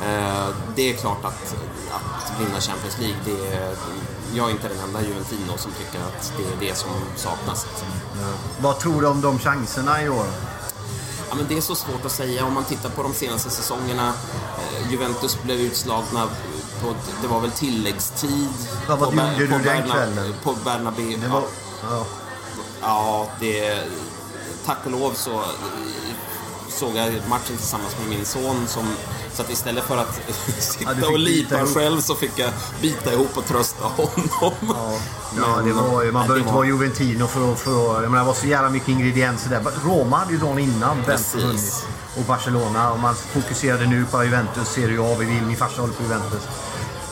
Eh, 0.03 0.47
det 0.75 0.93
är 0.93 0.97
klart 0.97 1.25
att, 1.25 1.55
att 1.91 2.39
vinna 2.39 2.59
Champions 2.61 2.97
League, 2.99 3.17
det 3.25 3.55
är, 3.55 3.75
jag 4.33 4.47
är 4.47 4.51
inte 4.51 4.67
den 4.67 4.79
enda 4.79 5.01
Juventino 5.01 5.57
som 5.57 5.71
tycker 5.71 5.99
att 5.99 6.33
det 6.37 6.43
är 6.65 6.69
det 6.69 6.75
som 6.77 6.89
saknas. 7.15 7.65
Vad 8.61 8.79
tror 8.79 9.01
du 9.01 9.07
om 9.07 9.21
de 9.21 9.39
chanserna 9.39 10.03
i 10.03 10.09
år? 10.09 10.25
Ja, 11.29 11.35
men 11.35 11.45
det 11.47 11.57
är 11.57 11.61
så 11.61 11.75
svårt 11.75 12.05
att 12.05 12.11
säga. 12.11 12.45
Om 12.45 12.53
man 12.53 12.63
tittar 12.63 12.89
på 12.89 13.03
de 13.03 13.13
senaste 13.13 13.49
säsongerna. 13.49 14.13
Eh, 14.57 14.91
Juventus 14.91 15.43
blev 15.43 15.59
utslagna 15.59 16.27
på, 16.81 16.93
det 17.21 17.27
var 17.27 17.39
väl 17.39 17.51
tilläggstid. 17.51 18.47
Ja, 18.87 18.95
vad 18.95 19.09
på 19.09 19.15
gjorde 19.15 19.37
du 19.39 19.47
den 19.47 19.61
Berna- 19.63 19.93
kvällen? 19.93 20.33
På 20.43 20.55
Bernabéu. 20.65 21.19
Ja, 21.31 21.43
ja. 21.83 22.05
Ja, 22.81 23.27
det... 23.39 23.83
Tack 24.65 24.77
och 24.85 24.91
lov 24.91 25.11
så 25.13 25.31
eh, 25.31 25.45
såg 26.69 26.95
jag 26.95 27.13
matchen 27.29 27.57
tillsammans 27.57 27.95
med 27.99 28.09
min 28.17 28.25
son 28.25 28.67
som 28.67 28.93
så 29.33 29.41
att 29.41 29.49
istället 29.49 29.83
för 29.83 29.97
att 29.97 30.21
Ja, 30.27 30.33
sitta 30.59 30.95
fick 30.95 31.05
och 31.09 31.19
lipa 31.19 31.65
själv 31.65 32.01
så 32.01 32.15
fick 32.15 32.31
jag 32.35 32.49
bita 32.81 33.13
ihop 33.13 33.37
och 33.37 33.45
trösta 33.45 33.83
honom. 33.85 34.53
Ja, 35.37 35.61
det 35.65 35.71
var, 35.71 36.03
ju- 36.03 36.11
man 36.11 36.21
behöver 36.21 36.37
inte 36.39 36.47
var- 36.47 36.55
vara 36.57 36.67
Juventino 36.67 37.27
för 37.27 37.51
att... 37.53 37.59
För 37.59 37.71
att 37.97 38.03
jag 38.03 38.11
menar, 38.11 38.23
det 38.23 38.27
var 38.27 38.33
så 38.33 38.47
jävla 38.47 38.69
mycket 38.69 38.89
ingredienser 38.89 39.49
där. 39.49 39.63
Roma 39.85 40.17
hade 40.17 40.31
ju 40.31 40.37
dagen 40.39 40.59
innan 40.59 41.03
Precis. 41.05 41.83
Och 42.17 42.23
Barcelona. 42.23 42.91
Och 42.91 42.99
man 42.99 43.15
fokuserade 43.15 43.85
nu 43.85 44.05
på 44.11 44.23
Juventus, 44.23 44.67
Serie 44.67 45.01
A. 45.01 45.15
Vi 45.19 45.25
vill, 45.25 45.43
min 45.43 45.57
farsa 45.57 45.81
håller 45.81 45.93
på 45.93 46.03
Juventus. 46.03 46.41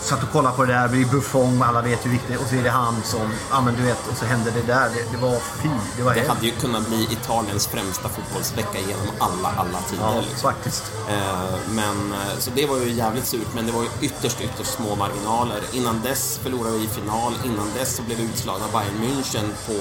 Satt 0.08 0.24
och 0.24 0.32
kollade 0.32 0.55
på 0.55 0.66
det 0.66 0.74
där, 0.74 0.84
det 0.84 0.89
blir 0.89 1.05
Buffon, 1.05 1.62
alla 1.64 1.82
vet 1.82 2.05
hur 2.05 2.12
viktigt 2.12 2.39
Och 2.41 2.47
så 2.49 2.55
är 2.55 2.64
det 2.64 2.70
han 2.70 2.95
som, 3.03 3.32
ja 3.51 3.62
men 3.62 3.76
du 3.76 3.82
vet, 3.82 4.08
och 4.12 4.18
så 4.18 4.26
händer 4.26 4.51
det 4.51 4.62
där. 4.74 4.89
Det, 4.89 5.12
det 5.12 5.18
var 5.18 5.36
fy, 5.62 5.70
det 5.97 6.03
var 6.03 6.14
Det 6.14 6.28
hade 6.28 6.45
ju 6.45 6.51
kunnat 6.51 6.88
bli 6.88 7.08
Italiens 7.12 7.68
främsta 7.68 8.10
fotbollsvecka 8.10 8.80
genom 8.88 9.08
alla, 9.20 9.49
alla 9.58 9.80
tider. 9.89 10.03
Ja, 10.03 10.22
liksom. 10.22 10.51
faktiskt. 10.51 10.84
Eh, 11.10 11.55
Men, 11.70 12.14
eh, 12.14 12.38
så 12.39 12.51
det 12.55 12.66
var 12.66 12.78
ju 12.78 12.91
jävligt 12.91 13.26
surt, 13.28 13.47
men 13.55 13.66
det 13.66 13.72
var 13.72 13.84
ju 13.84 13.89
ytterst, 14.01 14.41
ytterst 14.41 14.74
små 14.74 14.95
marginaler. 14.95 15.62
Innan 15.72 16.01
dess 16.01 16.39
förlorade 16.43 16.78
vi 16.78 16.84
i 16.84 16.88
final, 16.88 17.34
innan 17.45 17.68
dess 17.78 17.95
så 17.95 18.01
blev 18.01 18.18
vi 18.18 18.24
utslagna 18.24 18.66
Bayern 18.74 18.97
München 19.03 19.47
på, 19.68 19.74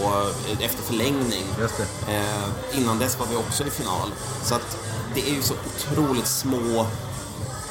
eh, 0.51 0.67
efter 0.67 0.83
förlängning. 0.83 1.45
Just 1.61 1.75
det. 1.77 2.13
Eh, 2.15 2.79
Innan 2.79 2.99
dess 2.99 3.19
var 3.19 3.27
vi 3.27 3.37
också 3.37 3.67
i 3.67 3.71
final. 3.71 4.09
Så 4.45 4.55
att 4.55 4.77
det 5.15 5.31
är 5.31 5.35
ju 5.35 5.43
så 5.43 5.55
otroligt 5.55 6.27
små 6.27 6.87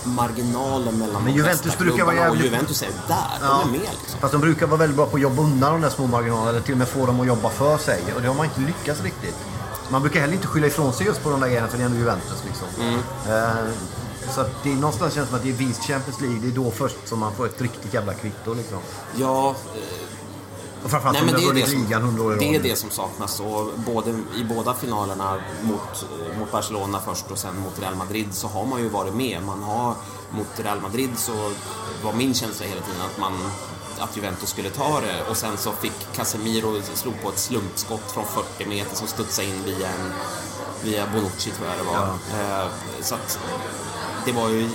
marginaler 0.05 0.91
mellan 0.91 1.23
Men 1.23 1.33
Juventus 1.33 1.77
brukar 1.77 2.05
vara 2.05 2.15
klubbarna 2.15 2.29
och 2.29 2.35
jävligt- 2.35 2.51
Juventus 2.53 2.81
är 2.81 2.89
där, 3.07 3.39
de 3.41 3.61
är 3.61 3.71
med 3.71 3.81
liksom. 4.01 4.19
Fast 4.19 4.31
de 4.31 4.41
brukar 4.41 4.67
vara 4.67 4.77
väldigt 4.77 4.95
bra 4.97 5.05
på 5.05 5.15
att 5.15 5.21
jobba 5.21 5.41
undan 5.41 5.71
de 5.73 5.81
där 5.81 5.89
små 5.89 6.07
marginalerna, 6.07 6.49
eller 6.49 6.61
till 6.61 6.71
och 6.73 6.77
med 6.77 6.87
få 6.87 7.05
dem 7.05 7.19
att 7.19 7.27
jobba 7.27 7.49
för 7.49 7.77
sig. 7.77 8.03
Och 8.15 8.21
det 8.21 8.27
har 8.27 8.35
man 8.35 8.45
inte 8.45 8.59
lyckats 8.61 9.01
riktigt. 9.01 9.35
Man 9.89 10.01
brukar 10.01 10.19
heller 10.19 10.33
inte 10.33 10.47
skylla 10.47 10.67
ifrån 10.67 10.93
sig 10.93 11.05
just 11.05 11.23
på 11.23 11.29
de 11.29 11.39
där 11.41 11.47
grejerna, 11.47 11.67
för 11.67 11.77
det 11.77 11.83
är 11.83 11.85
ändå 11.85 11.97
Juventus 11.97 12.43
liksom. 12.47 12.67
Mm. 12.79 12.99
Eh, 13.29 13.65
så 14.35 14.41
att 14.41 14.63
det 14.63 14.71
är 14.71 14.75
någonstans 14.75 15.13
känns 15.13 15.27
som 15.29 15.37
att 15.37 15.43
det 15.43 15.49
är 15.49 15.53
vinst 15.53 15.83
Champions 15.83 16.21
League, 16.21 16.39
det 16.41 16.47
är 16.47 16.51
då 16.51 16.71
först 16.71 16.95
som 17.07 17.19
man 17.19 17.33
får 17.35 17.45
ett 17.45 17.61
riktigt 17.61 17.93
jävla 17.93 18.13
kvitto 18.13 18.53
liksom. 18.53 18.77
Ja, 19.15 19.55
Och 20.85 20.91
framförallt 20.91 21.17
Nej, 21.17 21.25
men 21.25 21.35
de 21.35 21.41
det 21.41 21.47
har 21.47 21.51
är 21.51 21.55
det, 21.55 21.61
vunnit 21.61 21.69
som, 21.69 21.81
ligan 21.81 22.01
hundra 22.01 22.23
år 22.23 22.35
i 22.35 22.37
det 22.39 22.55
är 22.55 22.59
det 22.59 22.75
som 22.75 22.89
saknas. 22.89 23.39
Och 23.39 23.69
både, 23.85 24.09
I 24.11 24.43
båda 24.43 24.73
finalerna 24.73 25.37
mot, 25.61 26.05
mot 26.39 26.51
Barcelona 26.51 27.01
först 27.05 27.31
och 27.31 27.37
sen 27.37 27.59
mot 27.59 27.79
Real 27.79 27.95
Madrid 27.95 28.27
så 28.31 28.47
har 28.47 28.65
man 28.65 28.81
ju 28.81 28.89
varit 28.89 29.13
med. 29.13 29.43
Man 29.43 29.63
har, 29.63 29.95
mot 30.31 30.59
Real 30.59 30.81
Madrid 30.81 31.09
så 31.15 31.51
var 32.03 32.13
min 32.13 32.33
känsla 32.33 32.65
hela 32.65 32.81
tiden 32.81 33.01
att, 33.01 33.19
man, 33.19 33.33
att 33.99 34.17
Juventus 34.17 34.49
skulle 34.49 34.69
ta 34.69 35.01
det 35.01 35.29
och 35.29 35.37
sen 35.37 35.57
så 35.57 35.71
fick 35.71 36.15
Casemiro 36.15 36.81
slå 36.93 37.11
på 37.23 37.29
ett 37.29 37.39
slumpskott 37.39 38.11
från 38.11 38.25
40 38.25 38.69
meter 38.69 38.95
som 38.95 39.07
studsade 39.07 39.47
in 39.47 39.63
via, 39.65 39.87
en, 39.87 40.11
via 40.83 41.07
Bonucci 41.07 41.51
tror 41.51 41.67
jag 41.67 41.77
det 41.77 41.83
var. 41.83 42.07
Eh, 42.41 42.67
så 43.01 43.15
att 43.15 43.39
det 44.25 44.31
var 44.31 44.49
ju 44.49 44.69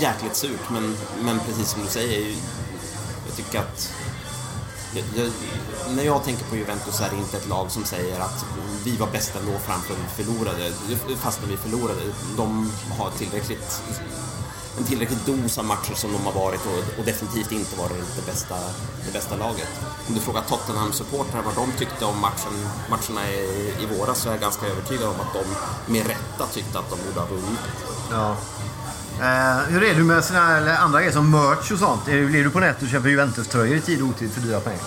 jäkligt 0.00 0.36
surt 0.36 0.70
men, 0.70 0.96
men 1.22 1.38
precis 1.38 1.70
som 1.70 1.82
du 1.82 1.88
säger, 1.88 2.36
jag 3.26 3.36
tycker 3.36 3.58
att 3.58 3.92
jag, 4.94 5.04
jag, 5.24 5.32
när 5.96 6.02
jag 6.02 6.24
tänker 6.24 6.44
på 6.44 6.56
Juventus 6.56 6.96
så 6.96 7.04
är 7.04 7.10
det 7.10 7.16
inte 7.16 7.36
ett 7.36 7.48
lag 7.48 7.70
som 7.70 7.84
säger 7.84 8.20
att 8.20 8.44
vi 8.84 8.96
var 8.96 9.06
bäst 9.06 9.36
ändå 9.36 9.58
framför 9.58 9.94
vi 9.94 10.24
förlorade, 10.24 10.72
fastän 11.16 11.48
vi 11.48 11.56
förlorade. 11.56 12.00
De 12.36 12.72
har 12.98 13.10
tillräckligt, 13.10 13.82
en 14.78 14.84
tillräckligt 14.84 15.26
dos 15.26 15.58
av 15.58 15.64
matcher 15.64 15.94
som 15.94 16.12
de 16.12 16.18
har 16.26 16.32
varit 16.32 16.60
och, 16.66 16.98
och 16.98 17.04
definitivt 17.04 17.52
inte 17.52 17.76
varit 17.76 18.16
det 18.16 18.26
bästa, 18.26 18.56
det 19.06 19.12
bästa 19.12 19.36
laget. 19.36 19.68
Om 20.08 20.14
du 20.14 20.20
frågar 20.20 20.42
Tottenham-supportrar 20.42 21.42
vad 21.42 21.54
de 21.54 21.72
tyckte 21.78 22.04
om 22.04 22.20
matchen, 22.20 22.68
matcherna 22.90 23.30
i, 23.30 23.74
i 23.82 23.98
våras 23.98 24.18
så 24.18 24.28
är 24.28 24.32
jag 24.32 24.40
ganska 24.40 24.66
övertygad 24.66 25.08
om 25.08 25.20
att 25.20 25.32
de 25.32 25.44
med 25.92 26.06
rätta 26.06 26.46
tyckte 26.52 26.78
att 26.78 26.90
de 26.90 26.96
borde 27.06 27.20
ha 27.20 27.26
vunnit. 27.26 27.60
Ja. 28.10 28.36
Eh, 29.20 29.56
hur 29.68 29.82
är 29.84 29.94
du 29.94 30.04
med 30.04 30.24
såna 30.24 30.40
här, 30.40 30.60
eller 30.60 30.76
andra 30.76 30.98
grejer 31.00 31.12
som 31.12 31.30
merch 31.30 31.72
och 31.72 31.78
sånt? 31.78 32.08
Är, 32.08 32.14
är 32.14 32.44
du 32.44 32.50
på 32.50 32.60
nätet 32.60 32.82
och 32.82 32.88
köper 32.88 33.08
Juventus-tröjor 33.08 33.76
i 33.76 33.80
tid 33.80 34.02
och 34.02 34.08
otid 34.08 34.32
för 34.32 34.40
dyra 34.40 34.60
pengar? 34.60 34.80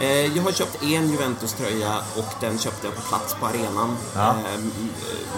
Eh, 0.00 0.36
Jag 0.36 0.42
har 0.42 0.52
köpt 0.52 0.82
en 0.82 1.10
Juventus-tröja 1.10 1.96
och 2.16 2.26
den 2.40 2.58
köpte 2.58 2.86
jag 2.86 2.96
på 2.96 3.02
plats 3.02 3.36
på 3.40 3.46
arenan. 3.46 3.96
Ja. 4.14 4.28
Eh, 4.30 4.60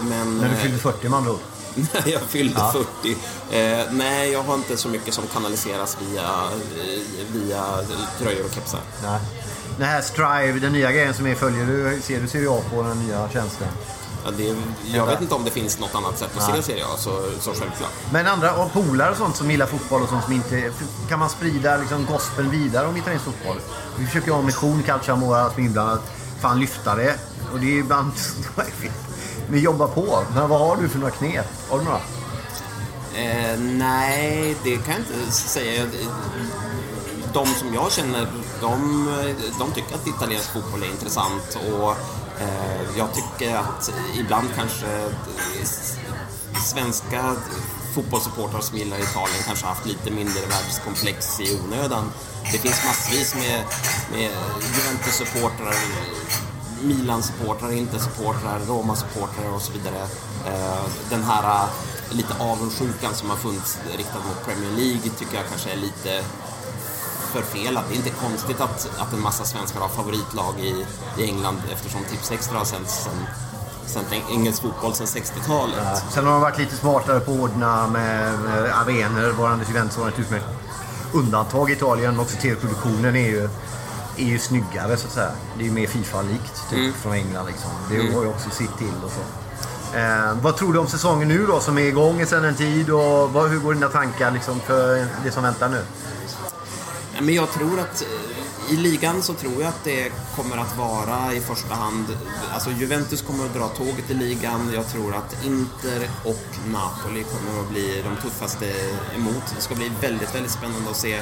Men, 0.09 0.39
När 0.39 0.49
du 0.49 0.55
eh, 0.55 0.61
fyllde 0.61 0.79
40 0.79 1.09
man 1.09 1.25
då? 1.25 1.39
när 1.75 2.09
jag 2.13 2.21
fyllde 2.23 2.55
Ja. 2.61 2.75
40. 3.03 3.17
Eh, 3.51 3.87
nej, 3.93 4.33
jag 4.33 4.43
har 4.43 4.55
inte 4.55 4.77
så 4.77 4.89
mycket 4.89 5.15
som 5.15 5.25
kanaliseras 5.33 5.97
via, 6.01 6.23
eh, 6.23 7.03
via 7.33 7.65
tröjor 8.19 8.45
och 8.47 8.55
kepsar. 8.55 8.81
Nej. 9.03 9.21
Den 9.79 9.87
här 9.89 10.01
Strive, 10.03 10.59
den 10.61 10.73
nya 10.73 10.93
grejen 10.93 11.15
som 11.15 11.27
är, 11.27 11.35
följer 11.35 11.67
du, 11.67 12.01
ser 12.03 12.21
du 12.21 12.29
Serie 12.29 12.51
A 12.51 12.61
på 12.75 12.83
den 12.83 12.99
nya 13.07 13.29
tjänsten? 13.29 13.69
Ja, 14.27 14.33
det, 14.37 14.57
jag 14.97 15.07
vet 15.07 15.21
inte 15.21 15.35
om 15.35 15.45
det 15.45 15.51
finns 15.51 15.79
något 15.79 15.95
annat 15.95 16.19
sätt 16.19 16.31
att 16.37 16.49
Nej. 16.49 16.57
se 16.57 16.63
Serie 16.63 16.85
A, 16.85 16.97
så, 16.97 17.11
så 17.41 17.51
självklart. 17.51 17.91
Men 18.13 18.27
andra 18.27 18.55
och 18.57 18.73
polare 18.73 19.11
och 19.11 19.17
sånt 19.17 19.37
som 19.37 19.51
gillar 19.51 19.67
fotboll 19.67 20.03
och 20.03 20.09
sånt 20.09 20.25
som 20.25 20.33
inte... 20.33 20.73
Kan 21.09 21.19
man 21.19 21.31
sprida 21.31 21.77
liksom 21.77 22.07
gospeln 22.07 22.51
vidare 22.51 22.87
om 22.87 22.97
italiensk 22.97 23.25
fotboll? 23.25 23.57
Vi 23.99 24.07
försöker 24.07 24.33
ha 24.33 24.43
mission, 24.43 24.83
Calciamora, 24.83 25.51
som 25.51 25.63
inblandat. 25.63 26.01
Fan 26.41 26.61
lyfta 26.61 26.95
det. 26.95 27.15
Och 27.53 27.61
det 27.61 27.67
är 27.67 27.79
ibland... 27.79 28.13
Vi 29.49 29.61
jobbar 29.61 29.89
på. 29.89 30.25
Men 30.35 30.49
vad 30.49 30.61
har 30.61 30.77
du 30.77 30.89
för 30.89 30.99
några 30.99 31.13
knep? 31.13 31.47
Har 31.71 31.79
du 31.79 31.85
några? 31.85 32.01
Eh, 33.15 33.59
nej, 33.59 34.57
det 34.65 34.77
kan 34.77 34.95
jag 34.95 34.99
inte 34.99 35.33
säga. 35.33 35.87
De 37.33 37.47
som 37.47 37.75
jag 37.75 37.93
känner, 37.93 38.29
de, 38.61 39.09
de 39.59 39.71
tycker 39.73 39.95
att 39.95 40.07
italiensk 40.07 40.53
fotboll 40.53 40.83
är 40.83 40.87
intressant 40.87 41.59
och 41.73 41.97
Eh, 42.41 42.99
jag 42.99 43.09
tycker 43.15 43.57
att 43.57 43.93
ibland 44.19 44.49
kanske 44.57 45.09
svenska 46.65 47.37
fotbollssupportrar 47.95 48.61
som 48.61 48.79
gillar 48.79 48.97
Italien 48.99 49.43
kanske 49.47 49.67
har 49.67 49.75
haft 49.75 49.87
lite 49.87 50.11
mindre 50.11 50.41
världskomplex 50.47 51.41
i 51.41 51.59
onödan. 51.65 52.13
Det 52.53 52.59
finns 52.59 52.85
massvis 52.85 53.35
med, 53.35 53.65
med 54.13 54.31
Juventus-supportrar 54.75 55.75
Milan-supportrar, 56.83 57.73
Inter-supportrar, 57.73 58.61
Roma-supportrar 58.69 59.55
och 59.55 59.63
så 59.63 59.73
vidare. 59.73 60.03
Eh, 60.47 60.85
den 61.11 61.25
här 61.25 61.69
lite 62.11 62.35
avundsjukan 62.39 63.15
som 63.15 63.31
har 63.31 63.37
funnits 63.37 63.79
riktad 63.97 64.19
mot 64.19 64.45
Premier 64.45 64.73
League 64.77 65.11
tycker 65.19 65.37
jag 65.37 65.49
kanske 65.49 65.71
är 65.71 65.77
lite 65.77 66.25
förfelad. 67.41 67.85
Det 67.89 67.95
är 67.95 67.97
inte 67.97 68.11
konstigt 68.11 68.61
att, 68.61 68.89
att 68.99 69.13
en 69.13 69.21
massa 69.23 69.45
svenskar 69.45 69.81
har 69.81 69.89
favoritlag 69.89 70.55
i, 70.61 70.87
i 71.19 71.25
England 71.25 71.59
eftersom 71.73 72.01
Tips 72.11 72.31
Extra 72.31 72.59
har 72.59 72.65
sänts 72.65 73.05
sen, 73.05 73.27
sen 73.87 74.05
engelsk 74.31 74.63
fotboll 74.63 74.95
sedan 74.95 75.07
60-talet. 75.07 76.03
Sen 76.11 76.25
har 76.27 76.33
de 76.33 76.41
varit 76.41 76.59
lite 76.59 76.77
smartare 76.77 77.21
på 77.21 77.33
att 77.33 77.39
ordna 77.41 77.87
med, 77.87 78.39
med 78.39 78.73
arenor. 78.81 79.33
Var 79.33 79.49
Anders 79.49 79.69
Juventus 79.69 79.99
var 79.99 80.09
ett 80.09 80.19
utmärkt 80.19 80.45
undantag 81.13 81.71
i 81.71 81.73
Italien. 81.73 82.11
Men 82.11 82.21
också 82.21 82.37
tv-produktionen 82.37 83.17
är 83.17 83.29
ju, 83.29 83.49
är 84.17 84.25
ju 84.25 84.39
snyggare 84.39 84.97
så 84.97 85.07
att 85.07 85.13
säga. 85.13 85.31
Det 85.57 85.63
är 85.63 85.67
ju 85.69 85.73
mer 85.73 85.87
Fifa-likt 85.87 86.71
typ, 86.71 86.79
Mm. 86.79 86.93
från 86.93 87.13
England. 87.13 87.47
Liksom. 87.47 87.71
Det 87.91 88.15
har 88.15 88.23
ju 88.23 88.29
också 88.29 88.51
sitt 88.51 88.79
till 88.79 88.95
och 89.05 89.11
så. 89.11 89.21
Eh, 89.99 90.33
vad 90.43 90.57
tror 90.57 90.73
du 90.73 90.79
om 90.79 90.87
säsongen 90.87 91.29
nu 91.29 91.47
då 91.47 91.61
som 91.61 91.79
är 91.79 91.83
igång 91.83 92.27
sedan 92.27 92.45
en 92.45 92.55
tid? 92.55 92.91
Och 92.91 93.33
vad, 93.33 93.51
hur 93.51 93.59
går 93.59 93.75
dina 93.75 93.89
tankar 93.89 94.31
liksom, 94.31 94.61
för 94.61 95.07
det 95.25 95.31
som 95.33 95.43
väntar 95.43 95.69
nu? 95.69 95.83
Men 97.21 97.35
jag 97.35 97.53
tror 97.53 97.81
att 97.81 98.03
eh, 98.03 98.73
i 98.75 98.77
ligan 98.77 99.23
så 99.23 99.35
tror 99.35 99.63
jag 99.63 99.69
att 99.69 99.85
det 99.85 100.13
kommer 100.37 100.57
att 100.57 100.77
vara 100.77 101.33
i 101.33 101.41
första 101.41 101.75
hand, 101.75 102.07
alltså 102.53 102.71
Juventus 102.71 103.23
kommer 103.23 103.45
att 103.45 103.55
dra 103.55 103.69
tåget 103.69 104.11
i 104.11 104.15
ligan. 104.15 104.71
Jag 104.75 104.89
tror 104.89 105.15
att 105.15 105.45
Inter 105.45 106.11
och 106.25 106.47
Napoli 106.73 107.25
kommer 107.25 107.61
att 107.61 107.71
bli 107.71 108.03
de 108.03 108.23
tuffaste 108.23 108.67
emot. 109.15 109.55
Det 109.57 109.63
ska 109.63 109.75
bli 109.75 109.91
väldigt, 110.01 110.35
väldigt 110.35 110.53
spännande 110.53 110.91
att 110.91 110.97
se 110.97 111.21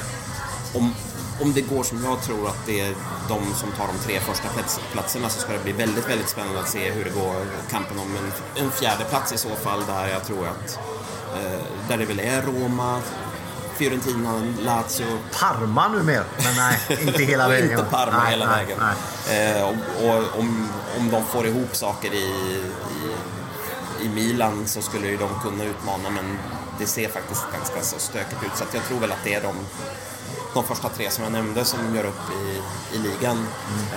om, 0.73 0.93
om 1.41 1.53
det 1.53 1.61
går 1.61 1.83
som 1.83 2.03
jag 2.03 2.21
tror 2.21 2.47
att 2.47 2.65
det 2.65 2.79
är 2.79 2.95
de 3.29 3.53
som 3.55 3.71
tar 3.71 3.87
de 3.87 3.97
tre 4.05 4.19
första 4.19 4.47
platserna 4.91 5.29
så 5.29 5.39
ska 5.41 5.53
det 5.53 5.63
bli 5.63 5.71
väldigt, 5.71 6.09
väldigt 6.09 6.29
spännande 6.29 6.59
att 6.59 6.69
se 6.69 6.91
hur 6.91 7.03
det 7.03 7.09
går 7.09 7.45
kampen 7.71 7.99
om 7.99 8.15
en, 8.15 8.63
en 8.63 8.71
fjärde 8.71 9.03
plats 9.03 9.33
i 9.33 9.37
så 9.37 9.49
fall 9.49 9.85
där 9.87 10.07
jag 10.07 10.23
tror 10.25 10.47
att 10.47 10.79
eh, 11.35 11.61
där 11.87 11.97
det 11.97 12.05
väl 12.05 12.19
är 12.19 12.41
Roma, 12.41 13.01
Fiorentina, 13.75 14.41
Lazio, 14.59 15.17
Parma 15.39 15.87
numera, 15.87 16.23
men 16.37 16.55
nej, 16.55 16.79
inte 17.07 17.23
hela 17.23 17.47
vägen. 17.47 17.71
inte 17.71 17.83
Parma 17.83 18.23
nej, 18.23 18.31
hela 18.31 18.45
nej, 18.45 18.65
vägen. 18.65 18.79
Nej. 19.27 19.57
Eh, 19.57 19.63
och, 19.63 19.75
och 20.05 20.39
om, 20.39 20.69
om 20.97 21.11
de 21.11 21.25
får 21.25 21.47
ihop 21.47 21.75
saker 21.75 22.13
i, 22.13 22.25
i, 24.01 24.05
i 24.05 24.09
Milan 24.09 24.67
så 24.67 24.81
skulle 24.81 25.07
ju 25.07 25.17
de 25.17 25.29
kunna 25.43 25.63
utmana 25.63 26.09
men 26.09 26.37
det 26.79 26.85
ser 26.85 27.09
faktiskt 27.09 27.43
ganska 27.53 27.81
så 27.81 27.99
stökigt 27.99 28.43
ut 28.43 28.51
så 28.55 28.63
jag 28.71 28.83
tror 28.83 28.99
väl 28.99 29.11
att 29.11 29.23
det 29.23 29.33
är 29.33 29.41
de, 29.41 29.55
de 30.55 30.63
första 30.63 30.89
tre 30.89 31.11
som 31.11 31.23
jag 31.23 31.33
nämnde 31.33 31.65
som 31.65 31.95
gör 31.95 32.03
upp 32.05 32.21
i, 32.43 32.61
i 32.95 32.99
ligan. 32.99 33.47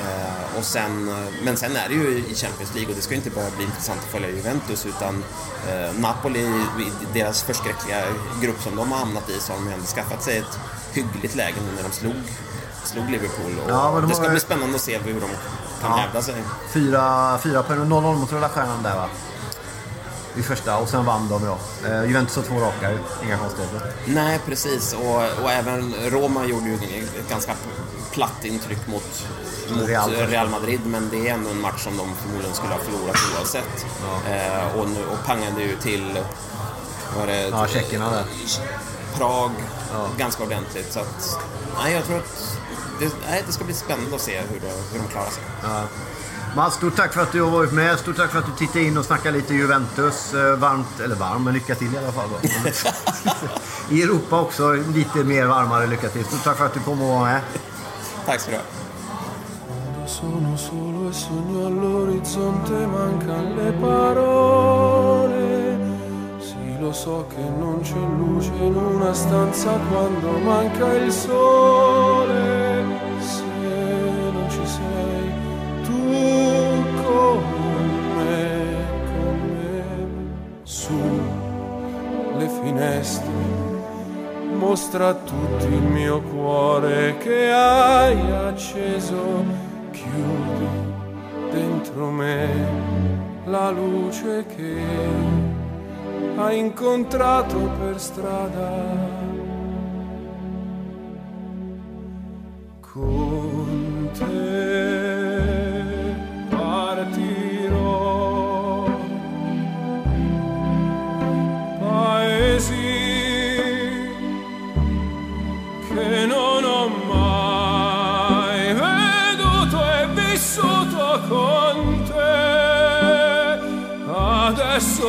Eh, 0.04 0.58
och 0.58 0.64
sen, 0.64 1.08
eh, 1.08 1.28
men 1.42 1.56
sen 1.56 1.76
är 1.76 1.88
det 1.88 1.94
ju 1.94 2.18
i 2.28 2.34
Champions 2.34 2.74
League 2.74 2.90
och 2.90 2.96
det 2.96 3.02
ska 3.02 3.14
inte 3.14 3.30
bara 3.30 3.50
bli 3.56 3.64
intressant 3.64 4.00
att 4.04 4.10
följa 4.12 4.28
Juventus 4.30 4.86
utan 4.86 5.24
eh, 5.68 5.92
Napoli, 6.00 6.40
i 6.40 6.90
deras 7.12 7.42
förskräckliga 7.42 8.04
grupp 8.42 8.62
som 8.62 8.76
de 8.76 8.92
har 8.92 8.98
hamnat 8.98 9.30
i 9.30 9.40
så 9.40 9.52
har 9.52 9.58
de 9.58 9.66
ju 9.68 9.72
ändå 9.74 9.86
skaffat 9.86 10.22
sig 10.22 10.38
ett 10.38 10.58
hyggligt 10.92 11.34
läge 11.34 11.54
nu 11.66 11.76
när 11.82 11.88
de 11.88 11.94
slog, 11.94 12.14
slog 12.84 13.10
Liverpool. 13.10 13.58
Och 13.64 13.70
Ja, 13.70 13.92
de 14.00 14.08
det 14.08 14.14
ska 14.14 14.24
har- 14.24 14.30
bli 14.30 14.40
spännande 14.40 14.74
att 14.76 14.80
se 14.82 14.98
hur 14.98 15.14
de 15.20 15.20
kan 15.80 15.90
Ja. 15.90 15.96
hävda 15.96 16.22
sig. 16.22 16.34
Fyra, 16.72 17.38
fyra 17.38 17.62
poäng, 17.62 17.78
0-0 17.78 18.16
mot 18.18 18.32
Röda 18.32 18.48
Stjärnan 18.48 18.82
där 18.82 18.94
va? 18.96 19.08
I 20.36 20.42
första 20.42 20.78
och 20.78 20.88
sen 20.88 21.04
vann 21.04 21.28
de 21.28 21.44
ja. 21.44 21.58
Eh, 21.88 22.04
Juventus 22.04 22.36
har 22.36 22.42
två 22.42 22.60
raka 22.60 22.90
ju. 22.92 22.98
Inga 23.24 23.38
konstigheter. 23.38 23.92
Nej, 24.04 24.40
precis. 24.46 24.92
Och, 24.92 25.42
och 25.42 25.52
även 25.52 25.94
Roma 26.10 26.44
gjorde 26.46 26.66
ju 26.68 26.74
ett 26.74 27.28
ganska 27.28 27.54
platt 28.12 28.44
intryck 28.44 28.86
mot, 28.86 29.26
mot 29.70 29.88
Real. 29.88 30.10
Real. 30.10 30.48
Madrid, 30.48 30.80
men 30.86 31.08
det 31.10 31.28
är 31.28 31.34
ändå 31.34 31.50
en 31.50 31.60
match 31.60 31.84
som 31.84 31.96
de 31.96 32.14
förmodligen 32.14 32.54
skulle 32.54 32.72
ha 32.72 32.80
förlorat 32.80 33.16
oavsett. 33.38 33.86
Eh, 34.30 34.78
och, 34.78 34.88
nu, 34.88 35.04
och 35.06 35.26
pangade 35.26 35.62
ju 35.62 35.76
till... 35.76 36.18
Var 37.18 37.26
det, 37.26 37.48
Ja, 37.48 37.66
tjeckerna 37.66 38.10
där. 38.10 38.24
Prag 39.16 39.50
ganska 40.18 40.42
ordentligt. 40.42 40.92
Så 40.92 41.00
att, 41.00 41.38
nej, 41.82 41.92
jag 41.92 42.04
tror 42.04 42.16
att 42.16 42.58
det, 43.00 43.10
nej, 43.30 43.42
det 43.46 43.52
ska 43.52 43.64
bli 43.64 43.74
spännande 43.74 44.16
att 44.16 44.22
se 44.22 44.40
hur, 44.40 44.60
det, 44.60 44.72
hur 44.92 44.98
de 44.98 45.08
klarar 45.08 45.30
sig. 45.30 45.42
Mats, 46.58 46.74
stort 46.74 46.96
tack 46.96 47.12
för 47.12 47.20
att 47.20 47.32
du 47.32 47.42
har 47.42 47.50
varit 47.50 47.72
med. 47.72 47.98
Stort 47.98 48.16
tack 48.16 48.30
för 48.30 48.38
att 48.38 48.46
du 48.46 48.52
tittade 48.52 48.84
in 48.84 48.98
och 48.98 49.04
snackade 49.04 49.36
lite 49.36 49.54
Juventus. 49.54 50.34
Eh, 50.34 50.56
Varmt, 50.56 51.00
eller 51.04 51.14
varm, 51.14 51.44
men 51.44 51.54
lycka 51.54 51.74
till 51.74 51.94
i 51.94 51.98
alla 51.98 52.12
fall. 52.12 52.28
I 53.90 54.02
Europa 54.02 54.40
också, 54.40 54.72
lite 54.72 55.24
mer 55.24 55.46
varmare 55.46 55.86
lycka 55.86 56.08
till. 56.08 56.24
Stort 56.24 56.44
tack 56.44 56.56
för 56.56 56.66
att 56.66 56.74
du 56.74 56.80
kom 56.80 57.02
och 57.02 57.08
var 57.08 57.24
med. 57.24 57.40
Tack 58.26 58.40
ska 58.40 58.50
du 58.50 58.56
ha. 58.56 58.62
Sono 60.06 60.56
solo 60.56 61.10
e 61.10 61.12
sogno 61.12 61.66
all'orizzonte, 61.66 62.72
mancan 62.72 63.56
le 63.56 63.72
parole. 63.72 65.38
Sì, 66.40 66.80
lo 66.80 66.92
so 66.92 67.26
che 67.34 67.50
non 67.60 67.80
c'è 67.82 68.04
luce 68.18 68.52
in 68.64 68.74
una 68.74 69.14
stanza 69.14 69.78
quando 69.90 70.38
manca 70.38 70.92
il 70.94 71.12
sole. 71.12 72.57
Mostra 84.68 85.08
a 85.08 85.14
tutti 85.14 85.64
il 85.64 85.80
mio 85.80 86.20
cuore 86.20 87.16
che 87.16 87.50
hai 87.50 88.20
acceso. 88.32 89.42
Chiudi 89.90 90.68
dentro 91.50 92.10
me 92.10 92.48
la 93.46 93.70
luce 93.70 94.44
che 94.44 94.82
hai 96.36 96.58
incontrato 96.58 97.56
per 97.80 97.98
strada. 97.98 98.70
Con 102.82 104.10
te 104.18 104.77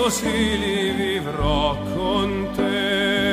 Adesso 0.10 0.26
sì 0.26 0.57
li 0.57 0.89
vivrò 0.89 1.78
con 1.93 2.49
te. 2.55 3.29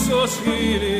Adesso 0.00 0.26
sì 0.26 0.99